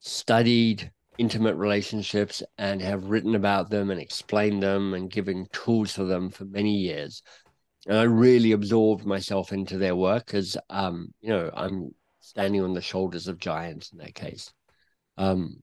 studied 0.00 0.90
intimate 1.18 1.56
relationships 1.56 2.42
and 2.58 2.80
have 2.82 3.04
written 3.04 3.34
about 3.34 3.70
them 3.70 3.90
and 3.90 4.00
explained 4.00 4.62
them 4.62 4.94
and 4.94 5.10
given 5.10 5.46
tools 5.52 5.92
for 5.92 6.04
them 6.04 6.30
for 6.30 6.44
many 6.44 6.74
years. 6.74 7.22
And 7.86 7.96
I 7.96 8.02
really 8.02 8.52
absorbed 8.52 9.04
myself 9.04 9.52
into 9.52 9.78
their 9.78 9.94
work 9.94 10.26
because, 10.26 10.56
um, 10.70 11.12
you 11.20 11.30
know, 11.30 11.50
I'm 11.54 11.94
standing 12.20 12.62
on 12.62 12.74
the 12.74 12.80
shoulders 12.80 13.28
of 13.28 13.38
giants 13.38 13.92
in 13.92 13.98
that 13.98 14.14
case. 14.14 14.52
Um, 15.16 15.62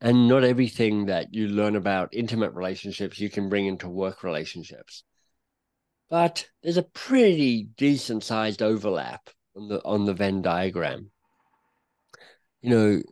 and 0.00 0.28
not 0.28 0.44
everything 0.44 1.06
that 1.06 1.34
you 1.34 1.48
learn 1.48 1.74
about 1.74 2.14
intimate 2.14 2.52
relationships 2.52 3.18
you 3.18 3.30
can 3.30 3.48
bring 3.48 3.66
into 3.66 3.88
work 3.88 4.22
relationships. 4.22 5.04
But 6.08 6.48
there's 6.62 6.76
a 6.76 6.82
pretty 6.82 7.64
decent 7.76 8.22
sized 8.22 8.62
overlap 8.62 9.28
on 9.56 9.68
the 9.68 9.82
on 9.84 10.04
the 10.04 10.14
Venn 10.14 10.42
diagram. 10.42 11.10
You 12.60 12.70
know, 12.70 13.02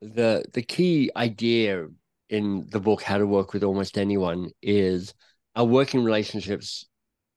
the 0.00 0.44
the 0.52 0.62
key 0.62 1.10
idea 1.16 1.86
in 2.28 2.66
the 2.70 2.80
book 2.80 3.02
How 3.02 3.18
to 3.18 3.26
Work 3.26 3.52
with 3.52 3.64
Almost 3.64 3.98
Anyone 3.98 4.50
is 4.62 5.14
our 5.56 5.64
working 5.64 6.04
relationships 6.04 6.86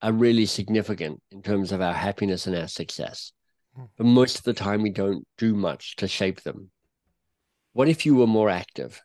are 0.02 0.12
really 0.12 0.46
significant 0.46 1.22
in 1.32 1.42
terms 1.42 1.72
of 1.72 1.82
our 1.82 1.94
happiness 1.94 2.46
and 2.46 2.56
our 2.56 2.68
success. 2.68 3.32
Hmm. 3.76 3.86
But 3.98 4.06
most 4.06 4.38
of 4.38 4.44
the 4.44 4.54
time 4.54 4.82
we 4.82 4.92
don't 4.92 5.26
do 5.38 5.56
much 5.56 5.96
to 5.98 6.08
shape 6.08 6.42
them. 6.42 6.70
What 7.72 7.90
if 7.90 8.06
you 8.06 8.16
were 8.16 8.28
more 8.28 8.50
active? 8.50 9.02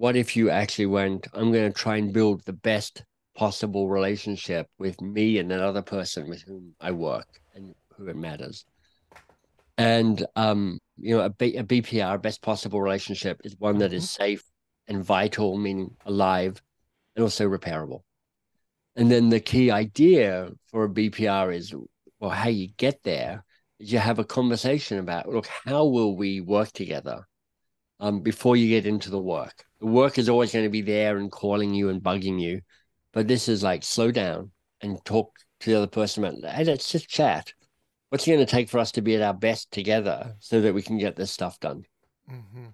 what 0.00 0.16
if 0.16 0.34
you 0.34 0.48
actually 0.48 0.86
went, 0.86 1.26
I'm 1.34 1.52
going 1.52 1.70
to 1.70 1.78
try 1.78 1.96
and 1.96 2.10
build 2.10 2.42
the 2.46 2.54
best 2.54 3.04
possible 3.36 3.90
relationship 3.90 4.66
with 4.78 4.98
me 5.02 5.36
and 5.36 5.52
another 5.52 5.82
person 5.82 6.26
with 6.26 6.40
whom 6.40 6.74
I 6.80 6.92
work 6.92 7.26
and 7.54 7.74
who 7.94 8.08
it 8.08 8.16
matters. 8.16 8.64
And 9.80 10.26
um, 10.36 10.78
you 10.98 11.16
know, 11.16 11.22
a, 11.22 11.30
B, 11.30 11.56
a 11.56 11.64
BPR, 11.64 12.20
best 12.20 12.42
possible 12.42 12.82
relationship, 12.82 13.40
is 13.44 13.56
one 13.58 13.78
that 13.78 13.94
is 13.94 14.04
mm-hmm. 14.04 14.24
safe 14.24 14.44
and 14.86 15.02
vital, 15.02 15.56
meaning 15.56 15.96
alive, 16.04 16.60
and 17.16 17.22
also 17.22 17.48
repairable. 17.48 18.02
And 18.94 19.10
then 19.10 19.30
the 19.30 19.40
key 19.40 19.70
idea 19.70 20.50
for 20.66 20.84
a 20.84 20.88
BPR 20.90 21.56
is, 21.56 21.74
well, 22.18 22.30
how 22.30 22.50
you 22.50 22.68
get 22.76 23.02
there 23.04 23.42
is 23.78 23.90
you 23.90 23.98
have 23.98 24.18
a 24.18 24.24
conversation 24.24 24.98
about, 24.98 25.30
look, 25.30 25.46
how 25.64 25.86
will 25.86 26.14
we 26.14 26.42
work 26.42 26.72
together 26.72 27.26
um, 28.00 28.20
before 28.20 28.56
you 28.56 28.68
get 28.68 28.84
into 28.84 29.08
the 29.08 29.18
work? 29.18 29.64
The 29.78 29.86
work 29.86 30.18
is 30.18 30.28
always 30.28 30.52
going 30.52 30.66
to 30.66 30.70
be 30.70 30.82
there 30.82 31.16
and 31.16 31.32
calling 31.32 31.72
you 31.72 31.88
and 31.88 32.02
bugging 32.02 32.38
you, 32.38 32.60
but 33.14 33.26
this 33.26 33.48
is 33.48 33.62
like 33.62 33.82
slow 33.82 34.10
down 34.10 34.50
and 34.82 35.02
talk 35.06 35.32
to 35.60 35.70
the 35.70 35.78
other 35.78 35.86
person 35.86 36.22
about, 36.22 36.52
hey, 36.52 36.64
let's 36.64 36.92
just 36.92 37.08
chat. 37.08 37.54
What's 38.10 38.26
it 38.26 38.32
going 38.32 38.44
to 38.44 38.50
take 38.50 38.68
for 38.68 38.78
us 38.78 38.92
to 38.92 39.02
be 39.02 39.14
at 39.14 39.22
our 39.22 39.34
best 39.34 39.70
together 39.70 40.34
so 40.40 40.60
that 40.60 40.74
we 40.74 40.82
can 40.82 40.98
get 40.98 41.16
this 41.16 41.30
stuff 41.30 41.58
done? 41.60 41.84
Mm-hmm. 42.30 42.66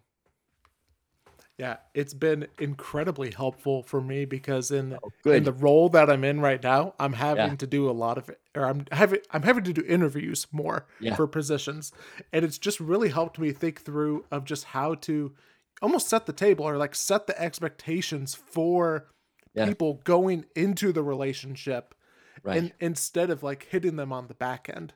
Yeah, 1.58 1.76
it's 1.94 2.12
been 2.12 2.48
incredibly 2.58 3.30
helpful 3.30 3.82
for 3.82 4.00
me 4.00 4.26
because 4.26 4.70
in 4.70 4.98
oh, 5.02 5.30
in 5.30 5.44
the 5.44 5.52
role 5.52 5.88
that 5.90 6.10
I'm 6.10 6.22
in 6.22 6.40
right 6.40 6.62
now, 6.62 6.94
I'm 6.98 7.14
having 7.14 7.50
yeah. 7.50 7.56
to 7.56 7.66
do 7.66 7.88
a 7.88 7.92
lot 7.92 8.18
of 8.18 8.28
it, 8.28 8.40
or 8.54 8.66
I'm 8.66 8.84
having 8.92 9.20
I'm 9.30 9.42
having 9.42 9.64
to 9.64 9.72
do 9.72 9.82
interviews 9.86 10.46
more 10.52 10.86
yeah. 11.00 11.14
for 11.14 11.26
positions, 11.26 11.92
and 12.30 12.44
it's 12.44 12.58
just 12.58 12.78
really 12.78 13.08
helped 13.08 13.38
me 13.38 13.52
think 13.52 13.80
through 13.80 14.26
of 14.30 14.44
just 14.44 14.64
how 14.64 14.96
to 14.96 15.34
almost 15.80 16.08
set 16.08 16.26
the 16.26 16.32
table 16.34 16.66
or 16.66 16.76
like 16.76 16.94
set 16.94 17.26
the 17.26 17.40
expectations 17.40 18.34
for 18.34 19.06
yeah. 19.54 19.66
people 19.66 20.02
going 20.04 20.44
into 20.54 20.92
the 20.92 21.02
relationship, 21.02 21.94
right. 22.42 22.58
and 22.58 22.72
instead 22.80 23.30
of 23.30 23.42
like 23.42 23.66
hitting 23.70 23.96
them 23.96 24.12
on 24.12 24.26
the 24.26 24.34
back 24.34 24.70
end. 24.74 24.92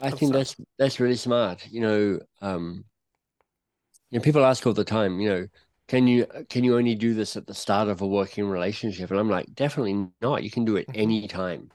I 0.00 0.10
think 0.10 0.32
that's 0.32 0.56
that's 0.78 1.00
really 1.00 1.16
smart. 1.16 1.66
You 1.70 1.80
know, 1.80 2.18
um, 2.40 2.84
you 4.10 4.18
know, 4.18 4.22
people 4.22 4.44
ask 4.44 4.66
all 4.66 4.72
the 4.72 4.84
time, 4.84 5.20
you 5.20 5.28
know 5.28 5.46
can 5.88 6.06
you 6.06 6.26
can 6.48 6.64
you 6.64 6.76
only 6.76 6.94
do 6.94 7.14
this 7.14 7.36
at 7.36 7.46
the 7.46 7.54
start 7.54 7.88
of 7.88 8.00
a 8.00 8.06
working 8.06 8.46
relationship 8.48 9.10
and 9.10 9.20
i'm 9.20 9.30
like 9.30 9.52
definitely 9.54 10.06
not 10.20 10.42
you 10.42 10.50
can 10.50 10.64
do 10.64 10.76
it 10.76 10.86
mm-hmm. 10.88 11.00
anytime 11.00 11.70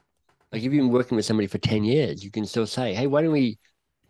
like 0.52 0.62
if 0.62 0.64
you've 0.64 0.72
been 0.72 0.90
working 0.90 1.16
with 1.16 1.24
somebody 1.24 1.46
for 1.46 1.58
10 1.58 1.84
years 1.84 2.24
you 2.24 2.30
can 2.30 2.46
still 2.46 2.66
say 2.66 2.94
hey 2.94 3.06
why 3.06 3.22
don't 3.22 3.32
we 3.32 3.58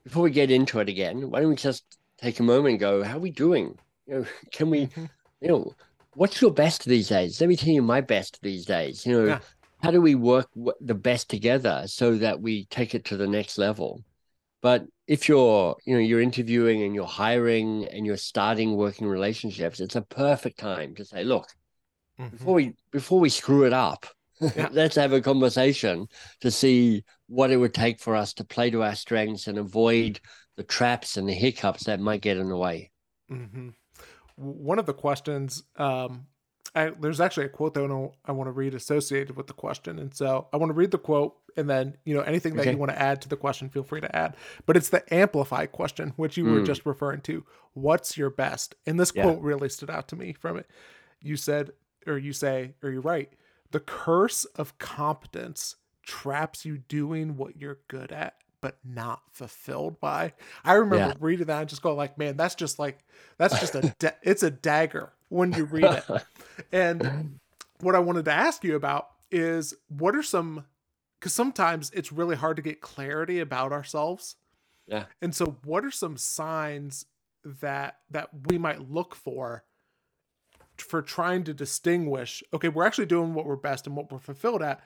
before 0.04 0.22
we 0.22 0.30
get 0.30 0.50
into 0.50 0.80
it 0.80 0.88
again 0.88 1.30
why 1.30 1.40
don't 1.40 1.50
we 1.50 1.56
just 1.56 1.98
take 2.18 2.40
a 2.40 2.42
moment 2.42 2.72
and 2.72 2.80
go 2.80 3.02
how 3.02 3.16
are 3.16 3.20
we 3.20 3.30
doing 3.30 3.76
you 4.06 4.14
know 4.14 4.24
can 4.52 4.70
we 4.70 4.86
mm-hmm. 4.86 5.04
you 5.40 5.48
know 5.48 5.74
what's 6.14 6.40
your 6.40 6.50
best 6.50 6.84
these 6.84 7.08
days 7.08 7.40
let 7.40 7.48
me 7.48 7.56
tell 7.56 7.72
you 7.72 7.82
my 7.82 8.00
best 8.00 8.38
these 8.42 8.64
days 8.64 9.04
you 9.04 9.12
know 9.12 9.26
yeah. 9.26 9.40
How 9.82 9.90
do 9.90 10.00
we 10.00 10.14
work 10.14 10.48
the 10.80 10.94
best 10.94 11.28
together 11.30 11.84
so 11.86 12.16
that 12.16 12.40
we 12.40 12.66
take 12.66 12.94
it 12.94 13.04
to 13.04 13.16
the 13.16 13.26
next 13.26 13.58
level 13.58 14.02
but 14.62 14.84
if 15.06 15.28
you're, 15.28 15.76
you 15.86 15.94
know, 15.94 16.00
you're 16.00 16.20
interviewing 16.20 16.82
and 16.82 16.94
you're 16.94 17.06
hiring 17.06 17.86
and 17.86 18.04
you're 18.04 18.16
starting 18.16 18.76
working 18.76 19.06
relationships, 19.06 19.80
it's 19.80 19.96
a 19.96 20.02
perfect 20.02 20.58
time 20.58 20.94
to 20.96 21.04
say, 21.04 21.24
look, 21.24 21.48
mm-hmm. 22.18 22.36
before 22.36 22.54
we 22.54 22.74
before 22.90 23.20
we 23.20 23.30
screw 23.30 23.64
it 23.64 23.72
up, 23.72 24.06
yeah. 24.40 24.68
let's 24.70 24.96
have 24.96 25.12
a 25.12 25.20
conversation 25.20 26.06
to 26.42 26.50
see 26.50 27.04
what 27.26 27.50
it 27.50 27.56
would 27.56 27.74
take 27.74 28.00
for 28.00 28.14
us 28.14 28.34
to 28.34 28.44
play 28.44 28.70
to 28.70 28.82
our 28.82 28.94
strengths 28.94 29.46
and 29.46 29.58
avoid 29.58 30.20
the 30.56 30.62
traps 30.62 31.16
and 31.16 31.28
the 31.28 31.34
hiccups 31.34 31.84
that 31.84 32.00
might 32.00 32.20
get 32.20 32.36
in 32.36 32.48
the 32.48 32.56
way. 32.56 32.90
Mm-hmm. 33.30 33.70
One 34.36 34.78
of 34.78 34.86
the 34.86 34.94
questions 34.94 35.62
um, 35.76 36.26
I, 36.74 36.90
there's 36.90 37.20
actually 37.20 37.46
a 37.46 37.50
quote 37.50 37.74
that 37.74 37.80
I 37.80 37.86
want, 37.86 38.12
to, 38.12 38.18
I 38.26 38.32
want 38.32 38.48
to 38.48 38.52
read 38.52 38.74
associated 38.74 39.36
with 39.36 39.46
the 39.46 39.52
question. 39.52 39.98
And 39.98 40.14
so 40.14 40.48
I 40.52 40.56
want 40.56 40.70
to 40.70 40.74
read 40.74 40.90
the 40.90 40.98
quote 40.98 41.36
and 41.56 41.68
then, 41.68 41.96
you 42.04 42.14
know, 42.14 42.20
anything 42.20 42.54
that 42.54 42.62
okay. 42.62 42.72
you 42.72 42.78
want 42.78 42.92
to 42.92 43.00
add 43.00 43.20
to 43.22 43.28
the 43.28 43.36
question, 43.36 43.68
feel 43.68 43.82
free 43.82 44.00
to 44.00 44.16
add. 44.16 44.36
But 44.66 44.76
it's 44.76 44.88
the 44.88 45.02
amplify 45.12 45.66
question, 45.66 46.12
which 46.16 46.36
you 46.36 46.44
mm. 46.44 46.52
were 46.52 46.62
just 46.62 46.86
referring 46.86 47.22
to. 47.22 47.44
What's 47.74 48.16
your 48.16 48.30
best? 48.30 48.76
And 48.86 49.00
this 49.00 49.12
yeah. 49.14 49.24
quote 49.24 49.40
really 49.40 49.68
stood 49.68 49.90
out 49.90 50.08
to 50.08 50.16
me 50.16 50.32
from 50.32 50.56
it. 50.56 50.68
You 51.20 51.36
said, 51.36 51.72
or 52.06 52.18
you 52.18 52.32
say, 52.32 52.74
or 52.82 52.90
you 52.90 53.00
write, 53.00 53.32
the 53.72 53.80
curse 53.80 54.44
of 54.44 54.78
competence 54.78 55.76
traps 56.02 56.64
you 56.64 56.78
doing 56.78 57.36
what 57.36 57.56
you're 57.56 57.78
good 57.88 58.12
at 58.12 58.34
but 58.60 58.76
not 58.84 59.22
fulfilled 59.30 59.98
by. 60.00 60.32
I 60.64 60.74
remember 60.74 60.96
yeah. 61.08 61.14
reading 61.18 61.46
that 61.46 61.60
and 61.60 61.68
just 61.68 61.82
going 61.82 61.96
like, 61.96 62.18
man, 62.18 62.36
that's 62.36 62.54
just 62.54 62.78
like 62.78 62.98
that's 63.38 63.58
just 63.58 63.74
a 63.74 63.94
da- 63.98 64.10
it's 64.22 64.42
a 64.42 64.50
dagger 64.50 65.12
when 65.30 65.52
you 65.52 65.64
read 65.64 65.84
it. 65.84 66.04
and 66.72 67.40
what 67.80 67.94
I 67.94 67.98
wanted 68.00 68.26
to 68.26 68.32
ask 68.32 68.62
you 68.62 68.76
about 68.76 69.08
is 69.30 69.74
what 69.88 70.14
are 70.14 70.22
some 70.22 70.66
because 71.18 71.32
sometimes 71.32 71.90
it's 71.94 72.12
really 72.12 72.36
hard 72.36 72.56
to 72.56 72.62
get 72.62 72.80
clarity 72.80 73.40
about 73.40 73.72
ourselves. 73.72 74.36
Yeah. 74.86 75.04
And 75.22 75.34
so 75.34 75.56
what 75.64 75.84
are 75.84 75.90
some 75.90 76.16
signs 76.16 77.06
that 77.44 77.98
that 78.10 78.28
we 78.48 78.58
might 78.58 78.90
look 78.90 79.14
for 79.14 79.64
for 80.76 81.02
trying 81.02 81.44
to 81.44 81.54
distinguish 81.54 82.42
okay, 82.52 82.68
we're 82.68 82.86
actually 82.86 83.06
doing 83.06 83.34
what 83.34 83.46
we're 83.46 83.56
best 83.56 83.86
and 83.86 83.96
what 83.96 84.10
we're 84.12 84.18
fulfilled 84.18 84.62
at 84.62 84.82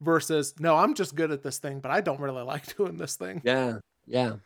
versus 0.00 0.54
no, 0.58 0.76
I'm 0.76 0.94
just 0.94 1.14
good 1.14 1.30
at 1.30 1.42
this 1.42 1.58
thing, 1.58 1.80
but 1.80 1.90
I 1.90 2.00
don't 2.00 2.20
really 2.20 2.42
like 2.44 2.76
doing 2.76 2.96
this 2.96 3.16
thing. 3.16 3.42
Yeah. 3.44 3.78
Yeah. 4.06 4.36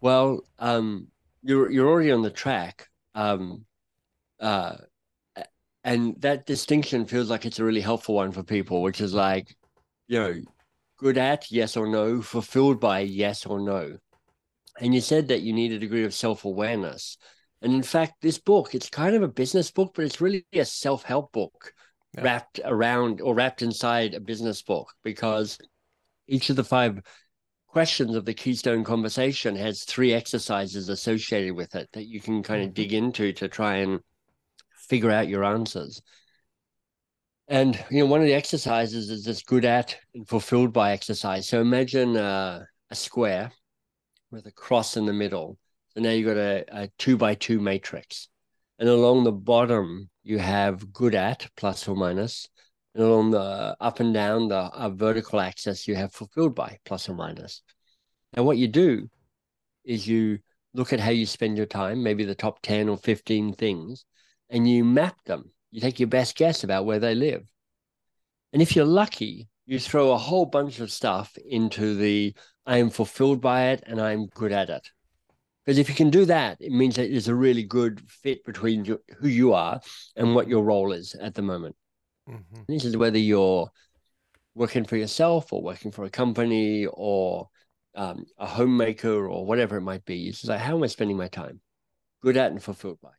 Well, 0.00 0.44
um 0.58 1.08
you're 1.42 1.70
you're 1.70 1.88
already 1.88 2.10
on 2.10 2.22
the 2.22 2.30
track. 2.30 2.88
Um 3.14 3.66
uh, 4.44 4.76
and 5.84 6.20
that 6.20 6.46
distinction 6.46 7.06
feels 7.06 7.30
like 7.30 7.46
it's 7.46 7.58
a 7.58 7.64
really 7.64 7.80
helpful 7.80 8.14
one 8.14 8.30
for 8.30 8.42
people, 8.42 8.82
which 8.82 9.00
is 9.00 9.14
like, 9.14 9.56
you 10.06 10.18
know, 10.18 10.34
good 10.98 11.16
at 11.16 11.50
yes 11.50 11.76
or 11.76 11.86
no, 11.86 12.20
fulfilled 12.20 12.78
by 12.78 13.00
yes 13.00 13.46
or 13.46 13.58
no. 13.58 13.96
And 14.80 14.94
you 14.94 15.00
said 15.00 15.28
that 15.28 15.40
you 15.40 15.52
need 15.54 15.72
a 15.72 15.78
degree 15.78 16.04
of 16.04 16.12
self 16.12 16.44
awareness. 16.44 17.16
And 17.62 17.72
in 17.72 17.82
fact, 17.82 18.20
this 18.20 18.38
book, 18.38 18.74
it's 18.74 18.90
kind 18.90 19.16
of 19.16 19.22
a 19.22 19.28
business 19.28 19.70
book, 19.70 19.92
but 19.94 20.04
it's 20.04 20.20
really 20.20 20.44
a 20.52 20.64
self 20.66 21.04
help 21.04 21.32
book 21.32 21.72
yeah. 22.14 22.22
wrapped 22.22 22.60
around 22.64 23.22
or 23.22 23.34
wrapped 23.34 23.62
inside 23.62 24.12
a 24.12 24.20
business 24.20 24.60
book 24.62 24.92
because 25.04 25.58
each 26.28 26.50
of 26.50 26.56
the 26.56 26.64
five 26.64 27.00
questions 27.66 28.14
of 28.14 28.26
the 28.26 28.34
Keystone 28.34 28.84
conversation 28.84 29.56
has 29.56 29.84
three 29.84 30.12
exercises 30.12 30.90
associated 30.90 31.54
with 31.54 31.74
it 31.74 31.88
that 31.92 32.06
you 32.06 32.20
can 32.20 32.42
kind 32.42 32.62
of 32.62 32.68
mm-hmm. 32.68 32.74
dig 32.74 32.92
into 32.92 33.32
to 33.32 33.48
try 33.48 33.76
and 33.76 34.00
figure 34.88 35.10
out 35.10 35.28
your 35.28 35.44
answers. 35.44 36.02
And 37.48 37.82
you 37.90 38.00
know, 38.00 38.06
one 38.06 38.20
of 38.20 38.26
the 38.26 38.34
exercises 38.34 39.10
is 39.10 39.24
this 39.24 39.42
good 39.42 39.64
at 39.64 39.96
and 40.14 40.26
fulfilled 40.26 40.72
by 40.72 40.92
exercise. 40.92 41.48
So 41.48 41.60
imagine 41.60 42.16
uh, 42.16 42.64
a 42.90 42.94
square 42.94 43.52
with 44.30 44.46
a 44.46 44.52
cross 44.52 44.96
in 44.96 45.06
the 45.06 45.12
middle. 45.12 45.58
So 45.90 46.00
now 46.00 46.10
you've 46.10 46.26
got 46.26 46.38
a, 46.38 46.64
a 46.68 46.88
two 46.98 47.16
by 47.16 47.34
two 47.34 47.60
matrix. 47.60 48.28
And 48.78 48.88
along 48.88 49.24
the 49.24 49.32
bottom, 49.32 50.10
you 50.22 50.38
have 50.38 50.92
good 50.92 51.14
at 51.14 51.48
plus 51.56 51.86
or 51.86 51.94
minus. 51.94 52.48
And 52.94 53.04
along 53.04 53.32
the 53.32 53.76
up 53.80 54.00
and 54.00 54.14
down 54.14 54.48
the 54.48 54.56
uh, 54.56 54.90
vertical 54.90 55.40
axis, 55.40 55.86
you 55.86 55.94
have 55.94 56.12
fulfilled 56.12 56.54
by 56.54 56.78
plus 56.84 57.08
or 57.08 57.14
minus. 57.14 57.62
Now, 58.36 58.42
what 58.42 58.58
you 58.58 58.68
do 58.68 59.08
is 59.84 60.08
you 60.08 60.38
look 60.72 60.92
at 60.92 61.00
how 61.00 61.10
you 61.10 61.26
spend 61.26 61.56
your 61.56 61.66
time, 61.66 62.02
maybe 62.02 62.24
the 62.24 62.34
top 62.34 62.60
10 62.62 62.88
or 62.88 62.96
15 62.96 63.54
things, 63.54 64.04
and 64.50 64.68
you 64.68 64.84
map 64.84 65.16
them. 65.24 65.50
You 65.70 65.80
take 65.80 65.98
your 65.98 66.08
best 66.08 66.36
guess 66.36 66.64
about 66.64 66.84
where 66.84 67.00
they 67.00 67.14
live. 67.14 67.44
And 68.52 68.62
if 68.62 68.76
you're 68.76 68.84
lucky, 68.84 69.48
you 69.66 69.78
throw 69.78 70.12
a 70.12 70.18
whole 70.18 70.46
bunch 70.46 70.80
of 70.80 70.92
stuff 70.92 71.36
into 71.48 71.94
the 71.96 72.34
I 72.66 72.78
am 72.78 72.90
fulfilled 72.90 73.40
by 73.40 73.66
it 73.68 73.82
and 73.86 74.00
I'm 74.00 74.26
good 74.26 74.52
at 74.52 74.70
it. 74.70 74.88
Because 75.64 75.78
if 75.78 75.88
you 75.88 75.94
can 75.94 76.10
do 76.10 76.26
that, 76.26 76.58
it 76.60 76.72
means 76.72 76.96
that 76.96 77.10
there's 77.10 77.28
a 77.28 77.34
really 77.34 77.62
good 77.62 78.02
fit 78.08 78.44
between 78.44 78.84
you, 78.84 79.00
who 79.18 79.28
you 79.28 79.54
are 79.54 79.80
and 80.14 80.34
what 80.34 80.48
your 80.48 80.62
role 80.62 80.92
is 80.92 81.14
at 81.14 81.34
the 81.34 81.42
moment. 81.42 81.74
Mm-hmm. 82.28 82.62
This 82.68 82.84
is 82.84 82.96
whether 82.96 83.18
you're 83.18 83.70
working 84.54 84.84
for 84.84 84.96
yourself 84.96 85.52
or 85.52 85.62
working 85.62 85.90
for 85.90 86.04
a 86.04 86.10
company 86.10 86.86
or 86.86 87.48
um, 87.94 88.24
a 88.38 88.46
homemaker 88.46 89.26
or 89.26 89.46
whatever 89.46 89.76
it 89.78 89.82
might 89.82 90.04
be. 90.04 90.28
It's 90.28 90.44
like, 90.44 90.60
how 90.60 90.76
am 90.76 90.82
I 90.82 90.86
spending 90.86 91.16
my 91.16 91.28
time? 91.28 91.60
Good 92.22 92.36
at 92.36 92.52
and 92.52 92.62
fulfilled 92.62 92.98
by 93.02 93.10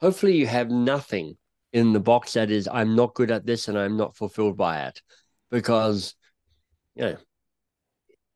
hopefully 0.00 0.36
you 0.36 0.46
have 0.46 0.70
nothing 0.70 1.36
in 1.72 1.92
the 1.92 2.00
box 2.00 2.34
that 2.34 2.50
is 2.50 2.68
i'm 2.72 2.94
not 2.94 3.14
good 3.14 3.30
at 3.30 3.44
this 3.44 3.68
and 3.68 3.78
i'm 3.78 3.96
not 3.96 4.16
fulfilled 4.16 4.56
by 4.56 4.86
it. 4.86 5.00
Because 5.50 6.14
you 6.94 7.02
know 7.02 7.16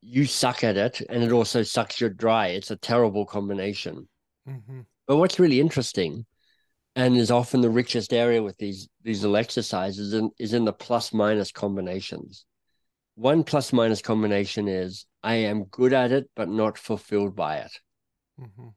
you 0.03 0.25
suck 0.25 0.65
at 0.65 0.77
it 0.77 1.03
and 1.09 1.23
it 1.23 1.33
also 1.33 1.63
sucks 1.63 2.01
you 2.01 2.09
dry. 2.09 2.49
It's 2.49 2.71
a 2.71 2.77
terrible 2.77 3.27
combination. 3.27 4.09
Mm-hmm. 4.49 4.81
but 5.07 5.19
what's 5.19 5.39
really 5.39 5.61
interesting 5.61 6.25
and 6.97 7.17
is 7.17 7.31
often 7.31 7.61
the 7.61 7.71
richest 7.71 8.13
area 8.13 8.43
with 8.43 8.57
these 8.57 8.89
these 9.03 9.23
little 9.23 9.37
exercises 9.37 10.15
in, 10.15 10.31
is 10.39 10.55
in 10.55 10.65
the 10.65 10.73
plus 10.73 11.13
minus 11.13 11.53
combinations. 11.53 12.47
One 13.17 13.45
plus 13.45 13.73
minus 13.73 14.03
combination 14.03 14.67
is 14.67 15.07
i 15.23 15.35
am 15.35 15.65
good 15.65 15.93
at 15.93 16.13
it 16.13 16.31
but 16.35 16.49
not 16.49 16.79
fulfilled 16.79 17.37
by 17.37 17.59
it. 17.59 17.73
Mm-hmm. 18.41 18.69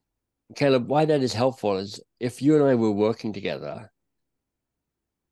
Caleb, 0.56 0.88
why 0.88 1.06
that 1.06 1.22
is 1.22 1.34
helpful 1.34 1.78
is 1.78 2.02
if 2.24 2.42
you 2.42 2.56
and 2.56 2.64
I 2.64 2.76
were 2.76 2.92
working 2.92 3.34
together 3.34 3.92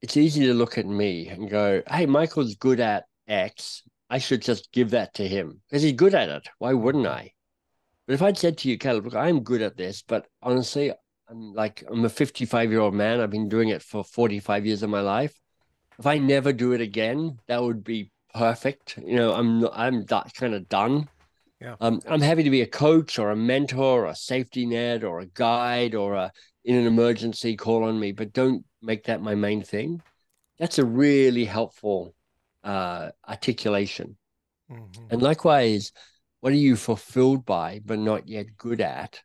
it's 0.01 0.17
easy 0.17 0.45
to 0.47 0.53
look 0.53 0.77
at 0.77 0.85
me 0.85 1.27
and 1.27 1.49
go, 1.49 1.81
hey, 1.89 2.05
Michael's 2.05 2.55
good 2.55 2.79
at 2.79 3.05
X. 3.27 3.83
I 4.09 4.17
should 4.17 4.41
just 4.41 4.71
give 4.71 4.89
that 4.89 5.13
to 5.15 5.27
him 5.27 5.61
because 5.69 5.83
he's 5.83 5.93
good 5.93 6.15
at 6.15 6.29
it. 6.29 6.49
Why 6.57 6.73
wouldn't 6.73 7.07
I? 7.07 7.31
But 8.07 8.15
if 8.15 8.21
I'd 8.21 8.37
said 8.37 8.57
to 8.59 8.69
you, 8.69 8.77
Caleb, 8.77 9.05
look, 9.05 9.15
I'm 9.15 9.43
good 9.43 9.61
at 9.61 9.77
this, 9.77 10.03
but 10.05 10.27
honestly, 10.41 10.91
I'm 11.29 11.53
like, 11.53 11.83
I'm 11.89 12.03
a 12.03 12.09
55 12.09 12.71
year 12.71 12.81
old 12.81 12.93
man. 12.93 13.21
I've 13.21 13.29
been 13.29 13.47
doing 13.47 13.69
it 13.69 13.81
for 13.81 14.03
45 14.03 14.65
years 14.65 14.83
of 14.83 14.89
my 14.89 15.01
life. 15.01 15.33
If 15.97 16.05
I 16.07 16.17
never 16.17 16.51
do 16.51 16.73
it 16.73 16.81
again, 16.81 17.37
that 17.47 17.61
would 17.61 17.83
be 17.83 18.11
perfect. 18.33 18.97
You 18.97 19.15
know, 19.15 19.33
I'm 19.33 19.65
I'm 19.71 20.03
that 20.05 20.33
kind 20.33 20.55
of 20.55 20.67
done. 20.67 21.07
Yeah. 21.61 21.75
Um, 21.79 22.01
I'm 22.07 22.21
happy 22.21 22.41
to 22.43 22.49
be 22.49 22.63
a 22.63 22.67
coach 22.67 23.19
or 23.19 23.29
a 23.29 23.35
mentor 23.35 24.05
or 24.05 24.05
a 24.07 24.15
safety 24.15 24.65
net 24.65 25.03
or 25.03 25.19
a 25.19 25.27
guide 25.27 25.93
or 25.93 26.15
a 26.15 26.31
in 26.63 26.75
an 26.75 26.87
emergency 26.87 27.55
call 27.55 27.83
on 27.83 27.99
me, 27.99 28.11
but 28.11 28.33
don't 28.33 28.65
make 28.81 29.05
that 29.05 29.21
my 29.21 29.35
main 29.35 29.61
thing. 29.61 30.01
That's 30.59 30.79
a 30.79 30.85
really 30.85 31.45
helpful 31.45 32.15
uh, 32.63 33.09
articulation. 33.27 34.17
Mm-hmm. 34.71 35.05
And 35.09 35.21
likewise, 35.21 35.91
what 36.41 36.53
are 36.53 36.57
you 36.57 36.75
fulfilled 36.75 37.45
by 37.45 37.81
but 37.83 37.99
not 37.99 38.27
yet 38.27 38.57
good 38.57 38.81
at? 38.81 39.21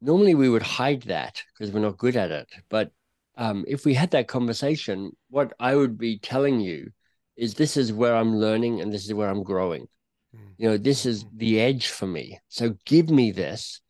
Normally, 0.00 0.34
we 0.34 0.48
would 0.48 0.62
hide 0.62 1.02
that 1.02 1.42
because 1.52 1.72
we're 1.72 1.80
not 1.80 1.98
good 1.98 2.16
at 2.16 2.30
it. 2.30 2.48
But 2.68 2.92
um, 3.36 3.64
if 3.66 3.84
we 3.84 3.94
had 3.94 4.10
that 4.12 4.28
conversation, 4.28 5.12
what 5.30 5.52
I 5.58 5.74
would 5.74 5.98
be 5.98 6.18
telling 6.18 6.60
you 6.60 6.90
is 7.36 7.54
this 7.54 7.76
is 7.76 7.92
where 7.92 8.14
I'm 8.14 8.36
learning 8.36 8.80
and 8.80 8.92
this 8.92 9.04
is 9.04 9.14
where 9.14 9.28
I'm 9.28 9.42
growing. 9.42 9.88
Mm-hmm. 10.34 10.48
You 10.58 10.68
know, 10.70 10.76
this 10.76 11.06
is 11.06 11.24
the 11.34 11.60
edge 11.60 11.88
for 11.88 12.06
me. 12.06 12.38
So 12.48 12.76
give 12.84 13.10
me 13.10 13.32
this, 13.32 13.80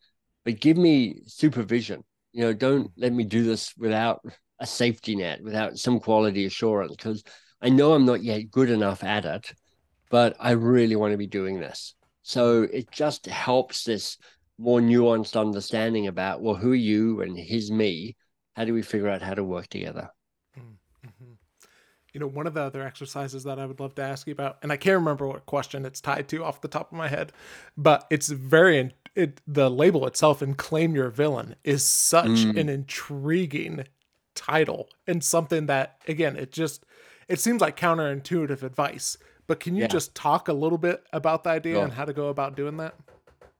but 0.43 0.59
give 0.59 0.77
me 0.77 1.21
supervision. 1.25 2.03
You 2.35 2.41
know, 2.41 2.53
don't 2.53 2.91
let 2.97 3.13
me 3.13 3.23
do 3.23 3.45
this 3.45 3.73
without 3.77 4.19
a 4.59 4.67
safety 4.67 5.15
net, 5.15 5.41
without 5.41 5.77
some 5.77 6.01
quality 6.01 6.45
assurance, 6.45 6.93
because 6.93 7.23
I 7.61 7.69
know 7.69 7.93
I'm 7.93 8.05
not 8.05 8.25
yet 8.25 8.51
good 8.51 8.69
enough 8.69 9.05
at 9.05 9.23
it, 9.23 9.53
but 10.09 10.35
I 10.37 10.51
really 10.51 10.97
want 10.97 11.13
to 11.13 11.17
be 11.17 11.27
doing 11.27 11.61
this. 11.61 11.95
So 12.23 12.63
it 12.63 12.91
just 12.91 13.25
helps 13.25 13.85
this 13.85 14.17
more 14.57 14.81
nuanced 14.81 15.39
understanding 15.39 16.07
about, 16.07 16.41
well, 16.41 16.55
who 16.55 16.73
are 16.73 16.75
you 16.75 17.21
and 17.21 17.37
here's 17.37 17.71
me? 17.71 18.17
How 18.53 18.65
do 18.65 18.73
we 18.73 18.81
figure 18.81 19.07
out 19.07 19.21
how 19.21 19.33
to 19.33 19.43
work 19.43 19.67
together? 19.67 20.09
Mm-hmm. 20.59 21.35
You 22.11 22.19
know, 22.19 22.27
one 22.27 22.47
of 22.47 22.53
the 22.53 22.63
other 22.63 22.81
exercises 22.81 23.45
that 23.45 23.59
I 23.59 23.65
would 23.65 23.79
love 23.79 23.95
to 23.95 24.01
ask 24.01 24.27
you 24.27 24.33
about, 24.33 24.57
and 24.61 24.73
I 24.73 24.77
can't 24.77 24.99
remember 24.99 25.25
what 25.25 25.45
question 25.45 25.85
it's 25.85 26.01
tied 26.01 26.27
to 26.29 26.43
off 26.43 26.59
the 26.59 26.67
top 26.67 26.91
of 26.91 26.97
my 26.97 27.07
head, 27.07 27.31
but 27.77 28.05
it's 28.09 28.27
very 28.27 28.93
it 29.15 29.41
the 29.47 29.69
label 29.69 30.05
itself 30.05 30.41
and 30.41 30.57
claim 30.57 30.93
your 30.93 31.09
villain 31.09 31.55
is 31.63 31.85
such 31.85 32.25
mm. 32.27 32.59
an 32.59 32.69
intriguing 32.69 33.85
title 34.35 34.89
and 35.07 35.23
something 35.23 35.65
that 35.65 36.01
again 36.07 36.35
it 36.35 36.51
just 36.51 36.85
it 37.27 37.39
seems 37.39 37.61
like 37.61 37.77
counterintuitive 37.77 38.61
advice 38.63 39.17
but 39.47 39.59
can 39.59 39.75
you 39.75 39.83
yeah. 39.83 39.87
just 39.87 40.13
talk 40.13 40.47
a 40.47 40.53
little 40.53 40.77
bit 40.77 41.03
about 41.13 41.43
the 41.43 41.49
idea 41.49 41.81
and 41.81 41.93
how 41.93 42.05
to 42.05 42.13
go 42.13 42.27
about 42.27 42.55
doing 42.55 42.77
that 42.77 42.95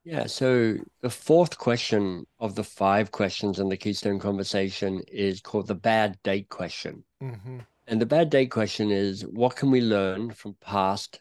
yeah 0.04 0.26
so 0.26 0.76
the 1.00 1.10
fourth 1.10 1.56
question 1.56 2.26
of 2.38 2.54
the 2.54 2.64
five 2.64 3.10
questions 3.10 3.58
in 3.58 3.68
the 3.68 3.76
keystone 3.76 4.18
conversation 4.18 5.00
is 5.08 5.40
called 5.40 5.66
the 5.66 5.74
bad 5.74 6.18
date 6.22 6.48
question 6.50 7.02
mm-hmm. 7.22 7.58
and 7.86 8.00
the 8.00 8.06
bad 8.06 8.28
date 8.28 8.50
question 8.50 8.90
is 8.90 9.22
what 9.26 9.56
can 9.56 9.70
we 9.70 9.80
learn 9.80 10.30
from 10.30 10.54
past 10.60 11.20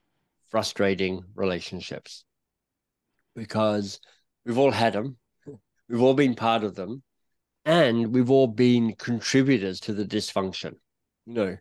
frustrating 0.49 1.23
relationships 1.35 2.25
because 3.35 3.99
We've 4.45 4.57
all 4.57 4.71
had 4.71 4.93
them. 4.93 5.17
We've 5.89 6.01
all 6.01 6.13
been 6.13 6.35
part 6.35 6.63
of 6.63 6.75
them. 6.75 7.03
And 7.65 8.13
we've 8.13 8.29
all 8.29 8.47
been 8.47 8.93
contributors 8.95 9.79
to 9.81 9.93
the 9.93 10.05
dysfunction. 10.05 10.73
You 11.25 11.33
know, 11.33 11.57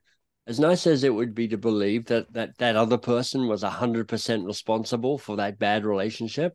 as 0.47 0.61
nice 0.61 0.87
as 0.87 1.05
it 1.05 1.15
would 1.15 1.35
be 1.35 1.49
to 1.49 1.57
believe 1.57 2.07
that 2.07 2.33
that, 2.35 2.59
that 2.59 2.77
other 2.77 2.99
person 2.99 3.49
was 3.49 3.63
100% 3.63 4.47
responsible 4.47 5.17
for 5.17 5.37
that 5.37 5.59
bad 5.59 5.87
relationship, 5.87 6.55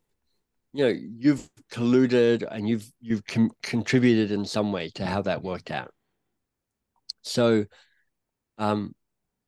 you 0.72 0.84
know, 0.84 1.00
you've 1.18 1.48
colluded 1.72 2.46
and 2.48 2.68
you've 2.68 2.88
you've 3.00 3.24
com- 3.24 3.50
contributed 3.62 4.30
in 4.30 4.44
some 4.44 4.70
way 4.72 4.90
to 4.90 5.04
how 5.04 5.22
that 5.22 5.42
worked 5.42 5.70
out. 5.70 5.92
So, 7.22 7.64
um, 8.58 8.94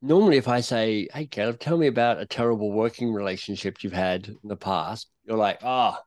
normally 0.00 0.36
if 0.36 0.48
I 0.48 0.60
say, 0.60 1.08
"Hey, 1.14 1.26
Caleb, 1.26 1.60
tell 1.60 1.78
me 1.78 1.86
about 1.86 2.20
a 2.20 2.26
terrible 2.26 2.72
working 2.72 3.12
relationship 3.12 3.82
you've 3.82 3.92
had 3.92 4.28
in 4.28 4.48
the 4.48 4.56
past," 4.56 5.08
you're 5.24 5.36
like, 5.36 5.60
"Ah, 5.62 5.98
oh, 6.00 6.04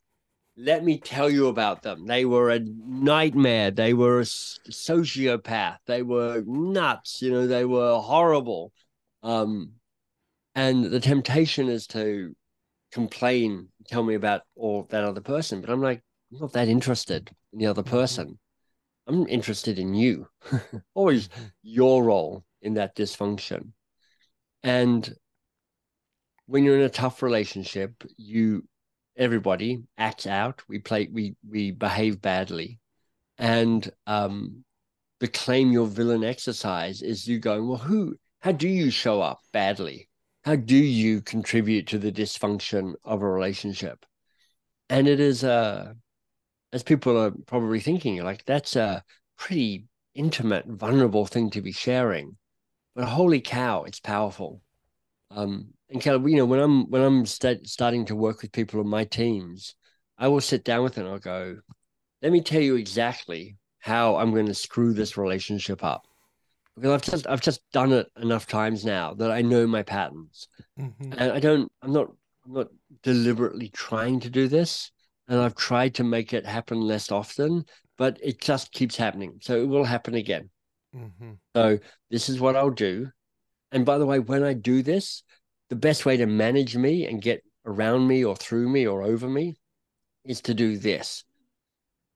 let 0.58 0.84
me 0.84 0.98
tell 0.98 1.30
you 1.30 1.48
about 1.48 1.82
them. 1.82 2.06
They 2.06 2.26
were 2.26 2.50
a 2.50 2.60
nightmare. 2.60 3.72
They 3.72 3.94
were 3.94 4.22
a 4.22 4.24
sociopath. 4.24 5.78
They 5.86 6.02
were 6.02 6.44
nuts. 6.46 7.22
You 7.22 7.32
know, 7.32 7.48
they 7.48 7.66
were 7.66 8.00
horrible. 8.00 8.72
Um, 9.22 9.74
and 10.54 10.86
the 10.86 11.02
temptation 11.02 11.68
is 11.68 11.88
to 11.88 12.36
complain, 12.92 13.68
tell 13.88 14.04
me 14.04 14.16
about 14.16 14.44
all 14.56 14.88
that 14.90 15.04
other 15.04 15.22
person. 15.22 15.60
But 15.60 15.70
I'm 15.70 15.82
like, 15.82 16.02
I'm 16.32 16.40
not 16.40 16.54
that 16.54 16.70
interested 16.70 17.30
in 17.52 17.60
the 17.60 17.66
other 17.66 17.84
mm-hmm. 17.84 17.92
person. 17.92 18.40
I'm 19.08 19.28
interested 19.28 19.78
in 19.78 19.94
you. 19.94 20.28
Always 20.94 21.30
your 21.62 22.04
role 22.04 22.46
in 22.62 22.76
that 22.76 22.96
dysfunction. 22.96 23.74
And 24.64 25.14
when 26.48 26.64
you're 26.64 26.78
in 26.78 26.86
a 26.86 26.90
tough 26.90 27.22
relationship, 27.22 27.92
you 28.18 28.64
everybody 29.18 29.84
acts 29.98 30.28
out. 30.28 30.62
We 30.68 30.80
play, 30.80 31.10
we 31.12 31.36
we 31.48 31.72
behave 31.72 32.22
badly, 32.22 32.80
and 33.38 33.90
um, 34.08 34.64
the 35.20 35.28
claim 35.28 35.72
your 35.72 35.88
villain 35.88 36.24
exercise 36.24 37.02
is 37.02 37.28
you 37.28 37.40
going, 37.40 37.68
well, 37.68 37.78
who? 37.78 38.16
How 38.42 38.52
do 38.52 38.68
you 38.68 38.92
show 38.92 39.22
up 39.22 39.42
badly? 39.54 40.10
How 40.44 40.56
do 40.56 40.78
you 40.78 41.22
contribute 41.22 41.88
to 41.88 41.98
the 41.98 42.12
dysfunction 42.12 42.94
of 43.04 43.22
a 43.22 43.28
relationship? 43.28 44.06
And 44.90 45.08
it 45.08 45.20
is 45.20 45.44
uh 45.44 45.94
as 46.74 46.84
people 46.84 47.18
are 47.18 47.32
probably 47.48 47.80
thinking, 47.80 48.22
like 48.24 48.44
that's 48.46 48.76
a 48.76 49.04
pretty 49.38 49.86
intimate, 50.14 50.66
vulnerable 50.68 51.26
thing 51.26 51.50
to 51.52 51.62
be 51.62 51.72
sharing. 51.72 52.38
But 52.96 53.06
holy 53.06 53.42
cow, 53.42 53.84
it's 53.84 54.00
powerful. 54.00 54.62
Um, 55.32 55.74
and 55.90 56.02
Caleb, 56.02 56.28
you 56.28 56.38
know, 56.38 56.46
when 56.46 56.60
I'm 56.60 56.90
when 56.90 57.02
I'm 57.02 57.26
st- 57.26 57.68
starting 57.68 58.06
to 58.06 58.16
work 58.16 58.42
with 58.42 58.52
people 58.52 58.80
on 58.80 58.88
my 58.88 59.04
teams, 59.04 59.76
I 60.18 60.28
will 60.28 60.42
sit 60.42 60.64
down 60.64 60.84
with 60.84 60.96
them 60.96 61.06
and 61.06 61.14
I'll 61.14 61.20
go, 61.20 61.58
let 62.22 62.32
me 62.32 62.42
tell 62.42 62.62
you 62.62 62.76
exactly 62.76 63.58
how 63.80 64.16
I'm 64.16 64.32
going 64.32 64.48
to 64.48 64.54
screw 64.54 64.94
this 64.94 65.18
relationship 65.18 65.84
up. 65.84 66.08
Because 66.76 66.92
I've 66.92 67.02
just 67.04 67.28
I've 67.28 67.42
just 67.42 67.62
done 67.72 67.94
it 67.94 68.08
enough 68.20 68.48
times 68.48 68.84
now 68.84 69.14
that 69.16 69.32
I 69.32 69.42
know 69.42 69.68
my 69.68 69.84
patterns. 69.84 70.48
Mm-hmm. 70.80 71.14
And 71.18 71.32
I 71.32 71.40
don't 71.40 71.72
I'm 71.82 71.94
not 71.94 72.08
I'm 72.46 72.54
not 72.54 72.68
deliberately 73.04 73.70
trying 73.70 74.20
to 74.22 74.30
do 74.30 74.48
this. 74.48 74.92
And 75.28 75.40
I've 75.40 75.56
tried 75.56 75.96
to 75.96 76.04
make 76.04 76.34
it 76.34 76.46
happen 76.46 76.82
less 76.82 77.12
often, 77.12 77.66
but 77.98 78.20
it 78.22 78.42
just 78.42 78.72
keeps 78.72 78.96
happening. 78.96 79.40
So 79.42 79.62
it 79.62 79.68
will 79.68 79.84
happen 79.84 80.16
again. 80.16 80.50
Mm-hmm. 80.96 81.32
So 81.56 81.80
this 82.10 82.30
is 82.30 82.40
what 82.40 82.56
I'll 82.56 82.70
do. 82.70 83.10
And 83.72 83.86
by 83.86 83.98
the 83.98 84.06
way, 84.06 84.20
when 84.20 84.44
I 84.44 84.54
do 84.54 84.82
this, 84.84 85.24
the 85.70 85.76
best 85.76 86.06
way 86.06 86.18
to 86.18 86.26
manage 86.26 86.76
me 86.76 87.08
and 87.08 87.22
get 87.22 87.44
around 87.66 88.08
me 88.08 88.24
or 88.24 88.36
through 88.36 88.70
me 88.70 88.86
or 88.86 89.02
over 89.04 89.28
me 89.28 89.56
is 90.24 90.42
to 90.42 90.54
do 90.54 90.78
this. 90.78 91.24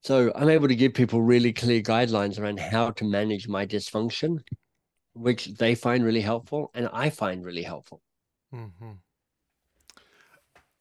So 0.01 0.31
I'm 0.35 0.49
able 0.49 0.67
to 0.67 0.75
give 0.75 0.93
people 0.93 1.21
really 1.21 1.51
clear 1.51 1.81
guidelines 1.81 2.39
around 2.39 2.59
how 2.59 2.91
to 2.91 3.05
manage 3.05 3.47
my 3.47 3.65
dysfunction, 3.65 4.39
which 5.13 5.47
they 5.57 5.75
find 5.75 6.05
really 6.05 6.21
helpful 6.21 6.71
and 6.73 6.89
I 6.93 7.09
find 7.09 7.43
really 7.43 7.63
helpful. 7.63 8.01
Mm-hmm. 8.53 8.91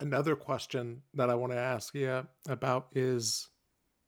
Another 0.00 0.36
question 0.36 1.02
that 1.14 1.28
I 1.28 1.34
want 1.34 1.52
to 1.52 1.58
ask 1.58 1.94
you 1.94 2.24
about 2.48 2.88
is, 2.94 3.48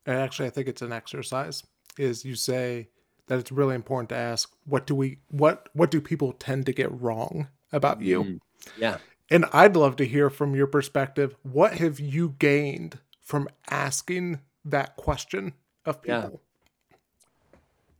and 0.05 0.17
actually, 0.17 0.47
I 0.47 0.51
think 0.51 0.67
it's 0.67 0.81
an 0.81 0.93
exercise. 0.93 1.63
Is 1.97 2.23
you 2.23 2.35
say 2.35 2.87
that 3.27 3.39
it's 3.39 3.51
really 3.51 3.75
important 3.75 4.09
to 4.09 4.15
ask 4.15 4.49
what 4.65 4.87
do 4.87 4.95
we 4.95 5.19
what 5.27 5.67
what 5.73 5.91
do 5.91 5.99
people 5.99 6.31
tend 6.31 6.65
to 6.65 6.73
get 6.73 6.89
wrong 7.01 7.49
about 7.73 8.01
you? 8.01 8.23
Mm-hmm. 8.23 8.35
Yeah. 8.77 8.97
And 9.29 9.45
I'd 9.53 9.75
love 9.75 9.95
to 9.97 10.05
hear 10.05 10.29
from 10.29 10.55
your 10.55 10.67
perspective. 10.67 11.35
What 11.43 11.73
have 11.75 11.99
you 11.99 12.35
gained 12.39 12.99
from 13.21 13.47
asking 13.69 14.41
that 14.65 14.95
question 14.97 15.53
of 15.85 16.01
people? 16.01 16.41
Yeah. 16.81 16.87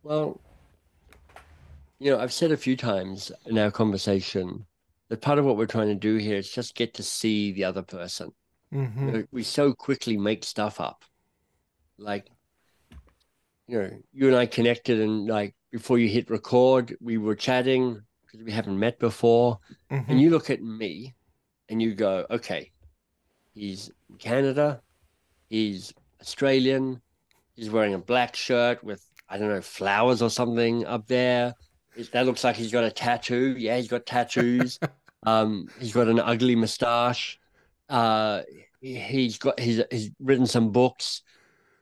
Well, 0.02 0.40
you 1.98 2.10
know, 2.10 2.18
I've 2.18 2.32
said 2.32 2.52
a 2.52 2.56
few 2.56 2.76
times 2.76 3.32
in 3.46 3.56
our 3.56 3.70
conversation 3.70 4.66
that 5.08 5.20
part 5.20 5.38
of 5.38 5.44
what 5.44 5.56
we're 5.56 5.66
trying 5.66 5.88
to 5.88 5.94
do 5.94 6.16
here 6.16 6.36
is 6.36 6.50
just 6.50 6.74
get 6.74 6.94
to 6.94 7.02
see 7.02 7.52
the 7.52 7.64
other 7.64 7.82
person. 7.82 8.32
Mm-hmm. 8.74 9.06
You 9.06 9.12
know, 9.12 9.24
we 9.30 9.42
so 9.42 9.72
quickly 9.72 10.16
make 10.16 10.44
stuff 10.44 10.80
up. 10.80 11.04
Like, 11.98 12.26
you 13.68 13.78
know, 13.78 13.90
you 14.12 14.26
and 14.26 14.36
I 14.36 14.46
connected, 14.46 15.00
and 15.00 15.26
like 15.26 15.54
before 15.70 15.98
you 15.98 16.08
hit 16.08 16.30
record, 16.30 16.96
we 17.00 17.18
were 17.18 17.36
chatting 17.36 18.02
because 18.32 18.44
we 18.44 18.52
haven't 18.52 18.78
met 18.78 18.98
before. 18.98 19.58
Mm-hmm. 19.90 20.10
And 20.10 20.20
you 20.20 20.30
look 20.30 20.48
at 20.50 20.62
me 20.62 21.14
and 21.68 21.82
you 21.82 21.94
go, 21.94 22.26
okay, 22.30 22.72
he's 23.54 23.90
Canada, 24.18 24.80
he's 25.48 25.92
Australian, 26.20 27.00
he's 27.54 27.70
wearing 27.70 27.94
a 27.94 27.98
black 27.98 28.34
shirt 28.34 28.82
with, 28.82 29.04
I 29.28 29.38
don't 29.38 29.48
know, 29.48 29.60
flowers 29.60 30.22
or 30.22 30.30
something 30.30 30.86
up 30.86 31.06
there. 31.06 31.54
that 32.12 32.26
looks 32.26 32.42
like 32.42 32.56
he's 32.56 32.72
got 32.72 32.84
a 32.84 32.90
tattoo. 32.90 33.54
Yeah, 33.58 33.76
he's 33.76 33.88
got 33.88 34.06
tattoos. 34.06 34.78
um, 35.24 35.68
he's 35.78 35.92
got 35.92 36.08
an 36.08 36.18
ugly 36.18 36.56
moustache. 36.56 37.38
Uh, 37.88 38.42
he's 38.80 39.36
got 39.36 39.60
he's 39.60 39.82
he's 39.90 40.10
written 40.18 40.46
some 40.46 40.72
books, 40.72 41.22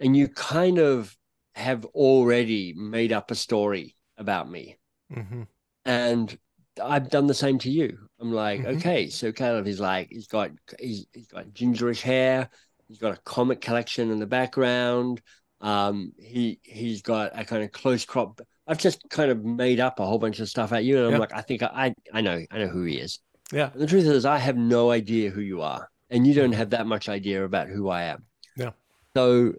and 0.01 0.17
you 0.17 0.27
kind 0.27 0.79
of 0.79 1.17
have 1.55 1.85
already 1.87 2.73
made 2.73 3.13
up 3.13 3.31
a 3.31 3.35
story 3.37 3.95
about 4.19 4.51
me. 4.51 4.77
Mm-hmm. 5.15 5.43
And 5.85 6.37
I've 6.83 7.11
done 7.11 7.27
the 7.27 7.35
same 7.35 7.59
to 7.61 7.71
you. 7.71 7.99
I'm 8.21 8.33
like, 8.33 8.61
Mhm. 8.61 8.77
okay, 8.77 9.09
so 9.09 9.33
Caleb 9.33 9.67
is 9.67 9.81
like, 9.81 10.09
he's 10.11 10.27
got 10.27 10.51
he's 10.79 11.07
he's 11.13 11.27
got 11.29 11.49
gingerish 11.49 12.01
hair. 12.03 12.49
He's 12.89 12.99
got 12.99 13.17
a 13.17 13.21
comic 13.23 13.61
collection 13.61 14.11
in 14.11 14.19
the 14.19 14.27
background. 14.27 15.21
Um, 15.61 16.13
he 16.19 16.59
he's 16.63 17.03
got 17.03 17.39
a 17.39 17.45
kind 17.45 17.63
of 17.63 17.73
close 17.73 18.05
crop. 18.05 18.41
I've 18.67 18.79
just 18.79 19.09
kind 19.11 19.31
of 19.31 19.45
made 19.45 19.81
up 19.81 20.01
a 20.01 20.07
whole 20.07 20.19
bunch 20.19 20.41
of 20.41 20.49
stuff 20.49 20.73
at 20.73 20.85
you, 20.85 20.97
and 20.99 21.07
I'm 21.07 21.13
Yeah. 21.13 21.19
like, 21.19 21.35
I 21.35 21.43
think 21.43 21.63
I 21.63 21.95
I 22.13 22.21
know 22.21 22.45
I 22.51 22.59
know 22.59 22.69
who 22.69 22.85
he 22.85 22.99
is. 22.99 23.19
Yeah. 23.53 23.71
And 23.73 23.81
the 23.81 23.87
truth 23.87 24.05
is, 24.07 24.25
I 24.25 24.39
have 24.39 24.57
no 24.57 24.91
idea 24.91 25.31
who 25.31 25.41
you 25.41 25.61
are, 25.61 25.91
and 26.09 26.27
you 26.27 26.35
don't 26.35 26.53
have 26.53 26.71
that 26.71 26.87
much 26.87 27.09
idea 27.09 27.45
about 27.45 27.69
who 27.69 27.89
I 27.89 28.05
am. 28.05 28.25
Yeah. 28.57 28.71
So, 29.17 29.55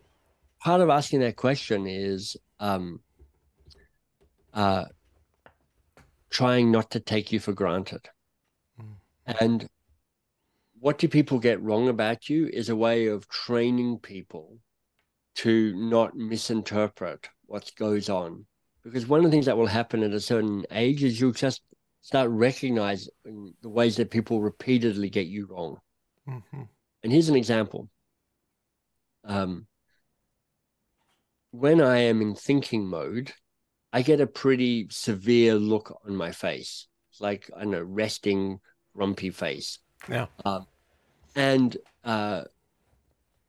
part 0.61 0.81
of 0.81 0.89
asking 0.89 1.19
that 1.21 1.35
question 1.35 1.87
is, 1.87 2.37
um, 2.59 3.01
uh, 4.53 4.85
trying 6.31 6.71
not 6.71 6.89
to 6.91 6.99
take 6.99 7.31
you 7.31 7.39
for 7.39 7.53
granted. 7.53 8.09
Mm. 8.81 8.95
And 9.39 9.69
what 10.79 10.97
do 10.97 11.07
people 11.07 11.37
get 11.37 11.61
wrong 11.61 11.89
about 11.89 12.29
you 12.29 12.47
is 12.47 12.69
a 12.69 12.75
way 12.75 13.05
of 13.05 13.27
training 13.27 13.99
people 13.99 14.57
to 15.35 15.73
not 15.75 16.15
misinterpret 16.15 17.29
what 17.45 17.71
goes 17.77 18.09
on. 18.09 18.45
Because 18.83 19.05
one 19.05 19.19
of 19.19 19.25
the 19.25 19.31
things 19.31 19.45
that 19.45 19.57
will 19.57 19.67
happen 19.67 20.01
at 20.01 20.13
a 20.13 20.19
certain 20.19 20.65
age 20.71 21.03
is 21.03 21.21
you'll 21.21 21.33
just 21.33 21.61
start 22.01 22.31
recognizing 22.31 23.11
the 23.61 23.69
ways 23.69 23.95
that 23.97 24.09
people 24.09 24.41
repeatedly 24.41 25.09
get 25.09 25.27
you 25.27 25.45
wrong. 25.45 25.77
Mm-hmm. 26.27 26.63
And 27.03 27.11
here's 27.11 27.29
an 27.29 27.35
example. 27.35 27.89
Um, 29.23 29.67
when 31.51 31.79
I 31.79 31.97
am 31.97 32.21
in 32.21 32.33
thinking 32.33 32.87
mode, 32.87 33.33
I 33.93 34.01
get 34.01 34.21
a 34.21 34.27
pretty 34.27 34.87
severe 34.89 35.55
look 35.55 35.99
on 36.05 36.15
my 36.15 36.31
face. 36.31 36.87
It's 37.11 37.21
like 37.21 37.49
an 37.55 37.71
don't 37.71 37.95
resting, 37.95 38.59
grumpy 38.95 39.29
face. 39.29 39.79
Yeah. 40.09 40.27
Um, 40.45 40.65
and 41.35 41.77
uh, 42.03 42.43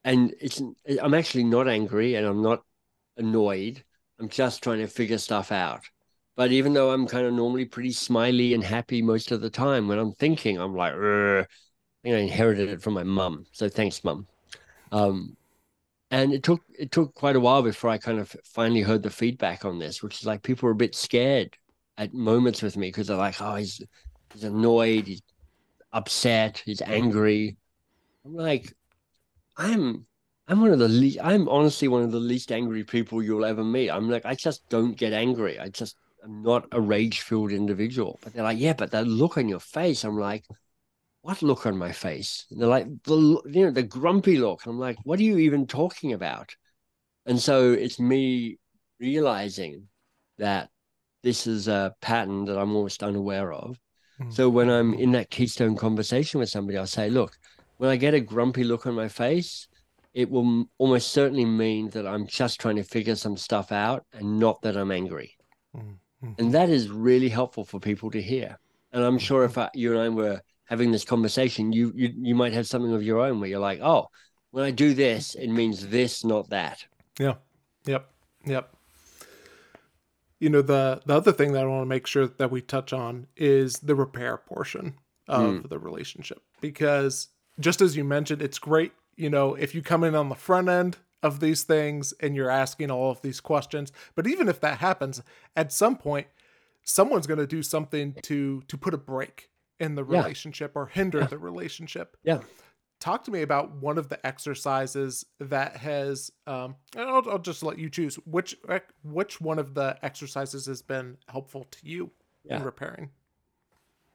and 0.05 0.35
it's 0.41 0.61
I'm 1.01 1.15
actually 1.15 1.45
not 1.45 1.69
angry 1.69 2.15
and 2.17 2.27
I'm 2.27 2.43
not 2.43 2.63
annoyed. 3.17 3.85
I'm 4.19 4.29
just 4.29 4.63
trying 4.63 4.79
to 4.79 4.87
figure 4.87 5.19
stuff 5.19 5.53
out. 5.53 5.83
But 6.35 6.51
even 6.51 6.73
though 6.73 6.93
I'm 6.93 7.07
kind 7.07 7.27
of 7.27 7.35
normally 7.35 7.67
pretty 7.67 7.93
smiley 7.93 8.55
and 8.55 8.65
happy 8.65 9.03
most 9.03 9.33
of 9.33 9.41
the 9.41 9.51
time, 9.51 9.87
when 9.87 9.99
I'm 9.99 10.13
thinking, 10.13 10.59
I'm 10.59 10.75
like, 10.75 10.95
"Ugh." 10.95 11.47
I 12.05 12.09
think 12.09 12.17
I 12.17 12.19
inherited 12.19 12.69
it 12.69 12.83
from 12.83 12.95
my 12.95 13.05
mum. 13.05 13.47
So 13.53 13.69
thanks, 13.69 14.03
mum. 14.03 14.27
Um, 14.91 15.37
and 16.13 16.35
it 16.35 16.43
took 16.43 16.61
it 16.79 16.93
took 16.93 17.15
quite 17.15 17.37
a 17.37 17.41
while 17.41 17.63
before 17.63 17.91
I 17.91 17.97
kind 17.99 18.21
of 18.21 18.37
finally 18.45 18.83
heard 18.83 19.03
the 19.03 19.11
feedback 19.11 19.65
on 19.65 19.79
this, 19.79 20.03
which 20.03 20.21
is 20.21 20.27
like 20.27 20.43
people 20.43 20.67
were 20.67 20.73
a 20.73 20.77
bit 20.77 20.95
scared 20.95 21.57
at 21.97 22.13
moments 22.13 22.63
with 22.63 22.77
me 22.77 22.89
because 22.89 23.09
they're 23.09 23.17
like, 23.17 23.41
oh, 23.41 23.57
he's 23.57 23.83
he's 24.33 24.45
annoyed, 24.45 25.07
he's 25.07 25.23
upset, 25.93 26.63
he's 26.65 26.83
angry. 26.83 27.57
I'm 28.27 28.35
like, 28.37 28.75
I'm 29.57 30.07
I'm 30.49 30.61
one 30.61 30.73
of 30.73 30.79
the 30.79 30.89
least 30.89 31.19
I'm 31.23 31.49
honestly 31.49 31.89
one 31.89 32.03
of 32.03 32.13
the 32.13 32.21
least 32.21 32.53
angry 32.53 32.85
people 32.85 33.23
you'll 33.23 33.47
ever 33.47 33.65
meet. 33.65 33.91
I'm 33.91 34.11
like, 34.11 34.27
I 34.27 34.35
just 34.35 34.69
don't 34.69 34.97
get 34.97 35.15
angry. 35.15 35.59
I 35.59 35.69
just 35.71 35.97
I'm 36.23 36.43
not 36.43 36.67
a 36.73 36.81
rage-filled 36.81 37.53
individual. 37.53 38.19
But 38.23 38.35
they're 38.35 38.45
like, 38.45 38.59
yeah, 38.59 38.75
but 38.75 38.91
that 38.91 39.07
look 39.07 39.39
on 39.39 39.49
your 39.49 39.61
face. 39.61 40.05
I'm 40.05 40.19
like, 40.19 40.45
what 41.23 41.43
look 41.43 41.67
on 41.67 41.77
my 41.79 41.93
face? 41.93 42.47
And 42.51 42.61
they're 42.61 42.69
like, 42.69 42.87
the 43.05 43.41
you 43.47 43.65
know, 43.65 43.71
the 43.71 43.83
grumpy 43.83 44.39
look. 44.39 44.67
I'm 44.67 44.79
like, 44.79 44.99
what 45.05 45.19
are 45.19 45.25
you 45.25 45.39
even 45.39 45.67
talking 45.67 46.13
about? 46.13 46.55
And 47.27 47.41
so 47.41 47.73
it's 47.73 48.01
me 48.01 48.59
realizing 48.99 49.89
that 50.39 50.69
this 51.23 51.47
is 51.47 51.69
a 51.69 51.95
pattern 52.01 52.45
that 52.47 52.59
I'm 52.59 52.75
almost 52.75 53.03
unaware 53.03 53.53
of. 53.53 53.79
Mhm. 54.21 54.33
So 54.33 54.49
when 54.49 54.69
I'm 54.69 54.95
in 54.95 55.13
that 55.13 55.31
keystone 55.31 55.77
conversation 55.77 56.41
with 56.41 56.51
somebody, 56.51 56.77
I'll 56.77 56.87
say, 56.87 57.09
look, 57.09 57.39
when 57.79 57.91
I 57.91 57.97
get 57.97 58.15
a 58.15 58.21
grumpy 58.21 58.65
look 58.65 58.87
on 58.87 58.95
my 58.95 59.09
face, 59.09 59.69
it 60.15 60.29
will 60.29 60.69
almost 60.79 61.13
certainly 61.13 61.45
mean 61.45 61.89
that 61.91 62.07
I'm 62.07 62.27
just 62.27 62.61
trying 62.61 62.77
to 62.77 62.83
figure 62.85 63.15
some 63.15 63.37
stuff 63.37 63.73
out 63.73 64.05
and 64.13 64.39
not 64.39 64.61
that 64.63 64.77
I'm 64.77 64.91
angry. 64.91 65.37
Mhm. 65.75 65.99
And 66.39 66.55
that 66.55 66.69
is 66.69 66.89
really 66.89 67.29
helpful 67.29 67.65
for 67.65 67.81
people 67.81 68.11
to 68.11 68.21
hear. 68.21 68.59
And 68.93 69.03
I'm 69.03 69.19
sure 69.19 69.45
if 69.45 69.57
I, 69.57 69.71
you 69.75 69.93
and 69.93 70.01
I 70.01 70.09
were 70.09 70.43
having 70.73 70.91
this 70.91 71.05
conversation, 71.05 71.71
you, 71.71 71.93
you 71.95 72.15
you 72.17 72.35
might 72.35 72.55
have 72.55 72.67
something 72.67 72.95
of 72.95 73.03
your 73.03 73.21
own 73.21 73.41
where 73.41 73.51
you're 73.51 73.59
like, 73.59 73.81
oh, 73.83 74.09
when 74.53 74.65
I 74.65 74.71
do 74.71 74.95
this, 74.95 75.35
it 75.35 75.49
means 75.49 75.89
this, 75.89 76.25
not 76.25 76.49
that. 76.49 76.83
Yeah. 77.21 77.35
Yep. 77.85 78.09
Yep. 78.47 78.75
You 80.41 80.49
know 80.49 80.63
the 80.63 81.03
the 81.05 81.15
other 81.15 81.31
thing 81.31 81.53
that 81.53 81.65
I 81.65 81.67
want 81.67 81.83
to 81.83 81.87
make 81.87 82.07
sure 82.07 82.27
that 82.27 82.51
we 82.51 82.63
touch 82.63 82.95
on 82.95 83.27
is 83.37 83.75
the 83.81 83.95
repair 83.95 84.39
portion 84.39 84.95
of 85.29 85.43
mm. 85.43 85.69
the 85.69 85.79
relationship 85.79 86.43
because 86.63 87.29
just 87.61 87.83
as 87.83 87.95
you 87.95 88.03
mentioned, 88.03 88.41
it's 88.41 88.59
great. 88.59 88.93
You 89.17 89.29
know, 89.29 89.55
if 89.55 89.75
you 89.75 89.83
come 89.83 90.05
in 90.05 90.15
on 90.15 90.31
the 90.31 90.35
front 90.35 90.71
end 90.71 90.97
of 91.23 91.41
these 91.41 91.65
things 91.65 92.15
and 92.19 92.35
you're 92.35 92.49
asking 92.49 92.91
all 92.91 93.11
of 93.11 93.21
these 93.21 93.41
questions, 93.41 93.93
but 94.15 94.27
even 94.27 94.49
if 94.49 94.59
that 94.63 94.79
happens, 94.79 95.21
at 95.55 95.71
some 95.71 95.97
point, 95.97 96.29
someone's 96.83 97.27
going 97.27 97.41
to 97.41 97.47
do 97.47 97.63
something 97.63 98.15
to 98.23 98.63
to 98.69 98.79
put 98.79 98.95
a 98.95 98.99
break 98.99 99.51
in 99.83 99.95
the 99.97 100.05
Yeah. 100.05 100.21
relationship 100.21 100.73
or 100.77 100.87
hinder 100.87 101.25
the 101.27 101.39
relationship 101.39 102.17
Yeah. 102.23 102.41
talk 103.01 103.25
to 103.25 103.31
me 103.33 103.43
about 103.43 103.73
one 103.73 103.99
of 103.99 104.09
the 104.09 104.25
exercises 104.25 105.27
that 105.41 105.77
has 105.77 106.31
um 106.47 106.77
and 106.97 107.09
I'll, 107.11 107.29
I'll 107.29 107.39
just 107.39 107.63
let 107.65 107.79
you 107.79 107.91
choose 107.91 108.15
which 108.25 108.57
which 109.03 109.41
one 109.41 109.59
of 109.59 109.75
the 109.75 109.99
exercises 110.03 110.67
has 110.67 110.81
been 110.83 111.19
helpful 111.29 111.65
to 111.65 111.79
you 111.83 112.05
in 112.45 112.59
Yeah. 112.59 112.63
repairing 112.63 113.11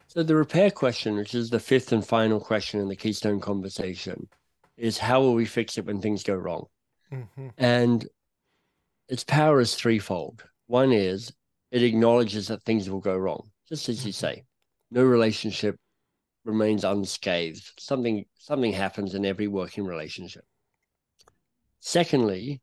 So 0.08 0.24
the 0.24 0.36
repair 0.36 0.72
question, 0.72 1.18
which 1.18 1.36
is 1.36 1.50
the 1.50 1.60
fifth 1.60 1.92
and 1.92 2.06
final 2.08 2.40
question 2.40 2.80
in 2.80 2.88
the 2.88 2.96
Keystone 2.96 3.42
conversation, 3.42 4.30
is 4.78 4.98
how 4.98 5.20
will 5.20 5.34
we 5.36 5.46
fix 5.46 5.78
it 5.78 5.86
when 5.86 6.00
things 6.02 6.24
go 6.24 6.36
wrong? 6.36 6.68
mm-hmm. 7.12 7.50
And 7.58 8.08
its 9.10 9.26
power 9.26 9.60
is 9.60 9.76
threefold. 9.76 10.46
One 10.68 10.94
is 10.94 11.34
it 11.72 11.84
acknowledges 11.84 12.48
that 12.48 12.64
things 12.64 12.90
will 12.90 13.02
go 13.02 13.18
wrong, 13.18 13.52
just 13.68 13.90
as 13.90 14.06
you 14.06 14.14
Mhm. 14.14 14.16
say. 14.16 14.46
No 14.92 15.04
relationship 15.04 15.78
remains 16.46 16.84
unscathed. 16.84 17.72
Something 17.80 18.26
something 18.36 18.72
happens 18.72 19.14
in 19.14 19.26
every 19.26 19.48
working 19.48 19.86
relationship. 19.86 20.46
Secondly, 21.80 22.62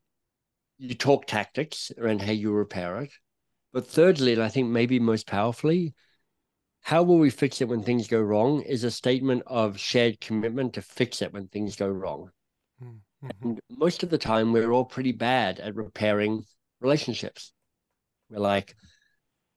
you 0.77 0.95
talk 0.95 1.25
tactics 1.25 1.91
around 1.97 2.21
how 2.21 2.31
you 2.31 2.51
repair 2.51 3.01
it. 3.01 3.11
But 3.71 3.87
thirdly, 3.87 4.33
and 4.33 4.41
I 4.41 4.49
think 4.49 4.69
maybe 4.69 4.99
most 4.99 5.27
powerfully, 5.27 5.93
how 6.81 7.03
will 7.03 7.17
we 7.17 7.29
fix 7.29 7.61
it 7.61 7.67
when 7.67 7.83
things 7.83 8.07
go 8.07 8.21
wrong 8.21 8.61
is 8.61 8.83
a 8.83 8.91
statement 8.91 9.43
of 9.47 9.77
shared 9.79 10.21
commitment 10.21 10.73
to 10.73 10.81
fix 10.81 11.21
it 11.21 11.33
when 11.33 11.47
things 11.47 11.75
go 11.75 11.87
wrong. 11.87 12.29
Mm-hmm. 12.83 13.27
And 13.41 13.59
most 13.69 14.03
of 14.03 14.09
the 14.09 14.17
time, 14.17 14.53
we're 14.53 14.71
all 14.71 14.85
pretty 14.85 15.11
bad 15.11 15.59
at 15.59 15.75
repairing 15.75 16.43
relationships. 16.79 17.53
We're 18.29 18.39
like, 18.39 18.75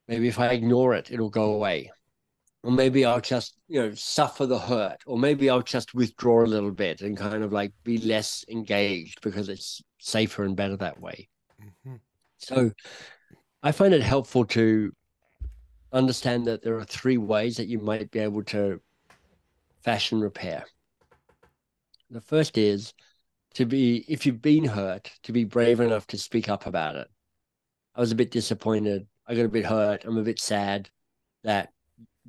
maybe 0.06 0.28
if 0.28 0.38
I 0.38 0.48
ignore 0.48 0.94
it, 0.94 1.10
it'll 1.10 1.30
go 1.30 1.52
away. 1.54 1.90
Or 2.64 2.72
maybe 2.72 3.04
I'll 3.04 3.20
just, 3.20 3.56
you 3.68 3.80
know, 3.80 3.94
suffer 3.94 4.44
the 4.44 4.58
hurt. 4.58 5.00
Or 5.06 5.16
maybe 5.16 5.48
I'll 5.48 5.62
just 5.62 5.94
withdraw 5.94 6.44
a 6.44 6.46
little 6.46 6.72
bit 6.72 7.02
and 7.02 7.16
kind 7.16 7.44
of 7.44 7.52
like 7.52 7.72
be 7.84 7.98
less 7.98 8.44
engaged 8.48 9.20
because 9.22 9.48
it's 9.48 9.80
safer 9.98 10.44
and 10.44 10.56
better 10.56 10.76
that 10.76 11.00
way. 11.00 11.28
Mm-hmm. 11.62 11.96
So 12.38 12.72
I 13.62 13.72
find 13.72 13.94
it 13.94 14.02
helpful 14.02 14.44
to 14.46 14.92
understand 15.92 16.46
that 16.46 16.62
there 16.62 16.76
are 16.76 16.84
three 16.84 17.16
ways 17.16 17.56
that 17.56 17.68
you 17.68 17.78
might 17.78 18.10
be 18.10 18.18
able 18.18 18.42
to 18.44 18.80
fashion 19.82 20.20
repair. 20.20 20.64
The 22.10 22.20
first 22.20 22.58
is 22.58 22.92
to 23.54 23.66
be, 23.66 24.04
if 24.08 24.26
you've 24.26 24.42
been 24.42 24.64
hurt, 24.64 25.10
to 25.22 25.32
be 25.32 25.44
brave 25.44 25.80
enough 25.80 26.06
to 26.08 26.18
speak 26.18 26.48
up 26.48 26.66
about 26.66 26.96
it. 26.96 27.08
I 27.94 28.00
was 28.00 28.12
a 28.12 28.16
bit 28.16 28.30
disappointed. 28.30 29.06
I 29.26 29.34
got 29.34 29.44
a 29.44 29.48
bit 29.48 29.64
hurt. 29.64 30.04
I'm 30.04 30.18
a 30.18 30.22
bit 30.22 30.40
sad 30.40 30.90
that 31.44 31.70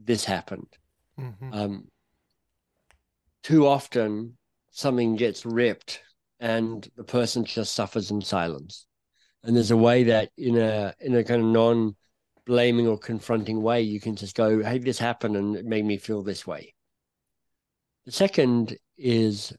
this 0.04 0.26
happened. 0.26 0.68
Mm-hmm. 1.20 1.54
Um, 1.54 1.88
too 3.44 3.68
often, 3.68 4.38
something 4.72 5.16
gets 5.16 5.46
ripped 5.46 6.02
and 6.40 6.90
the 6.96 7.04
person 7.04 7.44
just 7.44 7.74
suffers 7.74 8.12
in 8.12 8.22
silence. 8.22 8.86
And 9.44 9.56
there's 9.56 9.72
a 9.72 9.78
way 9.78 10.04
that, 10.04 10.32
in 10.38 10.58
a 10.58 10.94
in 11.00 11.16
a 11.16 11.24
kind 11.24 11.42
of 11.42 11.48
non 11.48 11.96
blaming 12.46 12.88
or 12.88 12.98
confronting 12.98 13.62
way, 13.62 13.82
you 13.82 14.00
can 14.00 14.16
just 14.16 14.36
go, 14.36 14.62
"Hey, 14.62 14.80
this 14.80 15.00
happened, 15.00 15.38
and 15.38 15.56
it 15.56 15.66
made 15.66 15.86
me 15.86 15.98
feel 15.98 16.24
this 16.24 16.46
way." 16.46 16.74
The 18.06 18.12
second 18.12 18.78
is 18.98 19.54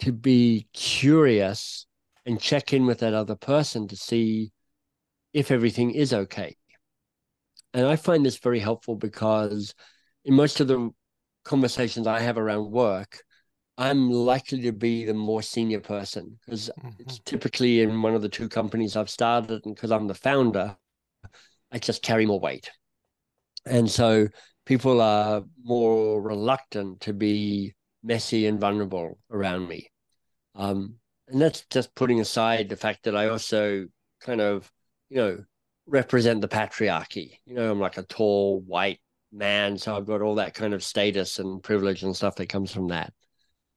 to 0.00 0.12
be 0.12 0.68
curious 0.72 1.86
and 2.26 2.40
check 2.40 2.72
in 2.72 2.86
with 2.86 3.00
that 3.00 3.14
other 3.14 3.34
person 3.34 3.88
to 3.88 3.96
see 3.96 4.52
if 5.32 5.50
everything 5.50 5.90
is 5.90 6.12
okay. 6.12 6.56
And 7.74 7.86
I 7.86 7.96
find 7.96 8.24
this 8.24 8.38
very 8.38 8.60
helpful 8.60 8.94
because 8.94 9.74
in 10.24 10.34
most 10.34 10.60
of 10.60 10.68
the 10.68 10.90
conversations 11.44 12.06
I 12.06 12.20
have 12.20 12.38
around 12.38 12.70
work, 12.70 13.22
I'm 13.76 14.10
likely 14.10 14.62
to 14.62 14.72
be 14.72 15.04
the 15.04 15.14
more 15.14 15.42
senior 15.42 15.80
person 15.80 16.38
because 16.40 16.70
mm-hmm. 16.78 16.90
it's 17.00 17.18
typically 17.20 17.80
in 17.80 18.00
one 18.00 18.14
of 18.14 18.22
the 18.22 18.28
two 18.28 18.48
companies 18.48 18.96
I've 18.96 19.10
started, 19.10 19.66
and 19.66 19.74
because 19.74 19.90
I'm 19.90 20.06
the 20.06 20.14
founder, 20.14 20.76
I 21.72 21.78
just 21.78 22.02
carry 22.02 22.24
more 22.24 22.38
weight. 22.38 22.70
And 23.66 23.90
so 23.90 24.28
people 24.64 25.00
are 25.00 25.42
more 25.62 26.22
reluctant 26.22 27.00
to 27.00 27.12
be 27.12 27.74
messy 28.04 28.46
and 28.46 28.60
vulnerable 28.60 29.18
around 29.30 29.66
me. 29.66 29.88
Um, 30.54 30.96
and 31.26 31.40
that's 31.40 31.64
just 31.70 31.94
putting 31.96 32.20
aside 32.20 32.68
the 32.68 32.76
fact 32.76 33.04
that 33.04 33.16
I 33.16 33.28
also 33.28 33.86
kind 34.20 34.40
of, 34.40 34.70
you 35.08 35.16
know, 35.16 35.44
represent 35.86 36.40
the 36.40 36.48
patriarchy. 36.48 37.38
You 37.46 37.54
know, 37.54 37.70
I'm 37.70 37.80
like 37.80 37.98
a 37.98 38.02
tall 38.02 38.60
white 38.60 39.00
man, 39.32 39.76
so 39.78 39.96
I've 39.96 40.06
got 40.06 40.22
all 40.22 40.36
that 40.36 40.54
kind 40.54 40.74
of 40.74 40.82
status 40.82 41.38
and 41.38 41.62
privilege 41.62 42.02
and 42.02 42.14
stuff 42.14 42.36
that 42.36 42.48
comes 42.48 42.72
from 42.72 42.88
that. 42.88 43.12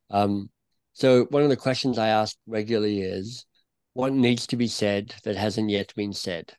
Um, 0.10 0.50
so 0.94 1.26
one 1.26 1.44
of 1.44 1.50
the 1.50 1.58
questions 1.58 1.98
I 1.98 2.08
ask 2.10 2.36
regularly 2.48 3.02
is, 3.02 3.46
what 3.94 4.14
needs 4.14 4.48
to 4.48 4.56
be 4.56 4.68
said 4.68 5.16
that 5.24 5.36
hasn't 5.36 5.70
yet 5.70 5.94
been 5.96 6.14
said? 6.14 6.54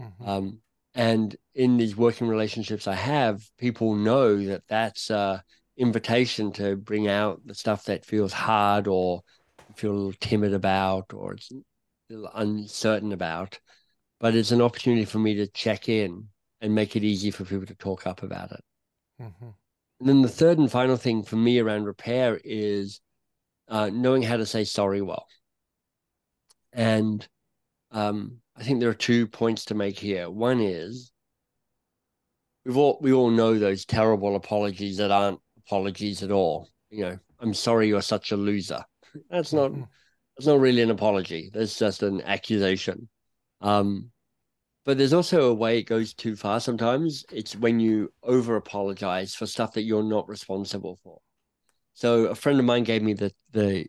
Mm-hmm. 0.00 0.28
Um, 0.28 0.58
and 0.94 1.36
in 1.54 1.76
these 1.76 1.96
working 1.96 2.26
relationships 2.26 2.86
I 2.86 2.94
have, 2.94 3.42
people 3.58 3.94
know 3.94 4.44
that 4.46 4.62
that's 4.68 5.10
a 5.10 5.42
invitation 5.76 6.52
to 6.52 6.74
bring 6.74 7.06
out 7.06 7.40
the 7.44 7.54
stuff 7.54 7.84
that 7.84 8.04
feels 8.04 8.32
hard 8.32 8.88
or 8.88 9.22
feel 9.76 9.92
a 9.92 9.94
little 9.94 10.12
timid 10.20 10.54
about 10.54 11.12
or 11.12 11.34
it's 11.34 11.52
a 11.52 11.56
little 12.08 12.30
uncertain 12.34 13.12
about. 13.12 13.60
But 14.18 14.34
it's 14.34 14.50
an 14.50 14.62
opportunity 14.62 15.04
for 15.04 15.18
me 15.18 15.34
to 15.34 15.46
check 15.46 15.88
in 15.88 16.28
and 16.60 16.74
make 16.74 16.96
it 16.96 17.04
easy 17.04 17.30
for 17.30 17.44
people 17.44 17.66
to 17.66 17.74
talk 17.74 18.06
up 18.06 18.22
about 18.22 18.52
it. 18.52 18.64
Mm-hmm. 19.20 19.48
And 20.00 20.08
then 20.08 20.22
the 20.22 20.28
third 20.28 20.58
and 20.58 20.70
final 20.70 20.96
thing 20.96 21.22
for 21.22 21.36
me 21.36 21.58
around 21.58 21.84
repair 21.84 22.40
is 22.44 23.00
uh, 23.68 23.90
knowing 23.92 24.22
how 24.22 24.36
to 24.36 24.46
say 24.46 24.64
sorry 24.64 25.02
well. 25.02 25.26
And 26.72 27.26
um, 27.90 28.38
I 28.56 28.62
think 28.62 28.80
there 28.80 28.90
are 28.90 28.94
two 28.94 29.26
points 29.26 29.66
to 29.66 29.74
make 29.74 29.98
here. 29.98 30.30
One 30.30 30.60
is 30.60 31.12
we've 32.64 32.76
all 32.76 32.98
we 33.00 33.12
all 33.12 33.30
know 33.30 33.58
those 33.58 33.84
terrible 33.84 34.36
apologies 34.36 34.98
that 34.98 35.10
aren't 35.10 35.40
apologies 35.58 36.22
at 36.22 36.30
all. 36.30 36.68
You 36.90 37.04
know, 37.04 37.18
I'm 37.40 37.54
sorry 37.54 37.88
you're 37.88 38.02
such 38.02 38.32
a 38.32 38.36
loser. 38.36 38.84
That's 39.30 39.52
not 39.52 39.70
mm-hmm. 39.70 39.84
that's 40.36 40.46
not 40.46 40.60
really 40.60 40.82
an 40.82 40.90
apology. 40.90 41.50
That's 41.54 41.78
just 41.78 42.02
an 42.02 42.20
accusation. 42.22 43.08
Um, 43.60 44.10
but 44.84 44.98
there's 44.98 45.12
also 45.12 45.50
a 45.50 45.54
way 45.54 45.78
it 45.78 45.82
goes 45.82 46.14
too 46.14 46.36
far 46.36 46.60
sometimes. 46.60 47.24
It's 47.32 47.56
when 47.56 47.80
you 47.80 48.12
over 48.22 48.56
apologize 48.56 49.34
for 49.34 49.46
stuff 49.46 49.72
that 49.72 49.82
you're 49.82 50.02
not 50.02 50.28
responsible 50.28 50.98
for. 51.02 51.20
So 51.94 52.26
a 52.26 52.34
friend 52.34 52.58
of 52.58 52.64
mine 52.64 52.84
gave 52.84 53.02
me 53.02 53.14
the 53.14 53.32
the 53.52 53.86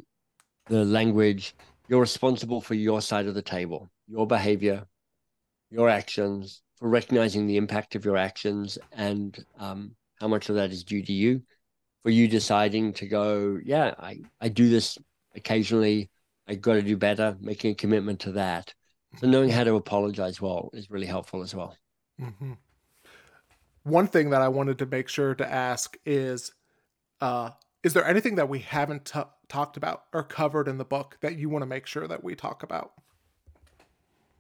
the 0.68 0.84
language 0.86 1.56
you're 1.88 2.02
responsible 2.02 2.62
for 2.62 2.74
your 2.74 3.02
side 3.02 3.28
of 3.28 3.36
the 3.36 3.42
table, 3.42 3.90
your 4.08 4.28
behavior, 4.28 4.86
your 5.70 5.90
actions, 5.90 6.62
for 6.78 6.90
recognizing 6.90 7.48
the 7.48 7.58
impact 7.58 7.96
of 7.96 8.06
your 8.06 8.18
actions 8.18 8.78
and 8.92 9.46
um, 9.60 9.96
how 10.20 10.28
much 10.28 10.50
of 10.50 10.56
that 10.56 10.72
is 10.72 10.84
due 10.84 11.04
to 11.04 11.14
you. 11.14 11.42
For 12.04 12.10
you 12.10 12.28
deciding 12.28 12.94
to 12.94 13.08
go, 13.08 13.60
yeah, 13.64 13.94
I, 14.00 14.22
I 14.40 14.50
do 14.50 14.70
this 14.70 14.98
occasionally. 15.36 16.10
I 16.48 16.56
got 16.56 16.74
to 16.74 16.82
do 16.82 16.96
better, 16.96 17.36
making 17.42 17.72
a 17.72 17.76
commitment 17.76 18.22
to 18.22 18.34
that. 18.34 18.74
So 19.20 19.28
knowing 19.28 19.50
how 19.50 19.64
to 19.64 19.76
apologize 19.76 20.40
well 20.40 20.70
is 20.74 20.92
really 20.92 21.08
helpful 21.08 21.42
as 21.42 21.56
well. 21.56 21.76
Mm-hmm. 22.22 22.54
One 23.84 24.08
thing 24.08 24.32
that 24.32 24.42
I 24.42 24.48
wanted 24.48 24.80
to 24.80 24.86
make 24.86 25.08
sure 25.08 25.34
to 25.36 25.52
ask 25.52 25.98
is, 26.06 26.52
uh, 27.22 27.52
is 27.84 27.94
there 27.94 28.06
anything 28.06 28.36
that 28.36 28.50
we 28.50 28.60
haven't 28.60 29.06
t- 29.06 29.22
talked 29.48 29.78
about 29.78 30.04
or 30.14 30.24
covered 30.24 30.68
in 30.68 30.78
the 30.78 30.86
book 30.86 31.18
that 31.22 31.38
you 31.38 31.50
want 31.50 31.64
to 31.64 31.68
make 31.68 31.88
sure 31.88 32.08
that 32.08 32.24
we 32.24 32.36
talk 32.36 32.64
about? 32.64 32.92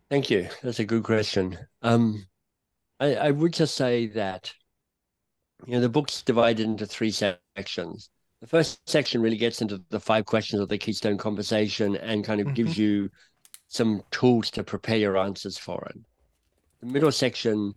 Thank 0.09 0.29
you. 0.29 0.47
That's 0.63 0.79
a 0.79 0.85
good 0.85 1.03
question. 1.03 1.57
Um, 1.81 2.27
I, 2.99 3.15
I 3.15 3.31
would 3.31 3.53
just 3.53 3.75
say 3.75 4.07
that 4.07 4.53
you 5.65 5.73
know 5.73 5.81
the 5.81 5.89
book's 5.89 6.21
divided 6.21 6.65
into 6.65 6.85
three 6.85 7.11
sections. 7.11 8.09
The 8.41 8.47
first 8.47 8.87
section 8.87 9.21
really 9.21 9.37
gets 9.37 9.61
into 9.61 9.81
the 9.89 9.99
five 9.99 10.25
questions 10.25 10.61
of 10.61 10.69
the 10.69 10.77
Keystone 10.77 11.17
conversation 11.17 11.95
and 11.95 12.23
kind 12.23 12.39
of 12.39 12.47
mm-hmm. 12.47 12.53
gives 12.53 12.77
you 12.77 13.09
some 13.67 14.03
tools 14.11 14.49
to 14.51 14.63
prepare 14.63 14.97
your 14.97 15.17
answers 15.17 15.57
for 15.57 15.85
it. 15.89 15.97
The 16.81 16.87
middle 16.87 17.11
section 17.11 17.73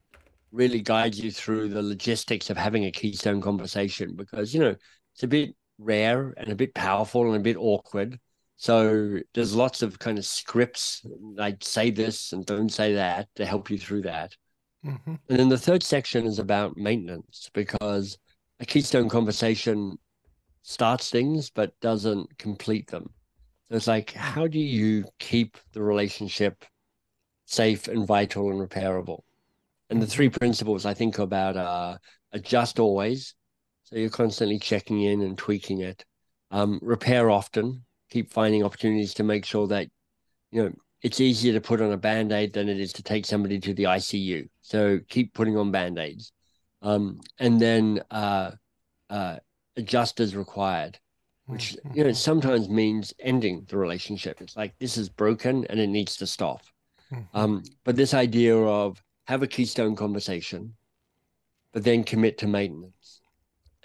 really 0.53 0.81
guides 0.81 1.19
you 1.19 1.31
through 1.31 1.69
the 1.69 1.83
logistics 1.83 2.51
of 2.51 2.57
having 2.57 2.85
a 2.85 2.91
Keystone 2.91 3.41
conversation 3.41 4.15
because 4.17 4.53
you 4.53 4.61
know 4.61 4.75
it's 5.15 5.23
a 5.23 5.29
bit 5.29 5.55
rare 5.79 6.35
and 6.37 6.51
a 6.51 6.55
bit 6.55 6.75
powerful 6.75 7.27
and 7.27 7.37
a 7.37 7.41
bit 7.41 7.57
awkward. 7.57 8.19
So 8.57 9.19
there's 9.33 9.55
lots 9.55 9.81
of 9.81 9.99
kind 9.99 10.19
of 10.19 10.27
scripts 10.27 11.03
like 11.35 11.59
say 11.63 11.91
this 11.91 12.33
and 12.33 12.45
don't 12.45 12.69
say 12.69 12.95
that 12.95 13.29
to 13.37 13.47
help 13.47 13.71
you 13.71 13.79
through 13.79 14.03
that. 14.03 14.37
Mm-hmm. 14.85 15.15
And 15.29 15.39
then 15.39 15.49
the 15.49 15.59
third 15.59 15.83
section 15.83 16.27
is 16.27 16.39
about 16.39 16.77
maintenance 16.77 17.51
because 17.55 18.19
a 18.61 18.67
keystone 18.67 19.09
conversation 19.09 19.99
starts 20.63 21.11
things 21.11 21.51
but 21.51 21.79
doesn't 21.81 22.39
complete 22.39 22.87
them. 22.89 23.11
It's 23.71 23.87
like, 23.87 24.13
how 24.13 24.49
do 24.49 24.59
you 24.59 25.05
keep 25.19 25.57
the 25.73 25.83
relationship 25.83 26.65
safe 27.47 27.87
and 27.87 28.07
vital 28.07 28.51
and 28.51 28.61
repairable? 28.61 29.21
And 29.89 30.03
the 30.03 30.07
three 30.07 30.29
mm-hmm. 30.29 30.39
principles 30.39 30.85
I 30.85 30.95
think 30.95 31.19
about 31.19 31.57
are 31.57 31.99
adjust 32.33 32.79
always, 32.79 33.35
so 33.85 33.97
you're 33.97 34.11
constantly 34.11 34.59
checking 34.59 35.03
in 35.03 35.23
and 35.23 35.39
tweaking 35.39 35.81
it. 35.81 36.05
Um, 36.51 36.81
repair 36.83 37.31
often. 37.31 37.85
Keep 38.11 38.33
finding 38.33 38.65
opportunities 38.65 39.15
to 39.15 39.23
make 39.23 39.45
sure 39.45 39.69
that 39.69 39.89
you 40.51 40.63
know 40.63 40.73
it's 41.03 41.21
easier 41.21 41.53
to 41.53 41.61
put 41.61 41.81
on 41.81 41.93
a 41.93 41.97
band 41.97 42.33
aid 42.33 42.53
than 42.53 42.69
it 42.69 42.81
is 42.81 42.93
to 42.95 43.03
take 43.03 43.25
somebody 43.25 43.61
to 43.61 43.73
the 43.73 43.85
ICU. 43.85 44.49
So 44.63 44.99
keep 45.09 45.33
putting 45.33 45.57
on 45.57 45.71
band 45.71 45.99
aids. 45.99 46.33
Um, 46.83 47.21
and 47.39 47.61
then 47.61 48.03
uh, 48.11 48.53
uh, 49.09 49.37
adjust 49.77 50.21
as 50.21 50.35
required, 50.37 50.99
which 51.51 51.77
you 51.95 52.05
know 52.05 52.13
sometimes 52.13 52.69
means 52.69 53.13
ending 53.21 53.67
the 53.69 53.77
relationship. 53.77 54.41
It's 54.41 54.57
like 54.57 54.79
this 54.79 54.97
is 54.97 55.09
broken 55.09 55.67
and 55.71 55.81
it 55.81 55.89
needs 55.89 56.17
to 56.17 56.27
stop. 56.27 56.63
Mm-hmm. 57.13 57.37
Um, 57.37 57.63
but 57.85 57.97
this 57.97 58.15
idea 58.15 58.57
of 58.57 59.03
have 59.27 59.43
a 59.43 59.47
keystone 59.47 59.97
conversation, 59.97 60.75
but 61.73 61.85
then 61.85 62.05
commit 62.05 62.39
to 62.39 62.47
maintenance 62.47 63.21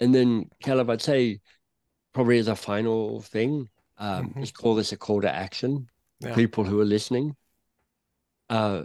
and 0.00 0.14
then 0.14 0.50
Caleb, 0.62 0.90
I'd 0.90 1.02
say 1.02 1.40
probably 2.12 2.38
as 2.38 2.48
a 2.48 2.56
final 2.56 3.20
thing, 3.22 3.68
um, 3.98 4.28
mm-hmm. 4.28 4.40
just 4.40 4.56
call 4.56 4.74
this 4.74 4.92
a 4.92 4.96
call 4.96 5.20
to 5.22 5.32
action. 5.32 5.88
Yeah. 6.20 6.34
People 6.34 6.64
who 6.64 6.80
are 6.80 6.86
listening, 6.86 7.36
uh, 8.48 8.84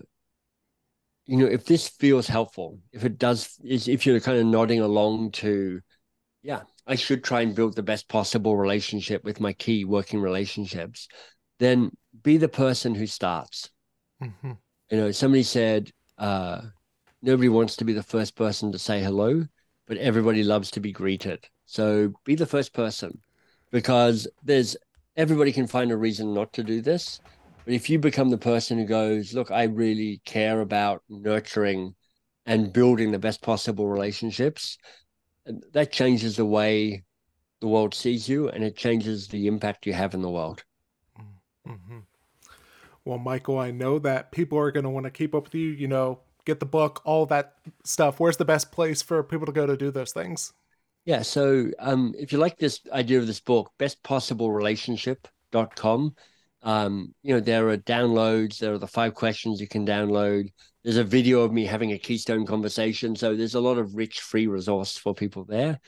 you 1.25 1.37
know, 1.37 1.45
if 1.45 1.65
this 1.65 1.87
feels 1.87 2.27
helpful, 2.27 2.79
if 2.91 3.05
it 3.05 3.17
does, 3.17 3.57
is 3.63 3.87
if 3.87 4.05
you're 4.05 4.19
kind 4.19 4.37
of 4.37 4.45
nodding 4.45 4.81
along 4.81 5.31
to, 5.31 5.79
yeah, 6.43 6.61
I 6.87 6.95
should 6.95 7.23
try 7.23 7.41
and 7.41 7.55
build 7.55 7.75
the 7.75 7.83
best 7.83 8.07
possible 8.07 8.57
relationship 8.57 9.23
with 9.23 9.39
my 9.39 9.53
key 9.53 9.85
working 9.85 10.21
relationships, 10.21 11.07
then 11.59 11.91
be 12.23 12.37
the 12.37 12.49
person 12.49 12.95
who 12.95 13.07
starts. 13.07 13.69
Mm-hmm. 14.21 14.53
You 14.89 14.97
know, 14.97 15.11
somebody 15.11 15.43
said, 15.43 15.91
uh, 16.17 16.61
nobody 17.21 17.49
wants 17.49 17.77
to 17.77 17.85
be 17.85 17.93
the 17.93 18.03
first 18.03 18.35
person 18.35 18.71
to 18.71 18.79
say 18.79 19.01
hello 19.01 19.45
but 19.91 19.97
everybody 19.97 20.41
loves 20.41 20.71
to 20.71 20.79
be 20.79 20.93
greeted. 20.93 21.45
So 21.65 22.13
be 22.23 22.35
the 22.35 22.45
first 22.45 22.73
person 22.73 23.19
because 23.71 24.25
there's 24.41 24.77
everybody 25.17 25.51
can 25.51 25.67
find 25.67 25.91
a 25.91 25.97
reason 25.97 26.33
not 26.33 26.53
to 26.53 26.63
do 26.63 26.81
this. 26.81 27.19
But 27.65 27.73
if 27.73 27.89
you 27.89 27.99
become 27.99 28.29
the 28.29 28.37
person 28.37 28.77
who 28.77 28.85
goes, 28.85 29.33
look, 29.33 29.51
I 29.51 29.63
really 29.63 30.21
care 30.23 30.61
about 30.61 31.03
nurturing 31.09 31.95
and 32.45 32.71
building 32.71 33.11
the 33.11 33.19
best 33.19 33.41
possible 33.41 33.89
relationships, 33.89 34.77
that 35.45 35.91
changes 35.91 36.35
the 36.35 36.45
way 36.45 37.03
the 37.59 37.67
world 37.67 37.93
sees 37.93 38.27
you 38.27 38.49
and 38.49 38.63
it 38.63 38.75
changes 38.75 39.27
the 39.27 39.47
impact 39.47 39.85
you 39.85 39.93
have 39.93 40.13
in 40.13 40.21
the 40.21 40.29
world. 40.29 40.63
Mm-hmm. 41.67 41.99
Well, 43.05 43.17
Michael, 43.17 43.57
I 43.57 43.71
know 43.71 43.99
that 43.99 44.31
people 44.31 44.59
are 44.59 44.71
going 44.71 44.83
to 44.83 44.89
want 44.89 45.05
to 45.05 45.11
keep 45.11 45.33
up 45.33 45.45
with 45.45 45.55
you. 45.55 45.69
You 45.69 45.87
know, 45.87 46.19
get 46.45 46.59
the 46.59 46.65
book, 46.65 47.01
all 47.03 47.25
that 47.27 47.55
stuff, 47.83 48.19
where's 48.19 48.37
the 48.37 48.45
best 48.45 48.71
place 48.71 49.01
for 49.01 49.23
people 49.23 49.45
to 49.45 49.51
go 49.51 49.65
to 49.65 49.77
do 49.77 49.91
those 49.91 50.11
things? 50.11 50.53
Yeah. 51.05 51.23
So 51.23 51.71
um, 51.79 52.13
if 52.17 52.31
you 52.31 52.37
like 52.37 52.57
this 52.57 52.79
idea 52.91 53.19
of 53.19 53.27
this 53.27 53.39
book, 53.39 53.71
bestpossiblerelationship.com. 53.79 56.15
Um, 56.63 57.13
you 57.23 57.33
know, 57.33 57.39
there 57.39 57.69
are 57.69 57.77
downloads, 57.77 58.59
there 58.59 58.73
are 58.73 58.77
the 58.77 58.87
five 58.87 59.15
questions 59.15 59.59
you 59.59 59.67
can 59.67 59.85
download. 59.85 60.51
There's 60.83 60.97
a 60.97 61.03
video 61.03 61.41
of 61.41 61.51
me 61.51 61.65
having 61.65 61.91
a 61.91 61.97
keystone 61.97 62.45
conversation. 62.45 63.15
So 63.15 63.35
there's 63.35 63.55
a 63.55 63.59
lot 63.59 63.77
of 63.77 63.95
rich 63.95 64.21
free 64.21 64.47
resource 64.47 64.97
for 64.97 65.13
people 65.13 65.45
there. 65.45 65.79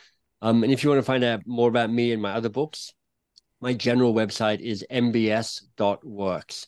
Um, 0.42 0.64
and 0.64 0.74
if 0.74 0.84
you 0.84 0.90
want 0.90 1.00
to 1.00 1.06
find 1.06 1.24
out 1.24 1.42
more 1.46 1.70
about 1.70 1.92
me 1.92 2.12
and 2.12 2.22
my 2.22 2.34
other 2.34 2.50
books, 2.50 2.94
my 3.62 3.74
general 3.74 4.14
website 4.14 4.60
is 4.60 4.86
mbs.works. 4.92 6.68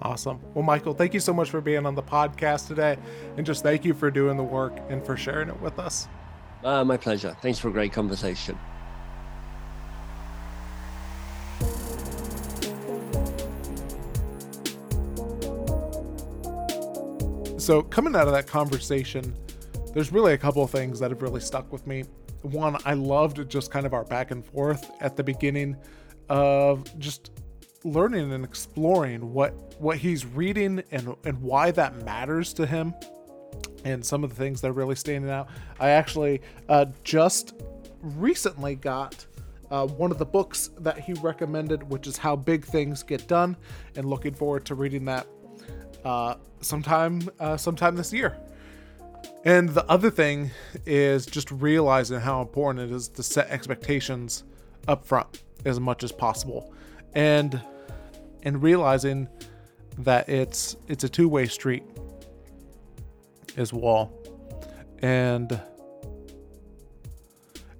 Awesome. 0.00 0.40
Well, 0.54 0.62
Michael, 0.62 0.92
thank 0.92 1.14
you 1.14 1.20
so 1.20 1.32
much 1.32 1.50
for 1.50 1.60
being 1.60 1.86
on 1.86 1.94
the 1.94 2.02
podcast 2.02 2.68
today. 2.68 2.98
And 3.36 3.46
just 3.46 3.62
thank 3.62 3.84
you 3.84 3.94
for 3.94 4.10
doing 4.10 4.36
the 4.36 4.44
work 4.44 4.78
and 4.90 5.04
for 5.04 5.16
sharing 5.16 5.48
it 5.48 5.60
with 5.60 5.78
us. 5.78 6.08
Uh, 6.62 6.84
my 6.84 6.96
pleasure. 6.96 7.36
Thanks 7.40 7.58
for 7.58 7.68
a 7.68 7.72
great 7.72 7.92
conversation. 7.92 8.58
So, 17.66 17.82
coming 17.82 18.14
out 18.14 18.28
of 18.28 18.32
that 18.32 18.46
conversation, 18.46 19.34
there's 19.92 20.12
really 20.12 20.34
a 20.34 20.38
couple 20.38 20.62
of 20.62 20.70
things 20.70 21.00
that 21.00 21.10
have 21.10 21.20
really 21.20 21.40
stuck 21.40 21.72
with 21.72 21.84
me. 21.84 22.04
One, 22.42 22.76
I 22.84 22.94
loved 22.94 23.50
just 23.50 23.72
kind 23.72 23.84
of 23.84 23.92
our 23.92 24.04
back 24.04 24.30
and 24.30 24.46
forth 24.46 24.88
at 25.00 25.16
the 25.16 25.24
beginning 25.24 25.76
of 26.28 26.96
just 27.00 27.32
learning 27.82 28.32
and 28.32 28.44
exploring 28.44 29.32
what 29.32 29.52
what 29.80 29.96
he's 29.96 30.24
reading 30.24 30.80
and 30.92 31.16
and 31.24 31.42
why 31.42 31.72
that 31.72 32.04
matters 32.04 32.52
to 32.52 32.66
him 32.66 32.94
and 33.84 34.06
some 34.06 34.22
of 34.22 34.30
the 34.30 34.36
things 34.36 34.60
that 34.60 34.68
are 34.68 34.72
really 34.72 34.96
standing 34.96 35.30
out 35.30 35.48
i 35.78 35.90
actually 35.90 36.40
uh, 36.68 36.84
just 37.04 37.54
recently 38.00 38.74
got 38.74 39.24
uh, 39.70 39.86
one 39.86 40.10
of 40.10 40.18
the 40.18 40.26
books 40.26 40.70
that 40.78 40.98
he 40.98 41.12
recommended 41.14 41.88
which 41.90 42.08
is 42.08 42.16
how 42.16 42.34
big 42.34 42.64
things 42.64 43.04
get 43.04 43.28
done 43.28 43.56
and 43.94 44.04
looking 44.08 44.34
forward 44.34 44.64
to 44.64 44.74
reading 44.74 45.04
that 45.04 45.28
uh, 46.06 46.36
sometime 46.60 47.28
uh, 47.40 47.56
sometime 47.56 47.96
this 47.96 48.12
year. 48.12 48.36
And 49.44 49.68
the 49.70 49.84
other 49.90 50.10
thing 50.10 50.52
is 50.86 51.26
just 51.26 51.50
realizing 51.50 52.20
how 52.20 52.40
important 52.42 52.90
it 52.90 52.94
is 52.94 53.08
to 53.08 53.22
set 53.24 53.48
expectations 53.50 54.44
up 54.86 55.04
front 55.04 55.42
as 55.64 55.80
much 55.80 56.04
as 56.04 56.12
possible. 56.12 56.72
And 57.14 57.60
and 58.44 58.62
realizing 58.62 59.28
that 59.98 60.28
it's 60.28 60.76
it's 60.86 61.02
a 61.02 61.08
two-way 61.08 61.46
street 61.46 61.82
as 63.56 63.72
well. 63.72 64.12
And 65.02 65.60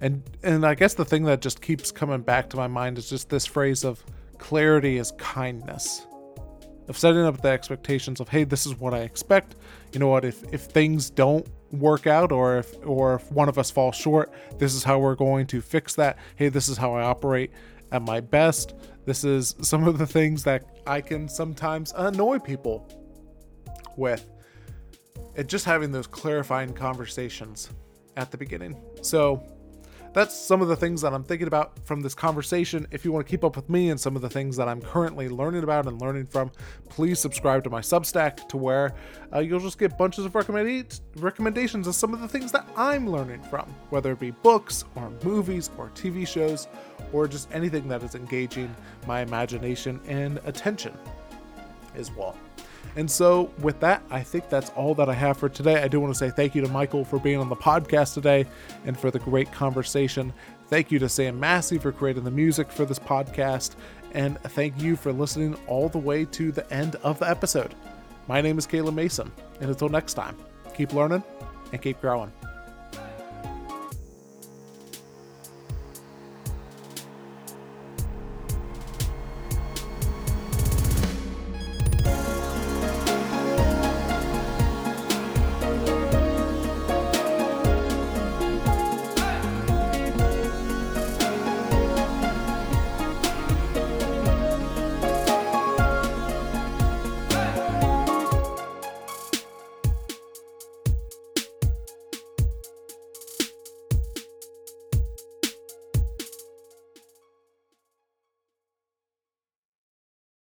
and 0.02 0.22
and 0.42 0.66
i 0.66 0.74
guess 0.74 0.92
the 0.92 1.06
thing 1.06 1.24
that 1.24 1.40
just 1.40 1.62
keeps 1.62 1.90
coming 1.90 2.20
back 2.20 2.50
to 2.50 2.56
my 2.58 2.66
mind 2.66 2.98
is 2.98 3.08
just 3.08 3.30
this 3.30 3.46
phrase 3.46 3.82
of 3.82 4.04
clarity 4.36 4.98
is 4.98 5.12
kindness 5.12 6.06
of 6.88 6.96
setting 6.96 7.22
up 7.22 7.40
the 7.42 7.48
expectations 7.48 8.20
of 8.20 8.28
hey 8.28 8.44
this 8.44 8.66
is 8.66 8.78
what 8.78 8.94
i 8.94 9.00
expect 9.00 9.56
you 9.92 9.98
know 9.98 10.08
what 10.08 10.24
if 10.24 10.42
if 10.52 10.62
things 10.62 11.10
don't 11.10 11.46
work 11.72 12.06
out 12.06 12.30
or 12.32 12.58
if 12.58 12.74
or 12.84 13.14
if 13.14 13.32
one 13.32 13.48
of 13.48 13.58
us 13.58 13.70
falls 13.70 13.96
short 13.96 14.32
this 14.58 14.74
is 14.74 14.84
how 14.84 14.98
we're 14.98 15.16
going 15.16 15.46
to 15.46 15.60
fix 15.60 15.94
that 15.94 16.16
hey 16.36 16.48
this 16.48 16.68
is 16.68 16.76
how 16.76 16.94
i 16.94 17.02
operate 17.02 17.50
at 17.92 18.02
my 18.02 18.20
best 18.20 18.74
this 19.06 19.22
is 19.22 19.54
some 19.62 19.86
of 19.86 19.98
the 19.98 20.06
things 20.06 20.42
that 20.42 20.64
I 20.84 21.00
can 21.00 21.28
sometimes 21.28 21.92
annoy 21.96 22.40
people 22.40 22.88
with. 23.96 24.28
It 25.36 25.46
just 25.46 25.64
having 25.64 25.92
those 25.92 26.08
clarifying 26.08 26.72
conversations 26.72 27.70
at 28.16 28.32
the 28.32 28.36
beginning. 28.36 28.76
So 29.02 29.42
that's 30.16 30.34
some 30.34 30.62
of 30.62 30.68
the 30.68 30.76
things 30.76 31.02
that 31.02 31.12
I'm 31.12 31.22
thinking 31.22 31.46
about 31.46 31.78
from 31.84 32.00
this 32.00 32.14
conversation. 32.14 32.86
If 32.90 33.04
you 33.04 33.12
want 33.12 33.26
to 33.26 33.30
keep 33.30 33.44
up 33.44 33.54
with 33.54 33.68
me 33.68 33.90
and 33.90 34.00
some 34.00 34.16
of 34.16 34.22
the 34.22 34.30
things 34.30 34.56
that 34.56 34.66
I'm 34.66 34.80
currently 34.80 35.28
learning 35.28 35.62
about 35.62 35.86
and 35.86 36.00
learning 36.00 36.24
from, 36.24 36.50
please 36.88 37.20
subscribe 37.20 37.64
to 37.64 37.70
my 37.70 37.82
Substack 37.82 38.48
to 38.48 38.56
where 38.56 38.94
uh, 39.34 39.40
you'll 39.40 39.60
just 39.60 39.78
get 39.78 39.98
bunches 39.98 40.24
of 40.24 40.34
recommend- 40.34 41.00
recommendations 41.18 41.86
of 41.86 41.94
some 41.94 42.14
of 42.14 42.20
the 42.22 42.28
things 42.28 42.50
that 42.52 42.66
I'm 42.78 43.06
learning 43.06 43.42
from, 43.42 43.66
whether 43.90 44.12
it 44.12 44.18
be 44.18 44.30
books 44.30 44.84
or 44.94 45.12
movies 45.22 45.68
or 45.76 45.90
TV 45.90 46.26
shows 46.26 46.66
or 47.12 47.28
just 47.28 47.52
anything 47.52 47.86
that 47.88 48.02
is 48.02 48.14
engaging 48.14 48.74
my 49.06 49.20
imagination 49.20 50.00
and 50.06 50.40
attention 50.46 50.96
as 51.94 52.10
well. 52.10 52.38
And 52.96 53.10
so, 53.10 53.50
with 53.60 53.78
that, 53.80 54.02
I 54.10 54.22
think 54.22 54.48
that's 54.48 54.70
all 54.70 54.94
that 54.94 55.10
I 55.10 55.12
have 55.12 55.36
for 55.36 55.50
today. 55.50 55.82
I 55.82 55.88
do 55.88 56.00
want 56.00 56.14
to 56.14 56.18
say 56.18 56.30
thank 56.30 56.54
you 56.54 56.62
to 56.62 56.68
Michael 56.68 57.04
for 57.04 57.18
being 57.18 57.38
on 57.38 57.50
the 57.50 57.56
podcast 57.56 58.14
today 58.14 58.46
and 58.86 58.98
for 58.98 59.10
the 59.10 59.18
great 59.18 59.52
conversation. 59.52 60.32
Thank 60.68 60.90
you 60.90 60.98
to 61.00 61.08
Sam 61.08 61.38
Massey 61.38 61.76
for 61.76 61.92
creating 61.92 62.24
the 62.24 62.30
music 62.30 62.72
for 62.72 62.86
this 62.86 62.98
podcast. 62.98 63.74
And 64.12 64.38
thank 64.40 64.80
you 64.80 64.96
for 64.96 65.12
listening 65.12 65.56
all 65.66 65.90
the 65.90 65.98
way 65.98 66.24
to 66.24 66.50
the 66.50 66.72
end 66.72 66.96
of 66.96 67.18
the 67.18 67.28
episode. 67.28 67.74
My 68.28 68.40
name 68.40 68.56
is 68.56 68.66
Caleb 68.66 68.94
Mason. 68.94 69.30
And 69.60 69.68
until 69.68 69.90
next 69.90 70.14
time, 70.14 70.36
keep 70.74 70.94
learning 70.94 71.22
and 71.72 71.82
keep 71.82 72.00
growing. 72.00 72.32